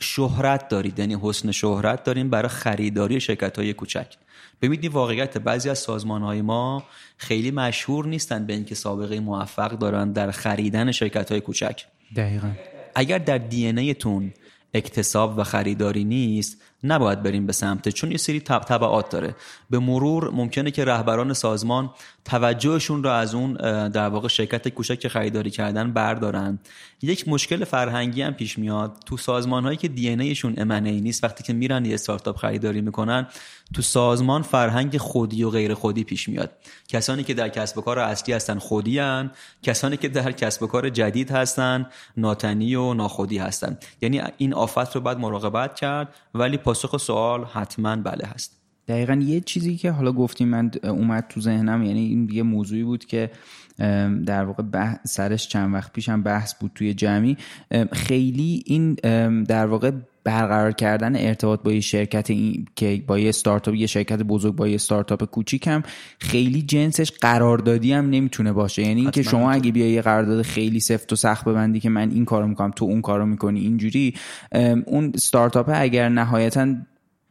شهرت 0.00 0.68
دارید 0.68 0.98
یعنی 0.98 1.16
حسن 1.22 1.52
شهرت 1.52 2.04
داریم 2.04 2.30
برای 2.30 2.48
خریداری 2.48 3.20
شرکت 3.20 3.58
های 3.58 3.72
کوچک. 3.72 4.14
ببینید 4.62 4.92
واقعیت 4.92 5.38
بعضی 5.38 5.70
از 5.70 5.78
سازمان 5.78 6.22
های 6.22 6.42
ما 6.42 6.84
خیلی 7.16 7.50
مشهور 7.50 8.06
نیستن 8.06 8.46
به 8.46 8.52
اینکه 8.52 8.74
سابقه 8.74 9.20
موفق 9.20 9.70
دارن 9.78 10.12
در 10.12 10.30
خریدن 10.30 10.92
شرکت 10.92 11.30
های 11.30 11.40
کوچک. 11.40 11.84
دقیقا. 12.16 12.50
اگر 12.94 13.18
در 13.18 13.38
دی 13.38 13.94
تون 13.94 14.32
اکتساب 14.74 15.38
و 15.38 15.44
خریداری 15.44 16.04
نیست 16.04 16.62
نباید 16.84 17.22
بریم 17.22 17.46
به 17.46 17.52
سمت 17.52 17.88
چون 17.88 18.10
یه 18.10 18.16
سری 18.16 18.40
تبعات 18.40 19.10
داره. 19.10 19.36
به 19.70 19.78
مرور 19.78 20.30
ممکنه 20.30 20.70
که 20.70 20.84
رهبران 20.84 21.32
سازمان 21.32 21.90
توجهشون 22.24 23.04
رو 23.04 23.10
از 23.10 23.34
اون 23.34 23.52
در 23.88 24.08
واقع 24.08 24.28
شرکت 24.28 24.68
کوچک 24.68 24.98
که 24.98 25.08
خریداری 25.08 25.50
کردن 25.50 25.92
بردارن. 25.92 26.58
یک 27.02 27.28
مشکل 27.28 27.64
فرهنگی 27.64 28.22
هم 28.22 28.32
پیش 28.32 28.58
میاد. 28.58 28.96
تو 29.06 29.16
سازمان 29.16 29.64
هایی 29.64 29.76
که 29.76 29.88
دی 29.88 30.08
ایشون 30.08 30.72
ای 30.72 31.00
نیست 31.00 31.24
وقتی 31.24 31.44
که 31.44 31.52
میرن 31.52 31.84
یه 31.84 31.94
استارتاپ 31.94 32.36
خریداری 32.36 32.80
می‌کنن 32.80 33.26
تو 33.74 33.82
سازمان 33.82 34.42
فرهنگ 34.42 34.98
خودی 34.98 35.44
و 35.44 35.50
غیر 35.50 35.74
خودی 35.74 36.04
پیش 36.04 36.28
میاد. 36.28 36.50
کسانی 36.88 37.24
که 37.24 37.34
در 37.34 37.48
کسب 37.48 37.78
و 37.78 37.80
کار 37.80 37.98
اصلی 37.98 38.34
هستن 38.34 38.58
خودی 38.58 38.98
هن. 38.98 39.30
کسانی 39.62 39.96
که 39.96 40.08
در 40.08 40.32
کسب 40.32 40.62
و 40.62 40.66
کار 40.66 40.90
جدید 40.90 41.30
هستن 41.30 41.86
ناتنی 42.16 42.74
و 42.74 42.94
ناخودی 42.94 43.38
هستن. 43.38 43.78
یعنی 44.00 44.22
این 44.36 44.54
آفت 44.54 44.94
رو 44.94 45.00
باید 45.00 45.18
مراقبت 45.18 45.74
کرد 45.74 46.14
ولی 46.34 46.56
پاسخ 46.74 46.96
سوال 46.96 47.44
حتما 47.44 47.96
بله 47.96 48.26
هست. 48.26 48.60
دقیقا 48.88 49.14
یه 49.14 49.40
چیزی 49.40 49.76
که 49.76 49.90
حالا 49.90 50.12
گفتیم 50.12 50.48
من 50.48 50.70
اومد 50.84 51.26
تو 51.28 51.40
ذهنم 51.40 51.82
یعنی 51.82 52.00
این 52.00 52.28
یه 52.32 52.42
موضوعی 52.42 52.82
بود 52.82 53.04
که 53.04 53.30
در 54.26 54.44
واقع 54.44 54.62
سرش 55.04 55.48
چند 55.48 55.74
وقت 55.74 55.92
پیشم 55.92 56.22
بحث 56.22 56.54
بود 56.54 56.70
توی 56.74 56.94
جمعی. 56.94 57.36
خیلی 57.92 58.62
این 58.66 58.94
در 59.44 59.66
واقع 59.66 59.90
برقرار 60.24 60.72
کردن 60.72 61.16
ارتباط 61.16 61.62
با 61.62 61.72
یه 61.72 61.80
شرکت 61.80 62.30
این 62.30 62.66
که 62.76 63.02
با 63.06 63.18
یه 63.18 63.28
استارتاپ 63.28 63.74
یه 63.74 63.86
شرکت 63.86 64.22
بزرگ 64.22 64.56
با 64.56 64.68
یه 64.68 64.74
استارتاپ 64.74 65.24
کوچیک 65.24 65.66
هم 65.66 65.82
خیلی 66.18 66.62
جنسش 66.62 67.10
قراردادی 67.10 67.92
هم 67.92 68.10
نمی‌تونه 68.10 68.52
باشه. 68.52 68.82
یعنی 68.82 69.00
اینکه 69.00 69.22
شما 69.22 69.52
اگه 69.52 69.72
بیای 69.72 69.90
یه 69.90 70.02
قرارداد 70.02 70.42
خیلی 70.42 70.80
سفت 70.80 71.12
و 71.12 71.16
سخت 71.16 71.44
ببندی 71.44 71.80
که 71.80 71.88
من 71.88 72.10
این 72.10 72.24
کارو 72.24 72.46
می‌کنم 72.46 72.70
تو 72.70 72.84
اون 72.84 73.00
کارو 73.00 73.26
می‌کنی 73.26 73.60
اینجوری 73.60 74.14
اون 74.86 75.12
استارتاپ 75.14 75.70
اگر 75.74 76.08
نهایتا 76.08 76.74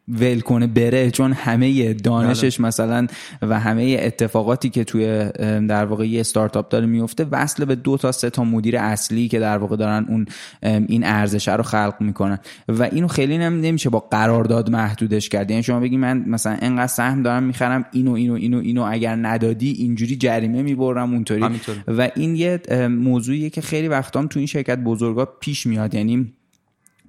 ول 0.08 0.39
کنه 0.39 0.68
بره 0.68 1.12
چون 1.12 1.34
همه 1.34 1.93
دانشش 1.93 2.58
بله. 2.60 2.68
مثلا 2.68 3.08
و 3.41 3.60
همه 3.60 3.97
اتفاقاتی 3.99 4.70
که 4.70 4.84
توی 4.84 5.30
در 5.68 5.86
واقع 5.86 6.08
یه 6.08 6.20
استارتاپ 6.20 6.70
داره 6.70 6.86
میفته 6.86 7.26
وصل 7.32 7.66
به 7.66 7.76
دو 7.76 7.97
تا 7.97 8.12
سه 8.12 8.30
تا 8.30 8.43
مدیر 8.43 8.78
اصلی 8.78 9.28
که 9.28 9.39
در 9.39 9.58
واقع 9.58 9.76
دارن 9.76 10.06
اون 10.10 10.26
این 10.64 11.04
ارزش 11.04 11.47
رو 11.47 11.64
خلق 11.64 11.95
می‌کنن. 11.99 12.39
و 12.68 12.84
اینو 12.84 13.08
خیلی 13.08 13.38
نم 13.38 13.62
نمیشه 13.62 13.89
با 13.89 13.99
قرارداد 13.99 14.70
محدودش 14.70 15.30
کرد. 15.30 15.51
یعنی 15.51 15.64
شما 15.64 15.80
بگی 15.80 15.97
من 15.97 16.24
مثلا 16.28 16.58
انقدر 16.62 16.88
سهم 16.88 17.24
دارم 17.24 17.43
می‌خرم 17.43 17.86
اینو 17.91 18.12
اینو 18.12 18.34
اینو 18.34 18.58
اینو 18.58 18.84
اگر 18.84 19.16
ندادی 19.16 19.72
اینجوری 19.72 20.16
جریمه 20.16 20.62
می‌برم 20.62 21.14
اونطوری. 21.14 21.45
و 21.88 22.10
این 22.16 22.36
یه 22.36 22.60
موضوعیه 22.89 23.49
که 23.49 23.62
خیلی 23.62 23.88
وقتام 23.88 24.28
تو 24.28 24.39
این 24.39 24.47
شرکت 24.47 24.78
بزرگا 24.78 25.26
پیش 25.26 25.66
میاد. 25.68 25.93
یعنی 25.93 26.34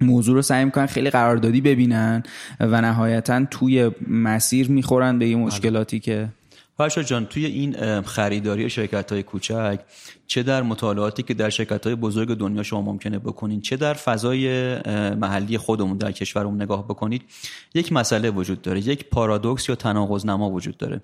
موضوع 0.01 0.35
رو 0.35 0.41
سعی 0.41 0.65
می‌کنن 0.65 0.85
خیلی 0.85 1.09
قراردادی 1.09 1.61
ببینن 1.61 2.23
و 2.59 2.81
نهایتا 2.81 3.45
توی 3.45 3.91
مسیر 4.07 4.71
می‌خورن 4.71 5.19
به 5.19 5.27
یه 5.27 5.35
بله. 5.35 5.45
مشکلاتی 5.45 5.99
که 5.99 6.29
فرشا 6.77 7.03
جان 7.03 7.25
توی 7.25 7.45
این 7.45 8.01
خریداری 8.01 8.69
شرکت 8.69 9.11
های 9.11 9.23
کوچک 9.23 9.79
چه 10.27 10.43
در 10.43 10.61
مطالعاتی 10.61 11.23
که 11.23 11.33
در 11.33 11.49
شرکت 11.49 11.87
های 11.87 11.95
بزرگ 11.95 12.37
دنیا 12.37 12.63
شما 12.63 12.81
ممکنه 12.81 13.19
بکنید 13.19 13.61
چه 13.61 13.77
در 13.77 13.93
فضای 13.93 14.75
محلی 15.15 15.57
خودمون 15.57 15.97
در 15.97 16.11
کشورمون 16.11 16.61
نگاه 16.61 16.85
بکنید 16.85 17.21
یک 17.73 17.93
مسئله 17.93 18.29
وجود 18.29 18.61
داره 18.61 18.87
یک 18.87 19.09
پارادوکس 19.09 19.69
یا 19.69 19.75
تناقض 19.75 20.25
نما 20.25 20.49
وجود 20.49 20.77
داره. 20.77 21.01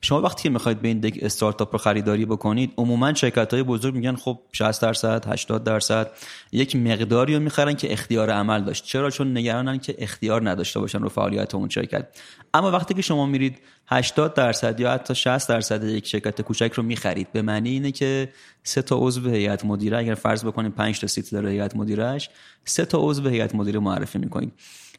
شما 0.00 0.20
وقتی 0.20 0.42
که 0.42 0.50
می‌خواید 0.50 0.82
به 0.82 0.88
این 0.88 1.12
استارتاپ 1.22 1.72
رو 1.72 1.78
خریداری 1.78 2.26
بکنید 2.26 2.72
عموما 2.76 3.14
شرکت 3.14 3.54
های 3.54 3.62
بزرگ 3.62 3.94
میگن 3.94 4.16
خب 4.16 4.38
60 4.52 4.82
درصد 4.82 5.24
80 5.32 5.64
درصد 5.64 6.10
یک 6.52 6.76
مقداری 6.76 7.34
رو 7.34 7.40
می‌خرن 7.40 7.74
که 7.74 7.92
اختیار 7.92 8.30
عمل 8.30 8.64
داشت. 8.64 8.84
چرا؟ 8.84 9.10
چون 9.10 9.36
نگرانن 9.36 9.78
که 9.78 9.94
اختیار 9.98 10.50
نداشته 10.50 10.80
باشن 10.80 10.98
رو 10.98 11.08
فعالیت 11.08 11.54
اون 11.54 11.68
شرکت. 11.68 12.06
اما 12.54 12.70
وقتی 12.70 12.94
که 12.94 13.02
شما 13.02 13.26
میرید 13.26 13.58
80 13.86 14.34
درصد 14.34 14.80
یا 14.80 14.92
حتی 14.92 15.14
60 15.14 15.48
درصد 15.48 15.84
یک 15.84 16.06
شرکت 16.06 16.42
کوچک 16.42 16.72
رو 16.72 16.82
می‌خرید 16.82 17.32
به 17.32 17.42
معنی 17.42 17.70
اینه 17.70 17.92
که 17.92 18.28
سه 18.64 18.82
تا 18.82 18.96
عضو 18.98 19.30
هیئت 19.30 19.64
مدیره. 19.64 19.98
اگر 19.98 20.14
فرض 20.14 20.44
بکنیم 20.44 20.70
5 20.70 21.00
تا 21.00 21.06
سیت 21.06 21.30
داره 21.30 21.50
هیئت 21.50 21.76
مدیرش 21.76 22.30
سه 22.64 22.84
تا 22.84 22.98
عضو 23.00 23.28
هیئت 23.28 23.54
مدیره 23.54 23.80
معرفی 23.80 24.18
می‌کنید. 24.18 24.52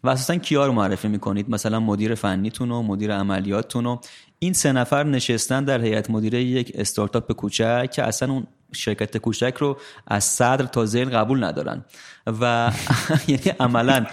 و 0.03 0.09
اساسا 0.09 0.35
کیا 0.35 0.65
رو 0.65 0.71
معرفی 0.71 1.07
می‌کنید؟ 1.07 1.49
مثلا 1.49 1.79
مدیر 1.79 2.15
فنیتون 2.15 2.71
و 2.71 2.81
مدیر 2.81 3.13
عملیاتتون 3.13 3.85
و 3.85 3.97
این 4.39 4.53
سه 4.53 4.71
نفر 4.71 5.03
نشستن 5.03 5.63
در 5.63 5.81
هیئت 5.81 6.09
مدیره 6.09 6.43
یک 6.43 6.71
استارتاپ 6.75 7.31
کوچک 7.31 7.91
که 7.91 8.03
اصلا 8.03 8.31
اون 8.31 8.47
شرکت 8.71 9.17
کوچک 9.17 9.53
رو 9.59 9.77
از 10.07 10.23
صدر 10.23 10.65
تا 10.65 10.85
زیل 10.85 11.09
قبول 11.09 11.43
ندارن. 11.43 11.85
و 12.27 12.71
یعنی 13.27 13.49
عملا 13.59 14.05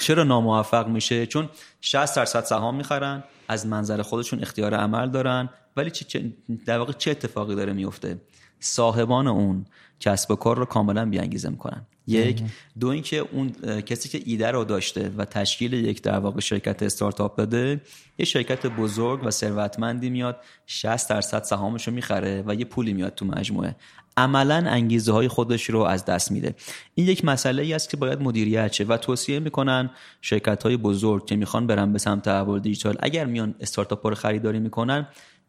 چرا 0.00 0.24
ناموفق 0.24 0.88
میشه؟ 0.88 1.26
چون 1.26 1.48
60 1.80 2.16
درصد 2.16 2.44
سهام 2.44 2.76
می‌خرن 2.76 3.24
از 3.48 3.66
منظر 3.66 4.02
خودشون 4.02 4.42
اختیار 4.42 4.74
عمل 4.74 5.10
دارن 5.10 5.48
ولی 5.76 5.90
چه 5.90 6.32
در 6.66 6.78
واقع 6.78 6.92
چه 6.92 7.10
اتفاقی 7.10 7.54
داره 7.54 7.72
میفته 7.72 8.20
صاحبان 8.60 9.26
اون 9.26 9.66
کسب 10.00 10.30
و 10.30 10.36
کار 10.36 10.58
رو 10.58 10.64
کاملا 10.64 11.06
بیانگیزه 11.06 11.48
می‌کنن. 11.48 11.86
یک 12.06 12.42
دو 12.80 12.88
اینکه 12.88 13.16
اون 13.16 13.52
کسی 13.80 14.08
که 14.08 14.22
ایده 14.24 14.50
رو 14.50 14.64
داشته 14.64 15.12
و 15.16 15.24
تشکیل 15.24 15.72
یک 15.72 16.02
در 16.02 16.18
واقع 16.18 16.40
شرکت 16.40 16.82
استارتاپ 16.82 17.36
بده 17.36 17.80
یه 18.18 18.26
شرکت 18.26 18.66
بزرگ 18.66 19.20
و 19.24 19.30
ثروتمندی 19.30 20.10
میاد 20.10 20.40
60 20.66 21.10
درصد 21.10 21.42
سهامش 21.42 21.88
رو 21.88 21.94
می‌خره 21.94 22.44
و 22.46 22.54
یه 22.54 22.64
پولی 22.64 22.92
میاد 22.92 23.14
تو 23.14 23.26
مجموعه. 23.26 23.76
عملا 24.16 24.64
انگیزه 24.66 25.12
های 25.12 25.28
خودش 25.28 25.70
رو 25.70 25.80
از 25.80 26.04
دست 26.04 26.32
میده. 26.32 26.54
این 26.94 27.06
یک 27.06 27.24
مسئله 27.24 27.62
ای 27.62 27.74
است 27.74 27.90
که 27.90 27.96
باید 27.96 28.20
مدیریت 28.20 28.72
شه 28.72 28.84
و 28.84 28.96
توصیه 28.96 29.38
می‌کنن 29.38 29.90
شرکت 30.20 30.62
های 30.62 30.76
بزرگ 30.76 31.26
که 31.26 31.36
می‌خوان 31.36 31.66
برن 31.66 31.92
به 31.92 31.98
سمت 31.98 32.22
تحول 32.22 32.60
دیجیتال 32.60 32.96
اگر 33.00 33.24
میان 33.24 33.54
استارتاپ 33.60 34.06
رو 34.06 34.14
خریداری 34.14 34.58
می‌کنن 34.58 35.06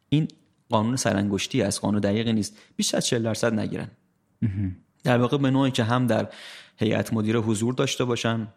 این 0.09 0.27
قانون 0.69 0.95
سرانگشتی 0.95 1.61
است 1.61 1.81
قانون 1.81 2.01
دقیقی 2.01 2.33
نیست. 2.33 2.57
بیش 2.75 2.95
از 2.95 3.05
40 3.05 3.23
درصد 3.23 3.53
نگیرن. 3.53 3.87
در 5.03 5.17
واقع 5.17 5.37
به 5.37 5.51
نوعی 5.51 5.71
که 5.71 5.83
هم 5.83 6.07
در 6.07 6.29
هیئت 6.77 7.13
مدیره 7.13 7.39
حضور 7.39 7.73
داشته 7.73 8.05
باشن 8.05 8.47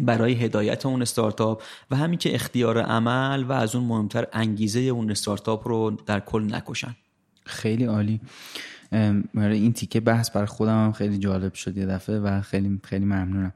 برای 0.00 0.32
هدایت 0.32 0.86
اون 0.86 1.02
استارتاپ 1.02 1.62
و 1.90 1.96
همین 1.96 2.18
که 2.18 2.34
اختیار 2.34 2.78
عمل 2.78 3.44
و 3.44 3.52
از 3.52 3.74
اون 3.74 3.84
مهمتر 3.84 4.26
انگیزه 4.32 4.80
اون 4.80 5.10
استارتاپ 5.10 5.68
رو 5.68 5.90
در 5.90 6.20
کل 6.20 6.54
نکشن. 6.54 6.96
خیلی 7.46 7.84
عالی. 7.84 8.20
این 8.92 9.72
تیکه 9.72 10.00
بحث 10.00 10.30
برای 10.30 10.46
خودم 10.46 10.84
هم 10.84 10.92
خیلی 10.92 11.18
جالب 11.18 11.54
شد 11.54 11.76
یه 11.76 11.86
دفعه 11.86 12.18
و 12.18 12.40
خیلی 12.40 12.80
خیلی 12.84 13.04
ممنونم. 13.04 13.52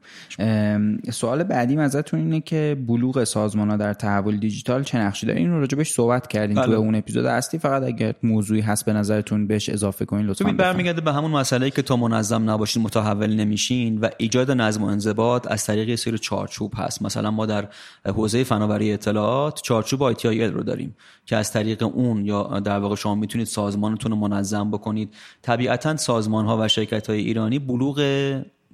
سوال 1.11 1.43
بعدیم 1.43 1.79
ازتون 1.79 2.21
اینه 2.21 2.41
که 2.41 2.77
بلوغ 2.87 3.25
سازمان 3.25 3.71
ها 3.71 3.77
در 3.77 3.93
تحول 3.93 4.37
دیجیتال 4.37 4.83
چه 4.83 4.99
نقشی 4.99 5.27
داره؟ 5.27 5.39
این 5.39 5.51
رو 5.51 5.61
راجبش 5.61 5.93
صحبت 5.93 6.27
کردیم 6.27 6.57
بله. 6.57 6.67
تو 6.67 6.73
اون 6.73 6.95
اپیزود 6.95 7.27
اصلی. 7.27 7.61
فقط 7.61 7.83
اگر 7.83 8.15
موضوعی 8.23 8.61
هست 8.61 8.85
به 8.85 8.93
نظرتون 8.93 9.47
بهش 9.47 9.69
اضافه 9.69 10.05
کنین 10.05 10.27
لطفا 10.27 10.53
برمیگرده 10.53 11.01
به 11.01 11.13
همون 11.13 11.31
مسئله 11.31 11.71
که 11.71 11.83
تا 11.83 11.97
منظم 11.97 12.51
نباشین 12.51 12.83
متحول 12.83 13.35
نمیشین 13.35 13.99
و 13.99 14.09
ایجاد 14.19 14.51
نظم 14.51 14.83
و 14.83 14.87
انضباط 14.87 15.51
از 15.51 15.67
طریق 15.67 15.95
سری 15.95 16.19
چارچوب 16.19 16.73
هست. 16.77 17.03
مثلا 17.03 17.31
ما 17.31 17.47
در 17.47 17.69
حوزه 18.07 18.45
فناوری 18.45 18.93
اطلاعات 18.93 19.61
چارچوب 19.63 20.03
آیتی 20.03 20.45
رو 20.45 20.63
داریم 20.63 20.97
که 21.27 21.37
از 21.37 21.53
طریق 21.53 21.83
اون 21.83 22.27
یا 22.27 22.61
در 22.61 22.79
واقع 22.79 22.97
شما 22.97 23.15
می‌تونید 23.15 23.47
سازمانتون 23.47 24.13
رو 24.13 24.19
منظم 24.19 24.71
بکنید. 24.71 25.15
طبیعتا 25.43 25.97
سازمان 25.97 26.47
ها 26.47 26.59
و 26.61 26.69
شرکت 26.69 27.11
های 27.11 27.19
ایرانی 27.19 27.59
بلوغ 27.59 28.01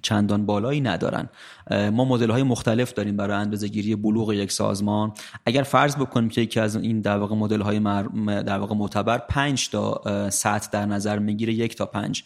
چندان 0.02 0.46
بالایی 0.46 0.80
ندارن. 0.80 1.28
ما 1.70 2.04
مدل 2.04 2.30
های 2.30 2.42
مختلف 2.42 2.92
داریم 2.92 3.16
برای 3.16 3.36
اندازه 3.36 3.68
گیری 3.68 3.96
بلوغ 3.96 4.32
یک 4.32 4.52
سازمان. 4.52 5.12
اگر 5.46 5.62
فرض 5.62 5.96
بکنیم 5.96 6.28
که 6.28 6.40
یکی 6.40 6.60
از 6.60 6.76
این 6.76 7.00
در 7.00 7.16
واقع 7.16 7.34
مدل 7.34 7.60
های 7.60 7.78
در 8.26 8.58
واقع 8.58 8.74
معتبر 8.74 9.18
5 9.18 9.70
تا 9.70 10.02
سطح 10.30 10.68
در 10.72 10.86
نظر 10.86 11.18
می‌گیره 11.18 11.52
یک 11.52 11.76
تا 11.76 11.86
پنج. 11.86 12.22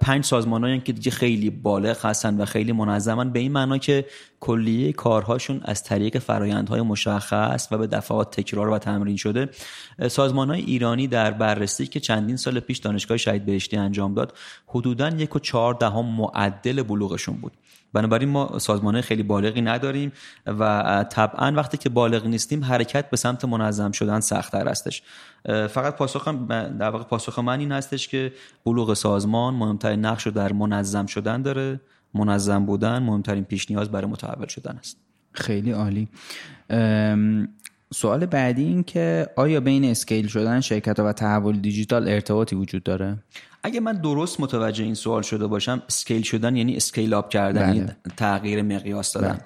پنج 0.00 0.24
سازمان 0.24 0.80
که 0.80 0.92
دیگه 0.92 1.10
خیلی 1.10 1.50
بالغ 1.50 2.06
هستن 2.06 2.40
و 2.40 2.44
خیلی 2.44 2.72
منظمن. 2.72 3.30
به 3.30 3.38
این 3.38 3.52
معنا 3.52 3.78
که 3.78 4.06
کلیه 4.40 4.92
کارهاشون 4.92 5.60
از 5.64 5.82
طریق 5.82 6.18
فرایندهای 6.18 6.80
مشخص 6.80 7.68
و 7.70 7.78
به 7.78 7.86
دفعات 7.86 8.40
تکرار 8.40 8.70
و 8.70 8.78
تمرین 8.78 9.16
شده. 9.16 9.48
سازمان 10.08 10.50
های 10.50 10.60
ایرانی 10.60 11.06
در 11.06 11.30
بررسی 11.30 11.86
که 11.86 12.00
چندین 12.00 12.36
سال 12.36 12.60
پیش 12.60 12.78
دانشگاه 12.78 13.16
شهید 13.16 13.46
بهشتی 13.46 13.76
انجام 13.76 14.14
داد 14.14 14.34
حدودا 14.66 15.08
یک 15.08 15.36
و 15.36 15.38
چهار 15.38 15.74
دهم 15.74 16.06
معدل 16.06 16.82
بلوغشون 16.82 17.36
بود. 17.36 17.52
بنابراین 17.94 18.28
ما 18.28 18.58
سازمان 18.58 19.00
خیلی 19.00 19.22
بالغی 19.22 19.60
نداریم 19.60 20.12
و 20.46 21.04
طبعا 21.10 21.52
وقتی 21.52 21.76
که 21.76 21.88
بالغ 21.88 22.26
نیستیم 22.26 22.64
حرکت 22.64 23.10
به 23.10 23.16
سمت 23.16 23.44
منظم 23.44 23.92
شدن 23.92 24.20
سختتر 24.20 24.68
هستش. 24.68 25.02
فقط 25.44 25.96
پاسخ 25.96 26.28
در 26.48 26.90
واقع 26.90 27.04
پاسخ 27.04 27.38
من 27.38 27.60
این 27.60 27.72
هستش 27.72 28.08
که 28.08 28.32
بلوغ 28.64 28.94
سازمان 28.94 29.54
مهمترین 29.54 30.00
نقش 30.00 30.26
رو 30.26 30.32
در 30.32 30.52
منظم 30.52 31.06
شدن 31.06 31.42
داره. 31.42 31.80
منظم 32.14 32.66
بودن 32.66 32.98
مهمترین 32.98 33.44
پیش 33.44 33.70
نیاز 33.70 33.90
برای 33.90 34.10
متحول 34.10 34.46
شدن 34.46 34.76
است. 34.78 34.96
خیلی 35.32 35.70
عالی. 35.70 36.08
سوال 37.94 38.26
بعدی 38.26 38.64
این 38.64 38.82
که 38.82 39.26
آیا 39.36 39.60
بین 39.60 39.84
scale 39.84 40.26
شدن 40.26 40.60
شرکت 40.60 41.00
و 41.00 41.12
تحول 41.12 41.58
دیجیتال 41.58 42.08
ارتباطی 42.08 42.56
وجود 42.56 42.82
داره؟ 42.82 43.16
اگه 43.66 43.80
من 43.80 43.92
درست 43.92 44.40
متوجه 44.40 44.84
این 44.84 44.94
سوال 44.94 45.22
شده 45.22 45.46
باشم 45.46 45.82
scale 45.88 46.22
شدن 46.22 46.56
یعنی 46.56 46.76
scale 46.76 47.14
up 47.14 47.28
کردن 47.28 47.66
بله. 47.66 47.76
یعنی 47.76 47.90
تغییر 48.16 48.62
مقیاس 48.62 49.12
دادن. 49.12 49.32
بله. 49.32 49.44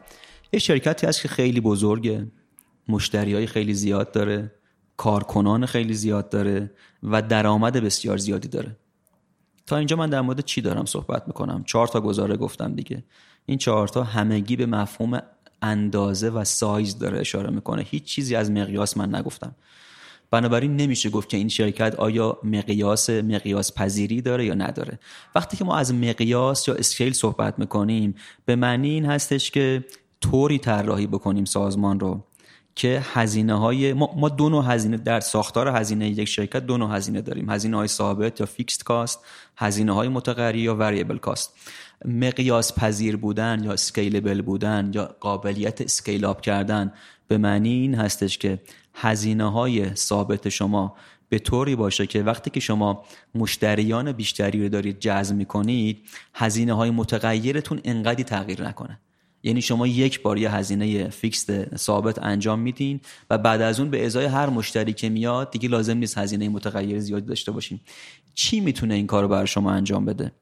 یه 0.53 0.61
شرکتی 0.61 1.07
هست 1.07 1.23
که 1.23 1.29
خیلی 1.29 1.61
بزرگه 1.61 2.27
مشتری 2.89 3.35
های 3.35 3.47
خیلی 3.47 3.75
زیاد 3.75 4.13
داره 4.13 4.53
کارکنان 4.97 5.67
خیلی 5.67 5.95
زیاد 5.95 6.29
داره 6.29 6.71
و 7.03 7.23
درآمد 7.23 7.77
بسیار 7.77 8.17
زیادی 8.17 8.49
داره. 8.49 8.77
تا 9.67 9.77
اینجا 9.77 9.97
من 9.97 10.11
در 10.11 10.21
مورد 10.21 10.41
چی 10.41 10.61
دارم 10.61 10.85
صحبت 10.85 11.23
می‌کنم؟ 11.27 11.65
چهار 11.65 11.89
تا 11.89 12.01
گزاره 12.01 12.37
گفتم 12.37 12.75
دیگه. 12.75 13.05
این 13.47 13.59
چهار 13.59 13.89
تا 13.89 14.03
همگی 14.03 14.57
به 14.57 14.67
مفهوم 14.67 15.21
اندازه 15.63 16.29
و 16.31 16.45
سایز 16.45 16.99
داره 16.99 17.21
اشاره 17.21 17.51
می‌کنه. 17.51 17.83
هیچ 17.83 18.05
چیزی 18.05 18.37
از 18.37 18.51
مقیاس 18.51 18.97
من 18.97 19.15
نگفتم. 19.15 19.55
بنابراین 20.31 20.77
نمیشه 20.77 21.11
گفت 21.11 21.29
که 21.29 21.37
این 21.37 21.49
شرکت 21.49 21.95
آیا 21.95 22.39
مقیاس 22.45 23.11
مقیاس 23.11 23.75
پذیری 23.75 24.21
داره 24.23 24.45
یا 24.45 24.55
نداره. 24.55 24.99
وقتی 25.35 25.57
که 25.57 25.65
ما 25.65 25.77
از 25.77 25.95
مقیاس 25.95 26.69
یا 26.69 26.75
scale 26.75 27.13
صحبت 27.13 27.59
می‌کنیم 27.59 28.15
به 28.45 28.57
معنی 28.57 28.89
این 28.89 29.05
هستش 29.05 29.51
که 29.51 29.85
طوری 30.21 30.59
طراحی 30.59 31.07
بکنیم 31.07 31.45
سازمان 31.45 32.01
رو 32.01 32.25
که 32.75 33.03
هزینه 33.13 33.59
های 33.59 33.93
ما, 33.93 34.15
ما 34.17 34.29
دو 34.29 34.49
نوع 34.49 34.65
هزینه 34.65 34.97
در 34.97 35.21
ساختار 35.21 35.69
هزینه 35.69 36.09
یک 36.09 36.29
شرکت 36.29 36.67
دو 36.67 36.77
نوع 36.79 36.97
هزینه 36.97 37.21
داریم. 37.21 37.51
هزینه 37.51 37.77
های 37.77 37.89
ثابت 37.89 38.41
یا 38.41 38.47
fixed 38.47 38.85
cost 38.85 39.21
هزینه 39.57 39.93
های 39.93 40.09
متغیری 40.09 40.61
یا 40.61 40.75
variable 40.75 41.19
cost 41.19 41.55
مقیاس 42.05 42.79
پذیر 42.79 43.17
بودن 43.17 43.61
یا 43.65 43.73
scalable 43.73 44.43
بودن 44.43 44.91
یا 44.95 45.17
قابلیت 45.21 45.81
scale 45.81 46.25
up 46.25 46.41
کردن 46.41 46.93
به 47.29 47.39
معنی 47.39 47.73
این 47.73 47.95
هستش 47.95 48.39
که 48.39 48.59
هزینه 49.01 49.53
های 49.53 49.95
ثابت 49.95 50.49
شما 50.49 50.95
به 51.29 51.39
طوری 51.39 51.77
باشه 51.77 52.07
که 52.07 52.23
وقتی 52.23 52.51
که 52.51 52.61
شما 52.61 53.05
مشتریان 53.35 54.13
بیشتری 54.13 54.63
رو 54.63 54.69
دارید 54.69 54.99
جذب 54.99 55.37
می‌کنید 55.37 55.99
هزینه 56.35 56.73
های 56.73 56.91
متغیرتون 56.91 57.81
انقدی 57.85 58.25
تغییر 58.25 58.63
نکنه. 58.63 59.01
یعنی 59.43 59.63
شما 59.63 59.87
یک 59.87 60.23
بار 60.23 60.39
یه 60.39 60.55
هزینه 60.55 61.09
fix 61.09 61.47
ثابت 61.77 62.23
انجام 62.23 62.59
میدین 62.59 63.01
و 63.31 63.39
بعد 63.39 63.61
از 63.61 63.81
اون 63.81 63.91
به 63.91 64.07
ازای 64.07 64.25
هر 64.25 64.51
مشتری 64.51 64.93
که 64.93 65.09
میاد 65.09 65.51
دیگه 65.51 65.69
لازم 65.69 65.97
نیست 65.97 66.19
هزینه 66.19 66.49
متغیر 66.49 67.01
زیادی 67.01 67.27
داشته 67.27 67.53
باشیم 67.53 67.81
چی 68.35 68.61
می‌تونه 68.61 68.95
این 68.95 69.07
کار 69.07 69.23
رو 69.23 69.29
برای 69.29 69.47
شما 69.47 69.73
انجام 69.73 70.05
بده؟ 70.05 70.33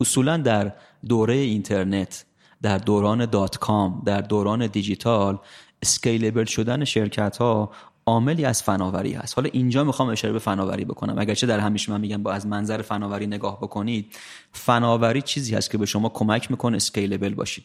اصولا 0.00 0.36
در 0.36 0.72
دوره 1.08 1.34
اینترنت 1.34 2.24
در 2.62 2.78
دوران 2.78 3.26
dot-com 3.26 4.02
در 4.06 4.20
دوران 4.20 4.66
دیجیتال 4.66 5.38
scalable 5.82 6.44
شدن 6.44 6.84
شرکت 6.84 7.36
ها 7.36 7.70
عاملی 8.10 8.44
از 8.44 8.62
فناوری 8.62 9.12
هست. 9.12 9.34
حالا 9.34 9.50
اینجا 9.52 9.84
می‌خوام 9.84 10.08
اشاره 10.08 10.32
به 10.32 10.38
فناوری 10.38 10.84
بکنم. 10.84 11.18
اگرچه 11.18 11.46
در 11.46 11.60
همیشه 11.60 11.92
من 11.92 12.00
میگم 12.00 12.22
با 12.22 12.32
از 12.32 12.46
منظر 12.46 12.82
فناوری 12.82 13.26
نگاه 13.26 13.58
بکنید 13.60 14.06
فناوری 14.52 15.22
چیزی 15.22 15.54
هست 15.54 15.70
که 15.70 15.78
به 15.78 15.86
شما 15.86 16.08
کمک 16.08 16.50
می‌کنه 16.50 16.76
scalable 16.76 17.34
باشید. 17.34 17.64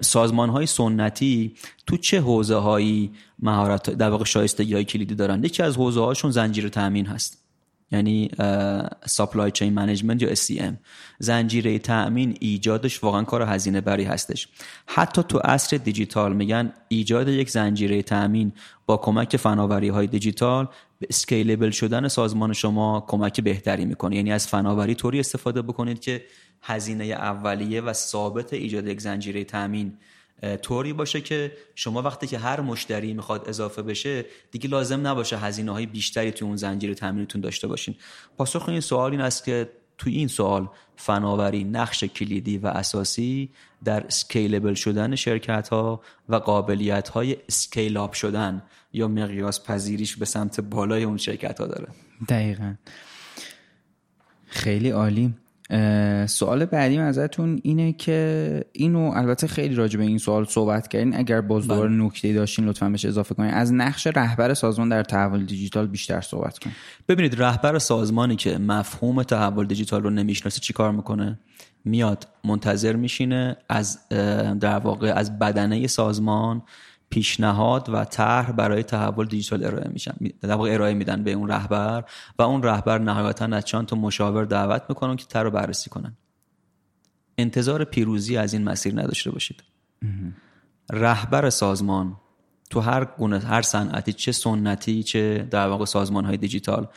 سازمان 0.00 0.48
های 0.48 0.66
سنتی 0.66 1.54
تو 1.86 1.96
چه 1.96 2.20
حوزه 2.20 2.54
هایی 2.54 3.10
مهارت 3.38 3.90
در 3.90 4.10
واقع 4.10 4.24
شایستگی 4.24 4.74
های 4.74 4.84
کلیدی 4.84 5.14
دارن؟ 5.14 5.44
یکی 5.44 5.62
از 5.62 5.76
حوزه 5.76 6.00
هاشون 6.00 6.30
زنجیره 6.30 6.68
تامین 6.68 7.06
هست. 7.06 7.49
یعنی 7.92 8.30
supply 9.06 9.50
chain 9.50 9.72
management 9.72 10.22
یا 10.22 10.34
SCM 10.34 10.74
زنجیره 11.18 11.78
تأمین 11.78 12.36
ایجادش 12.40 13.04
واقعا 13.04 13.22
کار 13.22 13.42
هزینه 13.42 13.80
بری 13.80 14.04
هستش. 14.04 14.48
حتی 14.86 15.22
تو 15.22 15.38
عصر 15.38 15.76
دیجیتال 15.76 16.32
میگن 16.32 16.72
ایجاد 16.88 17.28
یک 17.28 17.50
زنجیره 17.50 18.02
تأمین 18.02 18.52
با 18.86 18.96
کمک 18.96 19.36
فناوری 19.36 19.88
های 19.88 20.06
دیجیتال 20.06 20.68
به 20.98 21.06
scalable 21.10 21.70
شدن 21.70 22.08
سازمان 22.08 22.52
شما 22.52 23.04
کمک 23.08 23.40
بهتری 23.40 23.84
می‌کنه. 23.84 24.16
یعنی 24.16 24.32
از 24.32 24.48
فناوری 24.48 24.94
طوری 24.94 25.20
استفاده 25.20 25.62
بکنید 25.62 26.00
که 26.00 26.24
هزینه 26.62 27.04
اولیه 27.04 27.80
و 27.80 27.92
ثابت 27.92 28.52
ایجاد 28.52 28.86
یک 28.86 29.00
زنجیره 29.00 29.44
تأمین 29.44 29.92
طوری 30.62 30.92
باشه 30.92 31.20
که 31.20 31.52
شما 31.74 32.02
وقتی 32.02 32.26
که 32.26 32.38
هر 32.38 32.60
مشتری 32.60 33.14
می‌خواد 33.14 33.48
اضافه 33.48 33.82
بشه 33.82 34.24
دیگه 34.50 34.68
لازم 34.68 35.06
نباشه 35.06 35.38
هزینه 35.38 35.72
های 35.72 35.86
بیشتری 35.86 36.30
توی 36.30 36.48
اون 36.48 36.56
زنجیره 36.56 36.94
تامینتون 36.94 37.40
داشته 37.40 37.66
باشین. 37.68 37.94
پاسخ 38.38 38.68
این 38.68 38.80
سوال 38.80 39.10
این 39.10 39.20
است 39.20 39.44
که 39.44 39.70
توی 39.98 40.14
این 40.14 40.28
سوال 40.28 40.68
فناوری 40.96 41.64
نقش 41.64 42.04
کلیدی 42.04 42.58
و 42.58 42.66
اساسی 42.66 43.50
در 43.84 44.06
scalable 44.06 44.74
شدن 44.74 45.16
شرکت 45.16 45.68
ها 45.68 46.00
و 46.28 46.34
قابلیت 46.34 47.08
های 47.08 47.36
scale 47.48 47.96
up 47.96 48.12
شدن 48.12 48.62
یا 48.92 49.08
مقیاس 49.08 49.64
پذیریش 49.64 50.16
به 50.16 50.24
سمت 50.24 50.60
بالای 50.60 51.04
اون 51.04 51.16
شرکت 51.16 51.60
ها 51.60 51.66
داره. 51.66 51.88
دقیقا. 52.28 52.74
خیلی 54.46 54.90
عالی. 54.90 55.34
سوال 56.26 56.64
بعدی 56.64 56.98
ازتون 56.98 57.60
اینه 57.62 57.92
که 57.92 58.64
اینو 58.72 59.12
البته 59.14 59.46
خیلی 59.46 59.74
راجع 59.74 59.98
به 59.98 60.04
این 60.04 60.18
سوال 60.18 60.44
صحبت 60.44 60.88
کردین. 60.88 61.16
اگر 61.16 61.40
باز 61.40 61.68
دوباره 61.68 61.88
بله. 61.88 62.04
نکته 62.04 62.32
داشتین 62.32 62.64
لطفا 62.64 62.88
بهش 62.88 63.04
اضافه 63.04 63.34
کنین. 63.34 63.50
از 63.50 63.72
نقش 63.72 64.06
رهبر 64.06 64.54
سازمان 64.54 64.88
در 64.88 65.02
تحول 65.02 65.44
دیجیتال 65.44 65.86
بیشتر 65.86 66.20
صحبت 66.20 66.58
کنین. 66.58 66.76
ببینید 67.08 67.42
رهبر 67.42 67.78
سازمانی 67.78 68.36
که 68.36 68.58
مفهوم 68.58 69.22
تحول 69.22 69.66
دیجیتال 69.66 70.02
رو 70.02 70.10
نمی‌شناسه 70.10 70.60
چیکار 70.60 70.92
می‌کنه؟ 70.92 71.38
میاد 71.84 72.26
منتظر 72.44 72.96
میشینه 72.96 73.56
از 73.68 74.08
در 74.60 74.78
واقع 74.78 75.12
از 75.16 75.38
بدنه 75.38 75.86
سازمان 75.86 76.62
پیشنهاد 77.10 77.88
و 77.88 78.04
طرح 78.04 78.52
برای 78.52 78.82
تحول 78.82 79.26
دیجیتال 79.26 79.64
ارائه 79.64 79.88
میشن. 79.88 80.14
در 80.40 80.54
واقع 80.54 80.74
ارائه 80.74 80.94
میدن 80.94 81.24
به 81.24 81.32
اون 81.32 81.48
رهبر 81.48 82.04
و 82.38 82.42
اون 82.42 82.62
رهبر 82.62 82.98
نهایتا 82.98 83.44
از 83.44 83.64
چند 83.64 83.86
تا 83.86 83.96
مشاور 83.96 84.44
دعوت 84.44 84.82
می‌کنن 84.88 85.16
که 85.16 85.26
طرح 85.26 85.42
رو 85.42 85.50
بررسی 85.50 85.90
کنن. 85.90 86.16
انتظار 87.38 87.84
پیروزی 87.84 88.36
از 88.36 88.52
این 88.52 88.64
مسیر 88.64 89.00
نداشته 89.00 89.30
باشید. 89.30 89.62
رهبر 90.92 91.50
سازمان 91.50 92.16
تو 92.70 92.80
هر 92.80 93.04
گونه 93.04 93.38
هر 93.38 93.62
صنعتی 93.62 94.12
چه 94.12 94.32
سنتی 94.32 95.02
چه 95.02 95.48
در 95.50 95.68
واقع 95.68 95.84
سازمان 95.84 96.24
های 96.24 96.36
دیجیتال 96.36 96.88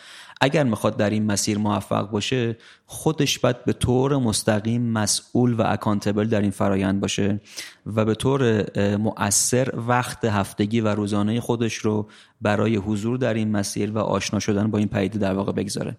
اگر 0.44 0.64
می‌خواد 0.64 0.98
در 0.98 1.10
این 1.10 1.26
مسیر 1.26 1.58
موفق 1.58 2.10
باشه 2.10 2.58
خودش 2.86 3.40
باید 3.40 3.66
به 3.66 3.74
طور 3.74 4.18
مستقیم 4.18 4.82
مسئول 4.82 5.54
و 5.54 5.64
اکانتبل 5.66 6.28
در 6.28 6.42
این 6.42 6.52
فرایند 6.52 7.02
باشه 7.02 7.42
و 7.86 8.06
به 8.06 8.16
طور 8.16 8.66
مؤثر 8.98 9.74
وقت 9.88 10.26
هفتگی 10.26 10.82
و 10.82 10.88
روزانه 10.88 11.40
خودش 11.40 11.76
رو 11.76 12.10
برای 12.42 12.76
حضور 12.76 13.18
در 13.18 13.34
این 13.34 13.52
مسیر 13.52 13.92
و 13.92 13.98
آشنا 13.98 14.40
شدن 14.40 14.72
با 14.72 14.78
این 14.78 14.88
پدیده 14.88 15.20
در 15.20 15.34
واقع 15.34 15.52
بگذاره. 15.52 15.98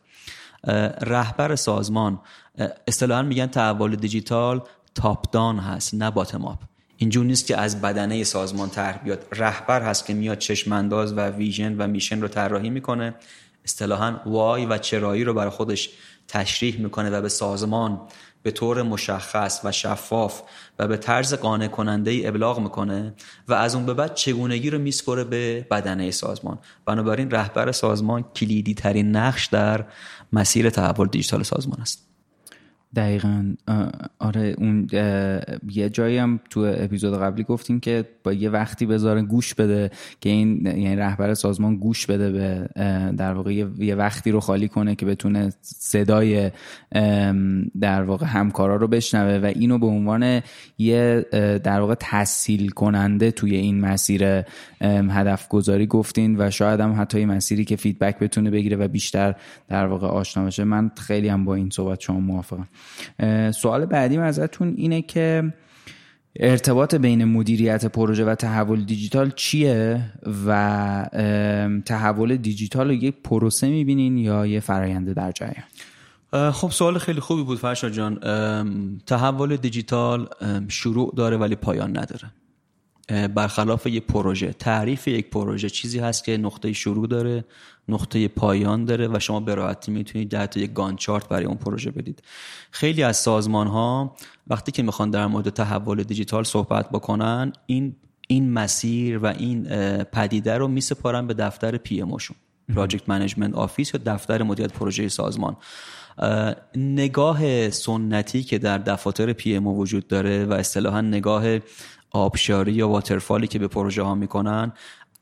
رهبر 1.01 1.57
سازمان 1.57 2.21
اصطلاحا 2.89 3.23
میگن 3.23 3.47
تحول 3.47 3.97
دیجیتال 3.97 4.63
تاپ 4.95 5.31
دان 5.31 5.59
هست 5.59 5.95
نه 5.95 6.11
باتم 6.11 6.45
اپ 6.45 6.59
اینجور 6.97 7.25
نیست 7.25 7.47
که 7.47 7.57
از 7.57 7.81
بدنه 7.81 8.25
سازمان 8.25 8.71
طرح 8.71 8.99
بیاد. 8.99 9.27
رهبر 9.33 9.83
هست 9.83 10.07
که 10.07 10.15
میاد 10.15 10.39
چشمانداز 10.39 11.13
و 11.13 11.21
ویژن 11.21 11.77
و 11.79 11.87
میشن 11.87 12.21
رو 12.21 12.29
طراحی 12.29 12.71
می‌کنه. 12.71 13.15
اصطلاحا 13.65 14.21
وای 14.27 14.67
و 14.67 14.79
چرایی 14.79 15.25
رو 15.25 15.35
برای 15.35 15.51
خودش 15.51 15.91
تشریح 16.29 16.81
می‌کنه 16.81 17.11
و 17.11 17.23
به 17.23 17.29
سازمان 17.29 18.01
به 18.43 18.51
طور 18.51 18.83
مشخص 18.83 19.61
و 19.65 19.73
شفاف 19.73 20.43
و 20.79 20.89
به 20.89 20.97
طرز 20.97 21.35
قانع 21.35 21.67
کننده 21.67 22.11
ای 22.11 22.27
ابلاغ 22.27 22.61
می‌کنه 22.61 23.15
و 23.49 23.55
از 23.55 23.75
اون 23.75 23.87
به 23.87 23.95
بعد 23.95 24.15
چگونگی 24.15 24.71
رو 24.71 24.79
میسپره 24.79 25.25
به 25.25 25.67
بدنه 25.71 26.11
سازمان. 26.11 26.59
بنابراین 26.87 27.31
رهبر 27.31 27.73
سازمان 27.73 28.23
کلیدی 28.23 28.75
ترین 28.75 29.17
نقش 29.17 29.47
در 29.47 29.85
مسیر 30.33 30.71
تحول 30.71 31.09
دیجیتال 31.09 31.43
سازمان 31.43 31.81
است. 31.81 32.14
دقیقا. 32.97 33.55
آره 34.19 34.55
اون 34.59 34.87
یه 35.71 35.89
جایی 35.89 36.19
هم 36.19 36.41
تو 36.51 36.61
اپیزود 36.61 37.19
قبلی 37.21 37.45
گفتیم 37.45 37.81
که 37.81 38.05
با 38.25 38.33
یه 38.33 38.51
وقتی 38.51 38.87
بذاره 38.87 39.23
گوش 39.23 39.55
بده 39.55 39.91
که 40.21 40.31
این 40.31 40.67
یعنی 40.67 40.97
رهبر 40.97 41.35
سازمان 41.35 41.77
گوش 41.77 42.07
بده 42.07 42.31
به 42.31 42.69
در 43.17 43.33
واقع 43.33 43.53
یه 43.79 43.95
وقتی 43.95 44.31
رو 44.31 44.41
خالی 44.41 44.69
کنه 44.69 44.95
که 44.95 45.07
بتونه 45.07 45.53
صدای 45.63 46.51
در 47.81 48.03
واقع 48.03 48.27
همکارا 48.27 48.77
رو 48.77 48.89
بشنوه 48.89 49.49
و 49.49 49.53
اینو 49.55 49.79
به 49.79 49.87
عنوان 49.87 50.41
یه 50.79 51.27
در 51.65 51.81
واقع 51.81 51.95
تحصیل 51.95 52.69
کننده 52.69 53.31
توی 53.31 53.57
این 53.57 53.81
مسیر 53.81 54.43
هدف 55.11 55.49
گذاری 55.49 55.87
گفتین 55.87 56.41
و 56.41 56.51
شاید 56.51 56.81
هم 56.81 57.01
حتی 57.01 57.21
یه 57.21 57.27
مسیری 57.27 57.65
که 57.65 57.77
فیدبک 57.77 58.19
بتونه 58.19 58.51
بگیره 58.51 58.77
و 58.77 58.89
بیشتر 58.89 59.35
در 59.69 59.87
واقع 59.87 60.07
آشنا 60.07 60.45
بشه. 60.45 60.65
من 60.65 60.91
خیلی 60.97 61.29
هم 61.29 61.45
با 61.45 61.55
این 61.55 61.71
صحبت 61.71 62.01
شما 62.01 62.21
موافقم. 62.21 62.69
سوال 63.55 63.87
بعدیم 63.87 64.21
ازتون 64.21 64.75
اینه 64.77 65.03
که 65.03 65.53
ارتباط 66.37 66.95
بین 66.95 67.25
مدیریت 67.25 67.87
پروژه 67.87 68.25
و 68.25 68.35
تحول 68.35 68.85
دیجیتال 68.85 69.31
چیه 69.31 70.01
و 70.47 71.09
تحول 71.87 72.37
دیجیتال 72.37 72.89
رو 72.89 72.93
یک 72.93 73.15
پروسه 73.25 73.69
می‌بینین 73.69 74.19
یا 74.19 74.47
یه 74.47 74.61
فراینده 74.61 75.15
در 75.15 75.33
جریان؟ 75.33 75.65
خب 76.53 76.71
سوال 76.71 76.99
خیلی 76.99 77.21
خوبی 77.21 77.43
بود 77.43 77.59
فرشا 77.59 77.91
جان. 77.91 78.19
تحول 79.07 79.57
دیجیتال 79.57 80.29
شروع 80.69 81.15
داره 81.17 81.37
ولی 81.37 81.55
پایان 81.55 81.91
نداره. 81.91 82.31
برخلاف 83.29 83.87
یک 83.87 84.07
پروژه. 84.07 84.53
تعریف 84.53 85.09
یک 85.09 85.31
پروژه 85.31 85.71
چیزی 85.71 85.99
هست 85.99 86.25
که 86.25 86.37
نقطه 86.37 86.73
شروع 86.73 87.07
داره. 87.07 87.45
نقطه 87.89 88.29
پایان 88.29 88.85
داره 88.85 89.09
و 89.09 89.19
شما 89.19 89.41
به 89.41 89.55
راحتی 89.55 89.93
می‌تونید 89.93 90.29
در 90.29 90.57
یک 90.57 90.73
Gantt 90.73 90.97
chart 90.97 91.29
برای 91.29 91.45
اون 91.45 91.57
پروژه 91.57 91.91
بدید. 91.91 92.23
خیلی 92.71 93.03
از 93.03 93.17
سازمان 93.17 93.67
ها 93.67 94.17
وقتی 94.47 94.73
که 94.73 94.83
می‌خوان 94.83 95.11
در 95.11 95.27
مورد 95.27 95.51
تحول 95.51 96.03
دیجیتال 96.03 96.45
صحبت 96.45 96.91
بکنن 96.91 97.53
این 97.67 97.97
این 98.29 98.53
مسیر 98.53 99.19
و 99.19 99.27
این 99.27 99.65
پدیده 100.05 100.59
رو 100.59 100.69
میسپارن 100.69 101.27
به 101.27 101.35
دفتر 101.35 101.77
PMOشون 101.77 102.37
project 102.75 103.09
management 103.09 103.55
office 103.55 103.95
یا 103.95 104.01
دفتر 104.07 104.43
مدیریت 104.43 104.73
پروژه 104.73 105.09
سازمان. 105.09 105.57
نگاه 106.77 107.71
سنتی 107.71 108.43
که 108.43 108.59
در 108.59 108.79
دفاتر 108.79 109.33
PM 109.33 109.67
وجود 109.67 110.07
داره 110.07 110.45
و 110.45 110.53
اصطلاحا 110.53 111.01
نگاه 111.01 111.59
آبشاری 112.11 112.73
یا 112.73 112.89
waterfall 112.89 113.41
ی 113.41 113.47
که 113.47 113.59
به 113.59 113.69
پروژه 113.69 114.03
ها 114.03 114.15
می‌کنن 114.15 114.73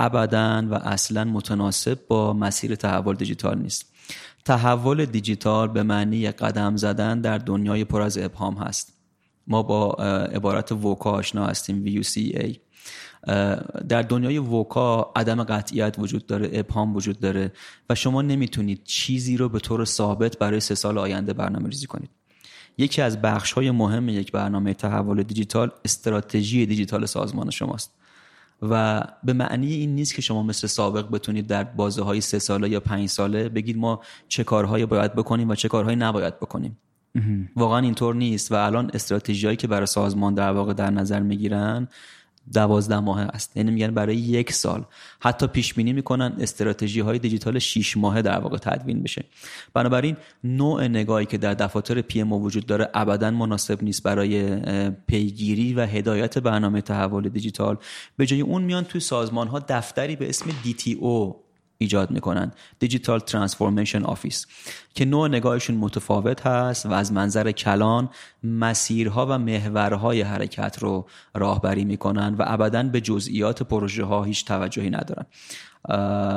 ابدا 0.01 0.67
و 0.71 0.75
اصلا 0.75 1.25
متناسب 1.25 1.99
با 2.09 2.33
مسیر 2.33 2.75
تحول 2.75 3.17
دیجیتال 3.17 3.59
نیست. 3.59 3.93
تحول 4.45 5.05
دیجیتال 5.05 5.69
به 5.69 5.83
معنی 5.83 6.31
قدم 6.31 6.77
زدن 6.77 7.21
در 7.21 7.39
دنیای 7.39 7.85
پر 7.85 8.03
از 8.03 8.19
ابهام 8.19 8.55
هست. 8.55 8.93
ما 9.47 9.63
با 9.63 9.93
عبارت 10.35 10.73
ووکا 10.73 11.11
آشنا 11.11 11.47
هستیم 11.47 12.03
VUCA 12.03 12.57
در 13.89 14.03
دنیای 14.03 14.39
ووکا 14.39 15.13
عدم 15.17 15.45
قطعیت 15.45 15.97
وجود 15.99 16.27
داره 16.27 16.51
ابهام 16.53 16.97
وجود 16.97 17.21
داره 17.21 17.53
و 17.91 17.95
شما 17.95 18.23
نمی‌تونید 18.23 18.85
چیزی 18.85 19.37
رو 19.37 19.49
به 19.49 19.59
طور 19.59 19.85
ثابت 19.85 20.39
برای 20.39 20.61
سه 20.61 20.75
سال 20.75 20.99
آینده 20.99 21.33
برنامه 21.33 21.69
ریزی 21.69 21.87
کنید. 21.87 22.11
یکی 22.79 23.03
از 23.03 23.23
بخش 23.23 23.53
های 23.53 23.71
مهم 23.71 24.09
یک 24.09 24.33
برنامه 24.33 24.75
تحول 24.75 25.23
دیجیتال 25.23 25.71
استراتژی 25.85 26.67
دیجیتال 26.67 27.07
سازمان 27.07 27.51
شماست. 27.51 27.95
و 28.63 29.03
به 29.25 29.33
معنی 29.33 29.73
این 29.73 29.95
نیست 29.95 30.15
که 30.15 30.23
شما 30.23 30.43
مثل 30.43 30.67
سابق 30.67 31.11
بتونید 31.11 31.47
در 31.47 31.65
بازه 31.65 32.03
های 32.03 32.21
سه 32.21 32.39
ساله 32.39 32.69
یا 32.69 32.81
پنج 32.81 33.09
ساله 33.09 33.49
بگید 33.49 33.77
ما 33.77 34.01
چه 34.29 34.45
کارهایی 34.45 34.87
باید 34.87 35.15
بکنیم 35.15 35.49
و 35.49 35.55
چه 35.55 35.69
کارهایی 35.69 35.97
نباید 35.97 36.41
بکنیم. 36.41 36.79
واقعا 37.57 37.79
اینطور 37.79 38.15
نیست 38.15 38.53
و 38.53 38.55
الان 38.55 38.91
استراتژی 38.95 39.57
که 39.57 39.67
برای 39.67 39.87
سازمان 39.87 40.35
در 40.35 40.53
واقع 40.53 40.73
در 40.73 40.91
نظر 40.91 41.21
می‌گیرن 41.21 41.89
دوازده 42.53 43.01
ماه 43.01 43.21
است. 43.21 43.57
یعنی 43.57 43.71
میگن 43.71 43.95
برای 43.95 44.17
یک 44.17 44.53
سال. 44.53 44.85
حتی 45.21 45.47
پیش 45.47 45.75
بینی 45.75 45.93
می‌کنن 45.93 46.33
استراتژی 46.41 47.01
های 47.01 47.19
دیجیتال 47.19 47.59
6 47.59 47.97
ماهه 47.97 48.23
در 48.23 48.39
واقع 48.39 48.59
تدوین 48.59 49.03
بشه. 49.03 49.25
بنابراین 49.75 50.17
نوع 50.45 50.89
نگاهی 50.89 51.27
که 51.27 51.39
در 51.39 51.55
دفاتر 51.55 52.01
پی 52.01 52.21
ام 52.21 52.33
وجود 52.33 52.67
داره 52.67 52.89
ابدا 52.95 53.31
مناسب 53.31 53.83
نیست 53.83 54.03
برای 54.03 54.61
پیگیری 55.07 55.75
و 55.75 55.87
هدایت 55.87 56.39
برنامه 56.39 56.81
تحول 56.81 57.29
دیجیتال. 57.29 57.77
به 58.17 58.27
جای 58.27 58.41
اون 58.41 58.63
میان 58.63 58.85
توی 58.85 59.01
سازمان 59.01 59.49
ها 59.49 59.59
دفتری 59.69 60.17
به 60.17 60.29
اسم 60.29 60.51
DTO 60.65 61.42
ایجاد 61.83 62.11
می‌کنن. 62.11 62.53
digital 62.79 63.21
transformation 63.21 64.03
office 64.03 64.47
که 64.95 65.05
نوع 65.05 65.29
نگاهشون 65.29 65.77
متفاوت 65.77 66.47
هست 66.47 66.87
و 66.87 66.93
از 66.93 67.13
منظر 67.13 67.53
کلان 67.53 68.09
مسیرها 68.45 69.27
و 69.27 69.39
محورهای 69.39 70.23
حرکت 70.23 70.79
رو 70.79 71.07
راهبری 71.35 71.85
می‌کنن 71.85 72.35
و 72.39 72.45
ابدا 72.47 72.83
به 72.83 73.01
جزئیات 73.01 73.63
پروژه 73.63 74.05
ها 74.05 74.25
هیچ 74.25 74.45
توجهی 74.45 74.91
ندارن. 74.91 75.27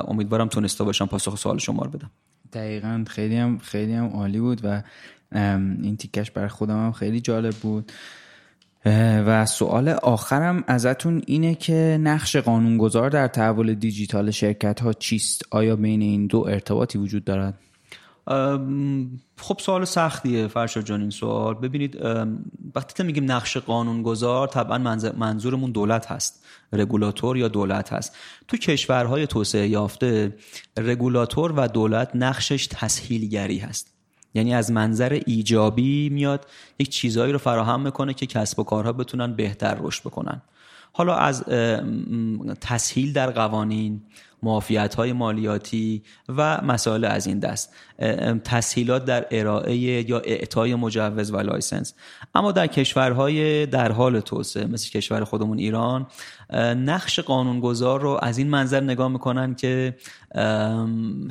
امیدوارم 0.08 0.48
تونسته 0.48 0.84
باشم 0.84 1.06
پاسخ 1.06 1.38
سوال 1.38 1.58
شما 1.58 1.84
رو 1.84 1.90
بدم. 1.90 2.12
دقیقا. 2.54 3.04
خیلی 3.08 3.36
هم 3.36 3.58
خیلی 3.58 3.94
هم 3.94 4.06
عالی 4.06 4.40
بود 4.40 4.62
و 4.64 4.82
این 5.84 5.98
تیکش 5.98 6.32
برای 6.32 6.50
خودم 6.50 6.86
هم 6.86 6.92
خیلی 6.92 7.22
جالب 7.22 7.56
بود. 7.56 7.92
و 8.86 9.46
سوال 9.46 9.90
آخرم 9.90 10.64
ازتون 10.68 11.22
اینه 11.28 11.56
که 11.56 11.98
نقش 12.02 12.36
قانونگذار 12.36 13.10
در 13.10 13.28
تحول 13.28 13.74
دیجیتال 13.74 14.32
شرکت 14.32 14.80
ها 14.80 14.94
چیست؟ 14.94 15.42
آیا 15.52 15.76
بین 15.76 16.02
این 16.02 16.28
دو 16.28 16.46
ارتباطی 16.48 16.98
وجود 16.98 17.24
دارد؟ 17.24 17.60
خب 19.38 19.60
سوال 19.60 19.86
سختیه 19.86 20.48
فرشا 20.48 20.82
جان 20.82 21.02
این 21.02 21.10
سوال 21.10 21.54
ببینید 21.54 21.98
وقتی 22.76 22.94
که 22.98 23.04
میگیم 23.04 23.32
نقش 23.32 23.58
قانونگذار 23.58 24.48
طبعا 24.48 24.78
منظورمون 25.18 25.72
دولت 25.72 26.12
هست 26.12 26.46
رگولاتور 26.74 27.38
یا 27.38 27.48
دولت 27.48 27.94
هست 27.94 28.16
تو 28.48 28.58
کشورهای 28.58 29.28
توسعه 29.28 29.68
یافته 29.68 30.36
رگولاتور 30.78 31.52
و 31.52 31.68
دولت 31.68 32.12
نقشش 32.16 32.68
تسهیلگری 32.68 33.58
هست 33.58 33.95
یعنی 34.36 34.54
از 34.54 34.72
منظر 34.72 35.22
ایجابی 35.26 36.10
میاد 36.10 36.48
یک 36.80 36.90
چیزهایی 36.90 37.32
رو 37.32 37.38
فراهم 37.38 37.82
می‌کنه 37.82 38.14
که 38.14 38.26
کسب 38.26 38.60
و 38.60 38.64
کارها 38.64 38.94
بتونن 38.94 39.36
بهتر 39.36 39.78
رشد 39.82 40.02
بکنن. 40.02 40.42
حالا 40.92 41.16
از 41.16 41.44
تسهیل 42.62 43.14
در 43.14 43.32
قوانین 43.32 44.02
معافیت 44.44 44.96
های 44.96 45.14
مالیاتی 45.14 46.04
و 46.30 46.62
مسائل 46.62 47.06
از 47.06 47.28
این 47.28 47.40
دست. 47.40 47.74
تسهیلات 48.44 49.06
در 49.06 49.26
ارائه 49.32 49.76
یا 50.10 50.20
اعطای 50.20 50.76
مجوز 50.76 51.32
و 51.32 51.38
license. 51.38 51.94
اما 52.36 52.52
در 52.52 52.68
کشورهای 52.68 53.66
در 53.66 53.92
حال 53.92 54.20
توسعه 54.20 54.66
مثل 54.66 54.90
کشور 54.90 55.24
خودمون 55.24 55.58
ایران 55.58 56.08
نقش 56.76 57.20
قانونگذار 57.20 58.02
رو 58.02 58.20
از 58.22 58.38
این 58.38 58.50
منظر 58.50 58.82
نگاه 58.82 59.08
می‌کنن 59.08 59.56
که 59.56 59.98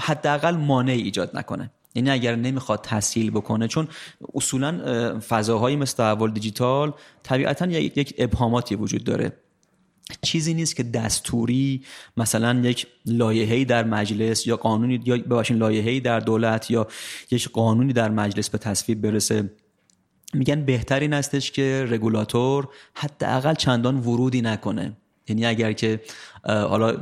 حداقل 0.00 0.56
مانع 0.56 0.92
ایجاد 0.92 1.36
نکنه. 1.36 1.70
یعنی 1.94 2.10
اگر 2.10 2.36
نمی‌خواد 2.36 2.80
تسهیل 2.82 3.30
بکنه 3.30 3.68
چون 3.68 3.88
اصولا 4.34 5.20
فضاهایی 5.20 5.76
مثل 5.76 5.96
تحول 5.96 6.32
دیجیتال 6.32 6.92
طبیعتا 7.22 7.66
یک 7.66 8.14
ابهاماتی 8.18 8.74
وجود 8.74 9.04
داره. 9.04 9.32
چیزی 10.22 10.54
نیست 10.54 10.76
که 10.76 10.82
دستوری 10.82 11.82
مثلا 12.16 12.60
یک 12.64 12.86
لایحه‌ای 13.06 13.64
در 13.64 13.84
مجلس 13.84 14.46
یا 14.46 14.56
قانونی 14.56 15.00
یا 15.04 15.16
ببخشید 15.16 15.56
لایحه‌ای 15.56 16.00
در 16.00 16.20
دولت 16.20 16.70
یا 16.70 16.86
یک 17.30 17.48
قانونی 17.48 17.92
در 17.92 18.08
مجلس 18.08 18.50
به 18.50 18.58
تصویب 18.58 19.00
برسه. 19.00 19.50
میگن 20.34 20.64
بهترین 20.64 21.12
هستش 21.12 21.50
که 21.50 21.86
رگولاتور 21.88 22.68
حداقل 22.94 23.54
چندان 23.54 23.96
ورودی 23.96 24.42
نکنه. 24.42 24.92
یعنی 25.28 25.46
اگر 25.46 25.72
که 25.72 26.00
حالا 26.46 26.96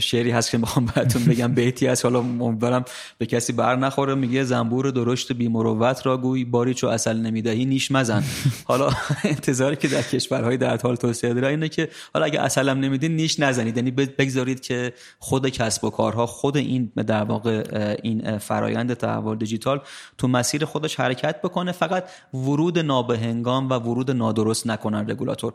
شعری 0.00 0.30
هست 0.30 0.50
که 0.50 0.58
می‌خوام 0.58 0.86
براتون 0.86 1.24
بگم 1.24 1.54
بیتی 1.54 1.86
هست. 1.86 2.04
حالا 2.04 2.18
امیدوارم 2.18 2.84
به 3.18 3.26
کسی 3.26 3.52
بر 3.52 3.76
نخوره. 3.76 4.14
میگه 4.14 4.44
زنبور 4.44 4.90
درشت 4.90 5.32
بی 5.32 5.48
مروت 5.48 6.06
را 6.06 6.16
گوی 6.16 6.44
باری 6.44 6.74
چو 6.74 6.86
اصل 6.86 7.16
نمی‌دهی 7.16 7.64
نیش 7.64 7.90
مزن. 7.90 8.24
حالا 8.64 8.90
انتظاری 9.24 9.76
که 9.76 9.88
در 9.88 10.02
کشورهای 10.02 10.56
در 10.56 10.76
حال 10.76 10.96
توسعه 10.96 11.34
داره 11.34 11.48
اینه 11.48 11.68
که 11.68 11.88
حالا 12.14 12.26
اگه 12.26 12.40
اصلم 12.40 12.80
نمیدین 12.80 13.16
نیش 13.16 13.40
نزنید. 13.40 13.76
یعنی 13.76 13.90
بگذارید 13.90 14.60
که 14.60 14.92
خود 15.18 15.48
کسب 15.48 15.84
و 15.84 15.90
کارها 15.90 16.26
خود 16.26 16.56
این 16.56 16.92
در 17.06 17.24
واقع 17.24 17.64
این 18.02 18.38
فرایند 18.38 18.94
تحول 18.94 19.38
دیجیتال 19.38 19.80
تو 20.18 20.28
مسیر 20.28 20.64
خودش 20.64 21.00
حرکت 21.00 21.42
بکنه. 21.42 21.72
فقط 21.72 22.04
ورود 22.34 22.78
نابهنگام 22.78 23.70
و 23.70 23.74
ورود 23.74 24.10
نادرست 24.10 24.66
نکنن 24.66 25.10
رگولاتور. 25.10 25.52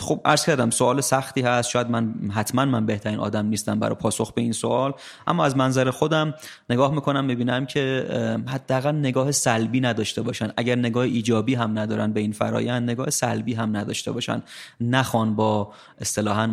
خب 0.00 0.20
عرض 0.24 0.46
کردم 0.46 0.70
سوال 0.70 1.00
سختی 1.00 1.40
هست. 1.40 1.70
شاید 1.70 1.90
من 1.90 2.14
حتما 2.30 2.64
من 2.64 2.86
بهترین 2.86 3.18
آدم 3.18 3.46
نیستم 3.46 3.80
برای 3.80 3.94
پاسخ 3.94 4.32
به 4.32 4.42
این 4.42 4.52
سوال 4.52 4.92
اما 5.26 5.44
از 5.44 5.56
منظر 5.56 5.90
خودم 5.90 6.34
نگاه 6.70 6.94
می‌کنم 6.94 7.24
می‌بینم 7.24 7.66
که 7.66 8.06
حداقل 8.46 8.94
نگاه 8.94 9.32
سلبی 9.32 9.80
نداشته 9.80 10.22
باشن. 10.22 10.52
اگر 10.56 10.76
نگاه 10.76 11.04
ایجابی 11.04 11.54
هم 11.54 11.78
ندارن 11.78 12.12
به 12.12 12.20
این 12.20 12.32
فرایند 12.32 12.90
نگاه 12.90 13.10
سلبی 13.10 13.54
هم 13.54 13.76
نداشته 13.76 14.12
باشن. 14.12 14.42
نخوان 14.80 15.36
با 15.36 15.72
اصطلاحا 16.00 16.50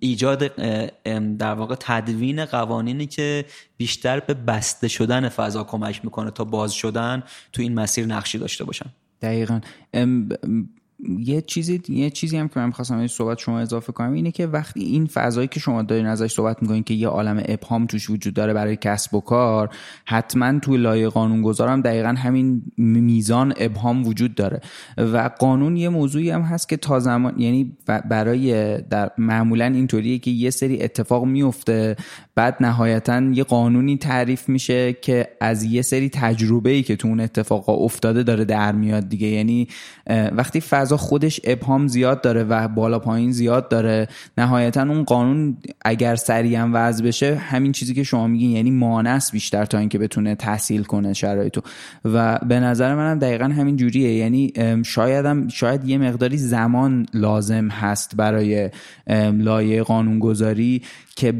ایجاد 0.00 0.56
در 1.38 1.54
واقع 1.54 1.74
تدوین 1.80 2.44
قوانینی 2.44 3.06
که 3.06 3.44
بیشتر 3.76 4.20
به 4.20 4.34
بسته 4.34 4.88
شدن 4.88 5.28
فضا 5.28 5.64
کمک 5.64 6.04
می‌کنه 6.04 6.30
تا 6.30 6.44
باز 6.44 6.72
شدن 6.72 7.22
تو 7.52 7.62
این 7.62 7.74
مسیر 7.74 8.06
نقشی 8.06 8.38
داشته 8.38 8.64
باشن. 8.64 8.86
دقیقا. 9.22 9.60
یه 11.18 11.40
چیزی 11.40 11.80
یه 11.88 12.10
چیزی 12.10 12.36
هم 12.36 12.48
که 12.48 12.60
من 12.60 12.66
می‌خواستم 12.66 12.98
این 12.98 13.06
صحبت 13.06 13.38
شما 13.38 13.60
اضافه 13.60 13.92
کنم 13.92 14.12
اینه 14.12 14.30
که 14.30 14.46
وقتی 14.46 14.80
این 14.80 15.06
فضایی 15.06 15.48
که 15.48 15.60
شما 15.60 15.82
دارین 15.82 16.06
ازش 16.06 16.32
صحبت 16.32 16.62
می‌کنین 16.62 16.82
که 16.82 16.94
یه 16.94 17.08
عالم 17.08 17.42
ابهام 17.48 17.86
توش 17.86 18.10
وجود 18.10 18.34
داره 18.34 18.52
برای 18.52 18.76
کسب 18.76 19.14
و 19.14 19.20
کار 19.20 19.70
حتما 20.04 20.58
توی 20.58 20.76
لایه 20.76 21.08
قانون 21.08 21.42
گذارم 21.42 21.80
دقیقا 21.80 22.08
همین 22.08 22.62
میزان 22.76 23.54
ابهام 23.56 24.06
وجود 24.06 24.34
داره. 24.34 24.60
و 24.98 25.30
قانون 25.38 25.76
یه 25.76 25.88
موضوعی 25.88 26.30
هم 26.30 26.42
هست 26.42 26.68
که 26.68 26.76
تا 26.76 27.00
زمان 27.00 27.40
یعنی 27.40 27.76
برای 27.86 28.78
در 28.82 29.10
معمولا 29.18 29.64
اینطوریه 29.64 30.18
که 30.18 30.30
یه 30.30 30.50
سری 30.50 30.82
اتفاق 30.82 31.24
میفته 31.24 31.96
بعد 32.34 32.56
نهایتا 32.60 33.20
یه 33.20 33.44
قانونی 33.44 33.96
تعریف 33.96 34.48
میشه 34.48 34.92
که 34.92 35.28
از 35.40 35.62
یه 35.62 35.82
سری 35.82 36.08
تجربه 36.08 36.70
ای 36.70 36.82
که 36.82 36.96
تو 36.96 37.08
اون 37.08 37.20
اتفاق 37.20 37.68
افتاده 37.68 38.22
داره 38.22 38.44
در 38.44 38.72
میاد 38.72 39.08
دیگه. 39.08 39.26
یعنی 39.26 39.68
وقتی 40.32 40.60
فضا 40.60 40.93
خودش 40.96 41.40
ابهام 41.44 41.86
زیاد 41.86 42.20
داره 42.20 42.44
و 42.44 42.68
بالا 42.68 42.98
پایین 42.98 43.32
زیاد 43.32 43.68
داره. 43.68 44.08
نهایتا 44.38 44.82
اون 44.82 45.04
قانون 45.04 45.56
اگر 45.84 46.16
سریعا 46.16 46.70
وضع 46.72 47.04
بشه 47.04 47.34
همین 47.34 47.72
چیزی 47.72 47.94
که 47.94 48.02
شما 48.02 48.26
میگین 48.26 48.50
یعنی 48.50 48.70
مانس 48.70 49.32
بیشتر 49.32 49.64
تا 49.64 49.78
اینکه 49.78 49.98
بتونه 49.98 50.34
تحصیل 50.34 50.82
کنه 50.82 51.12
شرایطو. 51.12 51.60
و 52.04 52.38
به 52.38 52.60
نظر 52.60 52.94
منم 52.94 53.18
دقیقا 53.18 53.44
همین 53.44 53.76
جوریه. 53.76 54.14
یعنی 54.14 54.52
شایدم 54.84 55.48
شاید 55.48 55.84
یه 55.84 55.98
مقداری 55.98 56.36
زمان 56.36 57.06
لازم 57.14 57.68
هست 57.68 58.16
برای 58.16 58.70
لایه 59.32 59.82
قانونگذاری 59.82 60.82
که 61.16 61.32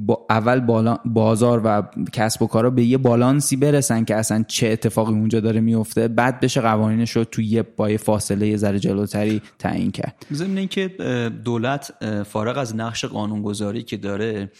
با 0.00 0.26
اول 0.30 0.60
بازار 1.04 1.62
و 1.64 1.82
کسب 2.12 2.42
و 2.42 2.46
کارا 2.46 2.70
به 2.70 2.84
یه 2.84 2.98
بالانسی 2.98 3.56
برسن 3.56 4.04
که 4.04 4.16
اصلا 4.16 4.44
چه 4.48 4.68
اتفاقی 4.68 5.12
اونجا 5.12 5.40
داره 5.40 5.60
میفته. 5.60 6.08
بعد 6.08 6.40
بشه 6.40 6.60
قوانینش 6.60 7.10
رو 7.10 7.24
توی 7.24 7.44
یه 7.44 7.62
با 7.62 7.96
فاصله 7.96 8.48
یه 8.48 8.56
ذره 8.56 8.78
جلوتری 8.78 9.42
تعیین 9.58 9.90
کرد. 9.90 10.26
ضمن 10.32 10.58
اینکه 10.58 10.88
دولت 11.44 11.92
فارغ 12.26 12.58
از 12.58 12.76
نقش 12.76 13.04
قانونگذاری 13.04 13.82
که 13.82 13.96
داره 13.96 14.50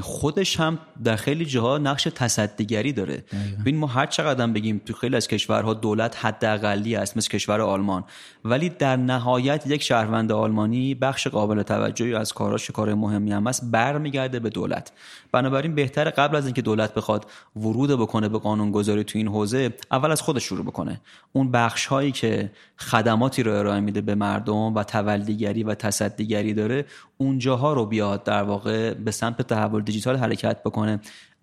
خودش 0.00 0.60
هم 0.60 0.78
در 1.04 1.16
خیلی 1.16 1.44
جاها 1.44 1.78
نقش 1.78 2.08
تصدیگری 2.14 2.92
داره. 2.92 3.24
ببین 3.60 3.76
ما 3.76 3.86
هر 3.86 4.06
چقدر 4.06 4.46
بگیم 4.46 4.80
تو 4.86 4.92
خیلی 4.92 5.16
از 5.16 5.28
کشورها 5.28 5.74
دولت 5.74 6.24
حداقلی 6.24 6.96
است 6.96 7.16
مثل 7.16 7.28
کشور 7.28 7.60
آلمان. 7.60 8.04
ولی 8.44 8.68
در 8.68 8.96
نهایت 8.96 9.66
یک 9.66 9.82
شهروند 9.82 10.32
آلمانی 10.32 10.94
بخش 10.94 11.26
قابل 11.26 11.62
توجهی 11.62 12.14
از 12.14 12.32
کاراش 12.32 12.70
کار 12.70 12.94
مهمی 12.94 13.32
هم 13.32 13.46
است 13.46 13.70
برمیگرده 14.10 14.40
به 14.40 14.50
دولت. 14.50 14.92
بنابراین 15.32 15.74
بهتر 15.74 16.10
قبل 16.10 16.36
از 16.36 16.44
اینکه 16.44 16.62
دولت 16.62 16.94
بخواد 16.94 17.26
ورود 17.56 17.90
بکنه 17.90 18.28
به 18.28 18.38
قانونگذاری 18.38 19.04
تو 19.04 19.18
این 19.18 19.28
حوزه 19.28 19.74
اول 19.90 20.10
از 20.12 20.22
خودش 20.22 20.44
شروع 20.44 20.64
بکنه. 20.64 21.00
اون 21.32 21.50
بخش 21.50 21.86
هایی 21.86 22.12
که 22.12 22.50
خدماتی 22.78 23.42
رو 23.42 23.52
ارائه 23.52 23.80
میده 23.80 24.00
به 24.00 24.14
مردم 24.14 24.74
و 24.74 24.84
تولیگری 24.84 25.62
و 25.62 25.74
تصدیگری 25.74 26.54
داره 26.54 26.84
اونجاها 27.18 27.72
رو 27.72 27.86
بیاد 27.86 28.24
در 28.24 28.42
واقع 28.42 28.94
به 28.94 29.10
سمت 29.10 29.42
تحول 29.42 29.82
دیجیتال 29.82 30.16
حرکت 30.16 30.62
بکنه. 30.62 31.00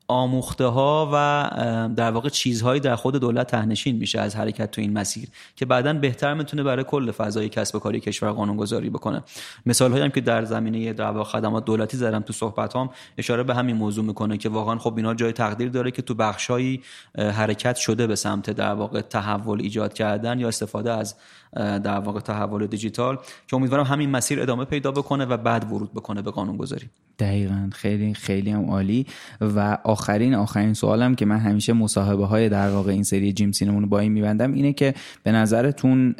آموخته 0.08 0.66
ها 0.66 1.10
و 1.14 1.50
در 1.96 2.12
واقع 2.12 2.30
چیزهایی 2.30 2.80
در 2.80 2.96
خود 2.96 3.16
دولت 3.16 3.48
تهنشین 3.48 3.96
میشه 3.96 4.20
از 4.20 4.36
حرکت 4.36 4.72
تو 4.72 4.82
این 4.82 4.94
مسیر 4.94 5.30
که 5.56 5.66
بعدا 5.66 5.94
بهتر 5.94 6.34
می‌تونه 6.34 6.64
برای 6.64 6.84
کل 6.84 7.12
فضای 7.12 7.50
کسب 7.50 7.76
و 7.76 7.80
کاری 7.80 8.00
کشور 8.00 8.32
قانون 8.32 8.58
گذاری 8.58 8.90
بکنه. 8.90 9.24
مثال 9.66 9.92
هایی 9.92 10.04
هم 10.04 10.10
که 10.10 10.22
در 10.22 10.46
زمینه 10.46 10.94
در 10.94 11.12
واقع 11.12 11.30
خدمات 11.30 11.66
دولتی 11.66 11.98
زدم 11.98 12.20
تو 12.20 12.34
صحبت 12.34 12.76
هم 12.76 12.90
اشاره 13.18 13.44
به 13.44 13.56
همین 13.56 13.76
موضوع 13.76 14.06
می‌کنه 14.06 14.38
که 14.38 14.50
واقعا 14.50 14.78
خب 14.78 14.94
اینا 14.98 15.14
جای 15.14 15.32
تقدیر 15.32 15.70
داره 15.70 15.92
که 15.92 16.02
تو 16.02 16.14
بخشهایی 16.14 16.82
حرکت 17.18 17.76
شده 17.76 18.08
به 18.08 18.16
سمت 18.16 18.50
در 18.50 18.74
واقع 18.74 19.02
تحول 19.02 19.62
ایجاد 19.62 19.94
کردن 19.94 20.40
یا 20.40 20.48
استفاده 20.48 20.92
از 20.92 21.16
در 21.56 22.00
واقع 22.00 22.20
تحول 22.20 22.68
دیجیتال 22.68 23.18
که 23.48 23.56
امیدوارم 23.56 23.84
همین 23.84 24.10
مسیر 24.10 24.42
ادامه 24.42 24.66
پیدا 24.66 24.92
بکنه 24.92 25.26
و 25.26 25.38
بعد 25.38 25.72
ورود 25.72 25.94
بکنه 25.94 26.22
به 26.22 26.32
قانون 26.32 26.58
گذاری 26.58 26.90
دقیقا. 27.20 27.70
خیلی 27.74 28.14
خیلی 28.14 28.52
هم 28.52 28.66
عالی. 28.66 29.06
و 29.42 29.78
آخرین 29.84 30.36
آخرین 30.36 30.74
سوالم 30.74 31.16
که 31.16 31.26
من 31.26 31.38
همیشه 31.38 31.74
مصاحبه 31.74 32.26
های 32.26 32.50
در 32.50 32.70
واقع 32.70 32.92
این 32.92 33.04
سری 33.04 33.34
جیم 33.34 33.52
سینمون 33.52 33.84
رو 33.84 33.90
با 33.90 34.00
این 34.00 34.12
میبندم 34.12 34.54
اینه 34.54 34.74
که 34.74 34.94
به 35.24 35.32
نظرتون 35.32 36.16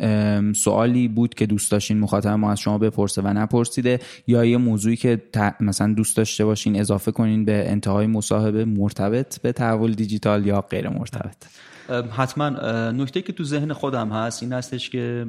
سوالی 0.54 1.08
بود 1.08 1.34
که 1.34 1.46
دوست 1.46 1.72
داشتین 1.72 2.00
مخاطب 2.00 2.30
ما 2.30 2.52
از 2.52 2.60
شما 2.60 2.78
بپرسه 2.78 3.22
و 3.22 3.28
نپرسیده 3.28 4.00
یا 4.28 4.46
یه 4.46 4.58
موضوعی 4.58 4.96
که 4.96 5.22
مثلا 5.60 5.94
دوست 5.94 6.18
داشته 6.18 6.46
باشین 6.46 6.80
اضافه 6.80 7.12
کنین 7.12 7.46
به 7.46 7.72
انتهای 7.72 8.08
مصاحبه 8.08 8.66
مرتبط 8.66 9.42
به 9.42 9.52
تحول 9.52 9.94
دیجیتال 9.94 10.46
یا 10.46 10.62
غیر 10.62 10.90
مرتبط؟ 10.90 11.36
حتما 11.90 12.50
نکته 12.92 13.22
که 13.22 13.34
تو 13.34 13.44
ذهن 13.44 13.74
خودم 13.74 14.10
هست 14.10 14.44
این 14.44 14.54
هستش 14.54 14.90
که 14.90 15.26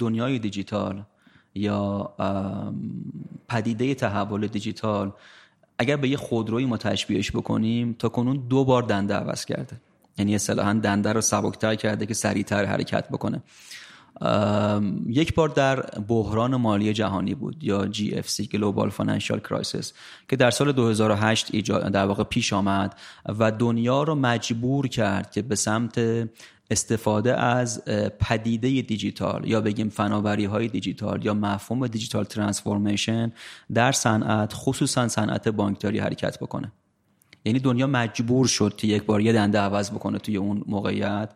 دنیای 0.00 0.38
دیجیتال 0.38 1.02
یا 1.54 2.12
پدیده 3.48 3.94
تحول 3.94 4.46
دیجیتال 4.46 5.12
اگر 5.78 5.96
به 5.96 6.08
یه 6.08 6.16
خودروی 6.16 6.66
ما 6.66 6.76
تشبیهش 6.76 7.30
بکنیم 7.30 7.96
تا 7.98 8.08
کنون 8.08 8.36
دو 8.48 8.64
بار 8.64 8.82
دنده 8.82 9.14
عوض 9.14 9.44
کرده. 9.44 9.76
یعنی 10.18 10.34
اصطلاحا 10.34 10.72
دنده 10.72 11.12
رو 11.12 11.20
سبکتر 11.20 11.74
کرده 11.74 12.06
که 12.06 12.14
سریعتر 12.14 12.64
حرکت 12.64 13.08
بکنه. 13.08 13.42
یک 15.06 15.34
بار 15.34 15.48
در 15.48 15.80
بحران 15.80 16.56
مالی 16.56 16.92
جهانی 16.92 17.34
بود 17.34 17.64
یا 17.64 17.92
GFC 17.92 18.44
Global 18.44 18.90
Financial 18.98 19.38
Crisis 19.48 19.86
که 20.28 20.36
در 20.36 20.50
سال 20.50 20.72
2008 20.72 21.48
ایجاد 21.52 21.92
در 21.92 22.06
واقع 22.06 22.24
پیش 22.24 22.52
آمد 22.52 22.98
و 23.38 23.50
دنیا 23.50 24.02
رو 24.02 24.14
مجبور 24.14 24.88
کرد 24.88 25.30
که 25.30 25.42
به 25.42 25.54
سمت 25.54 26.00
استفاده 26.70 27.40
از 27.40 27.84
پدیده 28.20 28.82
دیجیتال 28.82 29.48
یا 29.48 29.60
بگیم 29.60 29.88
فناوری 29.88 30.44
های 30.44 30.68
دیجیتال 30.68 31.24
یا 31.24 31.34
مفهوم 31.34 31.86
دیجیتال 31.86 32.24
ترانسفورمیشن 32.24 33.32
در 33.74 33.92
صنعت 33.92 34.52
خصوصا 34.54 35.08
صنعت 35.08 35.48
بانکداری 35.48 35.98
حرکت 35.98 36.38
بکنه. 36.38 36.72
یعنی 37.44 37.58
دنیا 37.58 37.86
مجبور 37.86 38.46
شد 38.46 38.76
که 38.76 38.86
یک 38.86 39.02
بار 39.02 39.20
یه 39.20 39.32
دنده 39.32 39.58
عوض 39.58 39.90
بکنه 39.90 40.18
توی 40.18 40.36
اون 40.36 40.64
موقعیت. 40.66 41.30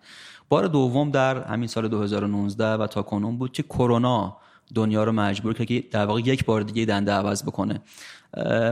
بار 0.49 0.66
دوم 0.66 1.11
در 1.11 1.44
همین 1.44 1.68
سال 1.68 1.88
2019 1.88 2.66
و 2.66 2.86
تا 2.86 3.03
کنون 3.03 3.38
بود 3.38 3.53
که 3.53 3.62
کرونا 3.62 4.36
دنیا 4.74 5.05
رو 5.05 5.12
مجبور 5.12 5.55
کرد 5.55 5.66
که 5.66 5.84
در 5.90 6.07
واقع 6.07 6.20
یک 6.20 6.44
بار 6.44 6.62
دیگه 6.62 6.84
دنده 6.84 7.12
عوض 7.12 7.42
بکنه. 7.42 7.80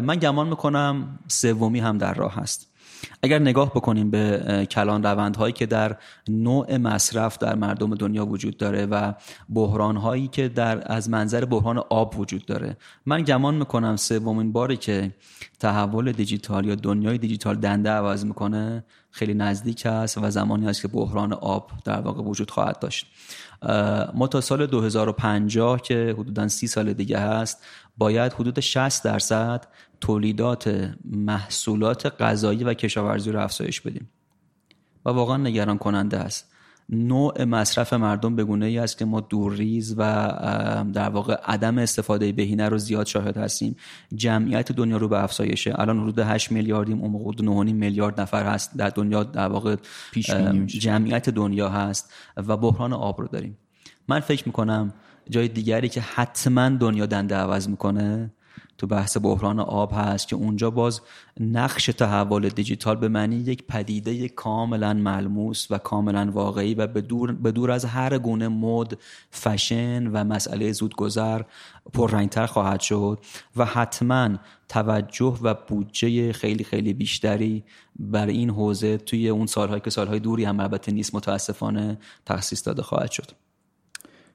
من 0.02 0.16
گمان 0.16 0.48
می‌کنم 0.48 1.18
سومی 1.28 1.80
هم 1.80 1.98
در 1.98 2.14
راه 2.14 2.34
هست. 2.34 2.73
اگر 3.22 3.38
نگاه 3.38 3.70
بکنیم 3.70 4.10
به 4.10 4.66
کلان 4.70 5.02
روندهایی 5.02 5.52
که 5.52 5.66
در 5.66 5.96
نوع 6.28 6.76
مصرف 6.76 7.38
در 7.38 7.54
مردم 7.54 7.94
دنیا 7.94 8.26
وجود 8.26 8.56
داره 8.56 8.86
و 8.86 9.12
بحرانهایی 9.48 10.28
که 10.28 10.48
در 10.48 10.92
از 10.92 11.10
منظر 11.10 11.44
بحران 11.44 11.78
آب 11.78 12.20
وجود 12.20 12.46
داره 12.46 12.76
من 13.06 13.22
گمان 13.22 13.54
می‌کنم 13.54 13.96
سومین 13.96 14.52
باری 14.52 14.76
که 14.76 15.14
تحول 15.60 16.12
دیجیتال 16.12 16.64
یا 16.64 16.74
دنیای 16.74 17.18
دیجیتال 17.18 17.56
دنده 17.56 17.90
عوض 17.90 18.24
می‌کنه 18.24 18.84
خیلی 19.10 19.34
نزدیک 19.34 19.86
است 19.86 20.18
و 20.18 20.30
زمانی 20.30 20.68
است 20.68 20.82
که 20.82 20.88
بحران 20.88 21.32
آب 21.32 21.70
در 21.84 22.00
واقع 22.00 22.22
وجود 22.22 22.50
خواهد 22.50 22.78
داشت. 22.78 23.06
ما 24.14 24.26
تا 24.26 24.40
سال 24.40 24.66
2050 24.66 25.80
که 25.82 26.14
حدودا 26.18 26.48
سی 26.48 26.66
سال 26.66 26.92
دیگه 26.92 27.18
هست 27.18 27.64
باید 27.98 28.32
حدود 28.32 28.60
60 28.60 29.04
درصد 29.04 29.66
تولیدات 30.04 30.94
محصولات 31.04 32.22
غذایی 32.22 32.64
و 32.64 32.74
کشاورزی 32.74 33.30
رو 33.30 33.40
افزایش 33.40 33.80
بدیم. 33.80 34.10
و 35.04 35.10
واقعا 35.10 35.36
نگران 35.36 35.78
کننده 35.78 36.18
است. 36.18 36.50
نوع 36.88 37.44
مصرف 37.44 37.92
مردم 37.92 38.36
به 38.36 38.44
گونه 38.44 38.66
ای 38.66 38.78
است 38.78 38.98
که 38.98 39.04
ما 39.04 39.20
دورریز 39.20 39.94
و 39.98 40.02
در 40.92 41.08
واقع 41.08 41.34
عدم 41.44 41.78
استفاده 41.78 42.32
بهینه 42.32 42.68
رو 42.68 42.78
زیاد 42.78 43.06
شاهد 43.06 43.36
هستیم. 43.36 43.76
جمعیت 44.14 44.72
دنیا 44.72 44.96
رو 44.96 45.08
به 45.08 45.22
افزایشه. 45.22 45.80
الان 45.80 46.00
حدود 46.00 46.18
8 46.18 46.52
میلیاردیم 46.52 47.00
اون 47.00 47.10
موقع 47.10 47.42
9 47.42 47.72
میلیارد 47.72 48.20
نفر 48.20 48.46
هست 48.46 48.76
در 48.76 48.88
دنیا 48.88 49.22
در 49.24 49.48
واقع 49.48 49.76
جمعیت 50.66 51.30
دنیا 51.30 51.68
هست 51.68 52.12
و 52.36 52.56
بحران 52.56 52.92
آب 52.92 53.20
رو 53.20 53.28
داریم. 53.28 53.58
من 54.08 54.20
فکر 54.20 54.42
می‌کنم 54.46 54.92
جای 55.30 55.48
دیگری 55.48 55.88
که 55.88 56.00
حتما 56.00 56.68
دنیا 56.68 57.06
دنده 57.06 57.36
عوض 57.36 57.68
می‌کنه 57.68 58.32
تو 58.78 58.86
بحث 58.86 59.16
بحران 59.22 59.60
آب 59.60 59.92
هست 59.94 60.28
که 60.28 60.36
اونجا 60.36 60.70
باز 60.70 61.00
نقش 61.40 61.86
تحول 61.86 62.48
دیجیتال 62.48 62.96
به 62.96 63.08
معنی 63.08 63.36
یک 63.36 63.66
پدیده 63.66 64.28
کاملا 64.28 64.94
ملموس 64.94 65.66
و 65.70 65.78
کاملا 65.78 66.30
واقعی 66.30 66.74
و 66.74 66.86
به 66.86 67.00
دور, 67.50 67.70
از 67.70 67.84
هر 67.84 68.18
گونه 68.18 68.48
مد 68.48 68.98
فشن 69.30 70.06
و 70.06 70.24
مسئله 70.24 70.72
زودگذر 70.72 71.42
پررنگتر 71.92 72.46
خواهد 72.46 72.80
شد 72.80 73.18
و 73.56 73.64
حتما 73.64 74.28
توجه 74.68 75.38
و 75.42 75.54
بودجه 75.54 76.32
خیلی 76.32 76.64
خیلی 76.64 76.92
بیشتری 76.92 77.64
بر 77.98 78.26
این 78.26 78.50
حوزه 78.50 78.96
توی 78.96 79.28
اون 79.28 79.46
سالهایی 79.46 79.80
که 79.80 79.90
سالهای 79.90 80.20
دوری 80.20 80.44
هم 80.44 80.60
البته 80.60 80.92
نیست 80.92 81.14
متاسفانه 81.14 81.98
تخصیص 82.26 82.66
داده 82.66 82.82
خواهد 82.82 83.10
شد. 83.10 83.30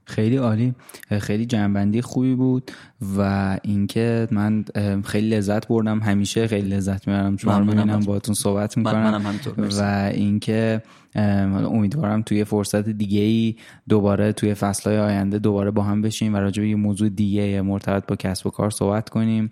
خیلی 0.09 0.37
عالی 0.37 0.73
خیلی 1.19 1.45
جنبندی 1.45 2.01
خوبی 2.01 2.35
بود 2.35 2.71
و 3.17 3.57
اینکه 3.63 4.27
من 4.31 4.65
خیلی 5.05 5.29
لذت 5.29 5.67
بردم 5.67 5.99
همیشه 5.99 6.47
خیلی 6.47 6.69
لذت 6.69 7.07
می‌برم. 7.07 7.37
چون 7.37 7.63
می‌بینم 7.63 7.99
باهاتون 7.99 8.35
صحبت 8.35 8.77
می‌کنم. 8.77 9.21
و 9.57 10.11
اینکه 10.13 10.81
امیدوارم 11.15 12.21
توی 12.21 12.43
فرصت 12.43 12.89
دیگه 12.89 13.21
ای 13.21 13.55
دوباره 13.89 14.33
توی 14.33 14.53
فصلهای 14.53 14.97
آینده 14.97 15.39
دوباره 15.39 15.71
با 15.71 15.83
هم 15.83 16.01
بشیم 16.01 16.33
و 16.33 16.37
راجع 16.37 16.61
به 16.61 16.69
یه 16.69 16.75
موضوع 16.75 17.09
دیگه 17.09 17.61
مرتبط 17.61 18.05
با 18.07 18.15
کسب 18.15 18.47
و 18.47 18.49
کار 18.49 18.69
صحبت 18.69 19.09
کنیم. 19.09 19.51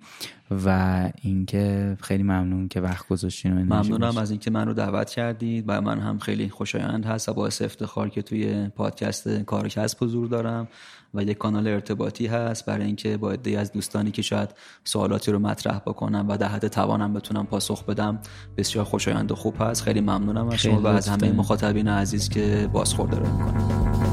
و 0.51 1.09
اینکه 1.21 1.97
خیلی 2.01 2.23
ممنون 2.23 2.67
که 2.67 2.81
وقت 2.81 3.07
گذاشتین 3.07 3.53
ممنونم 3.53 4.17
از 4.17 4.31
اینکه 4.31 4.51
من 4.51 4.67
رو 4.67 4.73
دعوت 4.73 5.09
کردید 5.09 5.63
و 5.67 5.81
من 5.81 5.99
هم 5.99 6.19
خیلی 6.19 6.49
خوشایند 6.49 7.05
هست 7.05 7.29
و 7.29 7.33
باعث 7.33 7.61
افتخار 7.61 8.09
که 8.09 8.21
توی 8.21 8.69
پادکست 8.75 9.29
کار 9.29 9.67
کسب 9.67 10.03
حضور 10.03 10.27
دارم 10.27 10.67
و 11.13 11.23
یک 11.23 11.37
کانال 11.37 11.67
ارتباطی 11.67 12.27
هست 12.27 12.65
برای 12.65 12.85
اینکه 12.85 13.17
با 13.17 13.31
عده 13.31 13.59
از 13.59 13.71
دوستانی 13.71 14.11
که 14.11 14.21
شاید 14.21 14.49
سوالاتی 14.83 15.31
رو 15.31 15.39
مطرح 15.39 15.79
بکنم 15.79 16.25
و 16.29 16.37
در 16.37 16.47
حد 16.47 16.67
توانم 16.67 17.13
بتونم 17.13 17.45
پاسخ 17.45 17.85
بدم 17.85 18.19
بسیار 18.57 18.85
خوشایند 18.85 19.31
و 19.31 19.35
خوب 19.35 19.55
هست. 19.59 19.83
خیلی 19.83 20.01
ممنونم 20.01 20.47
از 20.47 20.53
شما 20.53 20.81
و 20.81 20.87
از 20.87 21.07
همه 21.07 21.31
مخاطبین 21.31 21.87
عزیز 21.87 22.29
که 22.29 22.69
بازخورد 22.73 23.15
رو 23.15 23.37
می‌کنم 23.37 24.06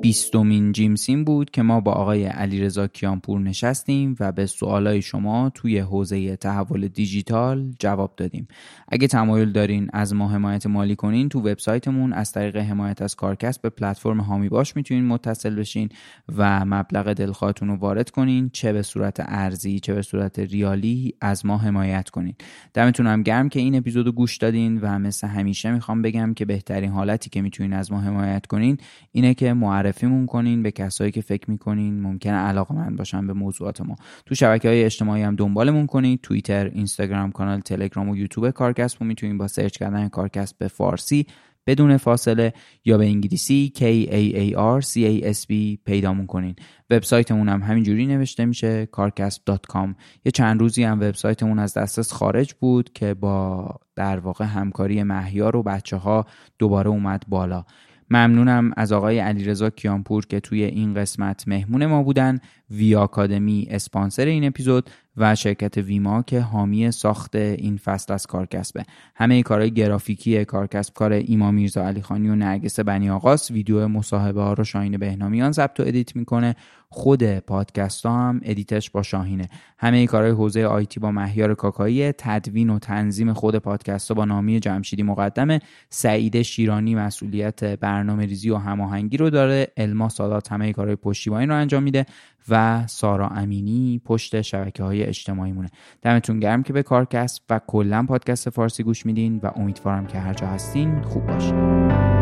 بیستمین 0.00 0.72
جیمسین 0.72 1.24
بود 1.24 1.50
که 1.50 1.62
ما 1.62 1.80
با 1.80 1.92
آقای 1.92 2.24
علیرضا 2.24 2.86
کیانپور 2.86 3.40
نشستیم 3.40 4.16
و 4.20 4.32
به 4.32 4.46
سوالای 4.46 5.02
شما 5.02 5.50
توی 5.54 5.78
حوزه 5.78 6.36
تحول 6.36 6.88
دیجیتال 6.88 7.74
جواب 7.78 8.14
دادیم. 8.16 8.48
اگه 8.88 9.06
تمایل 9.06 9.52
دارین 9.52 9.90
از 9.92 10.14
ما 10.14 10.28
حمایت 10.28 10.66
مالی 10.66 10.96
کنین 10.96 11.28
تو 11.28 11.40
وبسایتمون 11.40 12.12
از 12.12 12.32
طریق 12.32 12.56
حمایت 12.56 13.02
از 13.02 13.14
کارکست 13.14 13.62
به 13.62 13.70
پلتفرم 13.70 14.20
هامی 14.20 14.48
باش 14.48 14.76
می‌تونین 14.76 15.04
متصل 15.04 15.54
بشین 15.54 15.88
و 16.36 16.64
مبلغ 16.64 17.12
دلخواهتون 17.12 17.68
رو 17.68 17.76
وارد 17.76 18.10
کنین 18.10 18.50
چه 18.52 18.72
به 18.72 18.82
صورت 18.82 19.16
ارزی 19.20 19.80
چه 19.80 19.94
به 19.94 20.02
صورت 20.02 20.38
ریالی 20.38 21.14
از 21.20 21.46
ما 21.46 21.58
حمایت 21.58 22.10
کنین. 22.10 22.34
دمتون 22.74 23.06
هم 23.06 23.22
گرم 23.22 23.48
که 23.48 23.60
این 23.60 23.74
اپیزودو 23.74 24.12
گوش 24.12 24.36
دادین 24.36 24.80
و 24.80 24.98
مثل 24.98 25.26
همیشه 25.26 25.72
می‌خوام 25.72 26.02
بگم 26.02 26.34
که 26.34 26.44
بهترین 26.44 26.90
حالتی 26.90 27.30
که 27.30 27.42
می‌تونین 27.42 27.72
از 27.72 27.92
ما 27.92 28.00
حمایت 28.00 28.46
کنین 28.46 28.78
اینه 29.12 29.34
که 29.34 29.52
معرفیمون 29.90 30.26
کنین 30.26 30.62
به 30.62 30.70
کسایی 30.70 31.10
که 31.10 31.20
فکر 31.20 31.50
می‌کنین 31.50 32.00
ممکنه 32.00 32.32
علاقه 32.32 32.74
من 32.74 32.96
باشن 32.96 33.26
به 33.26 33.32
موضوعات 33.32 33.80
ما. 33.80 33.96
تو 34.26 34.34
شبکه 34.34 34.68
های 34.68 34.84
اجتماعی 34.84 35.22
هم 35.22 35.36
دنبالمون 35.36 35.86
کنید 35.86 36.20
توییتر 36.20 36.66
اینستاگرام 36.66 37.32
کانال 37.32 37.60
تلگرام 37.60 38.08
و 38.08 38.16
یوتیوب 38.16 38.50
کارکسب 38.50 39.02
می‌تونین 39.02 39.38
با 39.38 39.48
سرچ 39.48 39.78
کردن 39.78 40.08
کارکسب 40.08 40.58
به 40.58 40.68
فارسی 40.68 41.26
بدون 41.66 41.96
فاصله 41.96 42.52
یا 42.84 42.98
به 42.98 43.06
انگلیسی 43.06 43.72
K 43.76 43.80
A 43.80 44.34
A 44.36 44.56
R 44.56 44.86
C 44.86 44.94
A 44.96 45.34
S 45.36 45.42
B 45.42 45.78
پیدامون 45.84 46.26
کنین. 46.26 46.56
وبسایتمون 46.90 47.48
هم 47.48 47.62
همینجوری 47.62 48.06
نوشته 48.06 48.44
میشه 48.44 48.88
carcasp.com 48.96 49.94
یه 50.24 50.32
چند 50.32 50.60
روزی 50.60 50.82
هم 50.82 51.00
وبسایتمون 51.00 51.58
از 51.58 51.74
دسترس 51.74 52.12
خارج 52.12 52.54
بود 52.54 52.92
که 52.92 53.14
با 53.14 53.68
در 53.96 54.18
واقع 54.18 54.44
همکاری 54.44 55.02
مهیار 55.02 55.56
و 55.56 55.62
بچه 55.62 55.96
ها 55.96 56.26
دوباره 56.58 56.90
اومد 56.90 57.24
بالا. 57.28 57.64
ممنونم 58.10 58.72
از 58.76 58.92
آقای 58.92 59.18
علیرضا 59.18 59.70
کیانپور 59.70 60.26
که 60.26 60.40
توی 60.40 60.64
این 60.64 60.94
قسمت 60.94 61.48
مهمون 61.48 61.86
ما 61.86 62.02
بودن 62.02 62.38
وی 62.70 62.94
آکادمی 62.94 63.66
اسپانسر 63.70 64.24
این 64.24 64.44
اپیزود 64.44 64.90
و 65.16 65.34
شرکت 65.34 65.78
ویما 65.78 66.22
که 66.22 66.40
حامی 66.40 66.90
ساخت 66.90 67.36
این 67.36 67.76
فصل 67.76 68.12
از 68.12 68.26
کارکسبه. 68.26 68.84
همه 69.14 69.42
کارهای 69.42 69.70
گرافیکی 69.70 70.44
کارکسب 70.44 70.94
کار 70.94 71.12
ایما 71.12 71.50
میرزا 71.50 71.86
علی 71.86 72.02
خانی 72.02 72.28
و 72.28 72.34
نرگس 72.34 72.80
بنی 72.80 73.10
آقاس 73.10 73.50
ویدیو 73.50 73.88
مصاحبه 73.88 74.42
ها 74.42 74.52
رو 74.52 74.64
شاهین 74.64 74.96
بهنامیان 74.96 75.52
ضبط 75.52 75.80
و 75.80 75.82
ادیت 75.86 76.16
می‌کنه. 76.16 76.56
خود 76.92 77.38
پادکست 77.38 78.06
ها 78.06 78.28
هم 78.28 78.40
ادیتش 78.44 78.90
با 78.90 79.02
شاهینه. 79.02 79.48
همه 79.78 80.06
کارهای 80.06 80.32
حوزه 80.32 80.64
IT 80.64 81.00
با 81.00 81.10
مهیار 81.10 81.54
کاکایی 81.54 82.12
تدوین 82.12 82.70
و 82.70 82.78
تنظیم 82.78 83.32
خود 83.32 83.56
پادکست 83.56 84.08
ها 84.08 84.14
با 84.14 84.24
نامی 84.24 84.60
جمشیدی 84.60 85.02
مقدمه. 85.02 85.60
سعید 85.88 86.42
شیرانی 86.42 86.94
مسئولیت 86.94 87.64
برنامه 87.64 88.26
ریزی 88.26 88.50
و 88.50 88.56
هماهنگی 88.56 89.16
رو 89.16 89.30
داره. 89.30 89.68
الما 89.76 90.08
سادات 90.08 90.52
همه 90.52 90.72
کارهای 90.72 90.96
پشتیبانی 90.96 91.46
رو 91.46 91.54
انجام 91.54 91.82
میده 91.82 92.06
و 92.48 92.86
سارا 92.86 93.28
امینی 93.28 94.00
پشت 94.04 94.40
شبکه 94.40 94.82
های 94.82 95.02
اجتماعی 95.02 95.52
مونه 95.52 95.68
دمتون 96.02 96.40
گرم 96.40 96.62
که 96.62 96.72
به 96.72 96.82
کارکست 96.82 97.42
و 97.50 97.60
کلا 97.66 98.06
پادکست 98.08 98.50
فارسی 98.50 98.82
گوش 98.82 99.06
میدین 99.06 99.40
و 99.42 99.50
امیدوارم 99.56 100.06
که 100.06 100.18
هر 100.18 100.34
جا 100.34 100.46
هستین 100.46 101.02
خوب 101.02 101.26
باشین. 101.26 102.19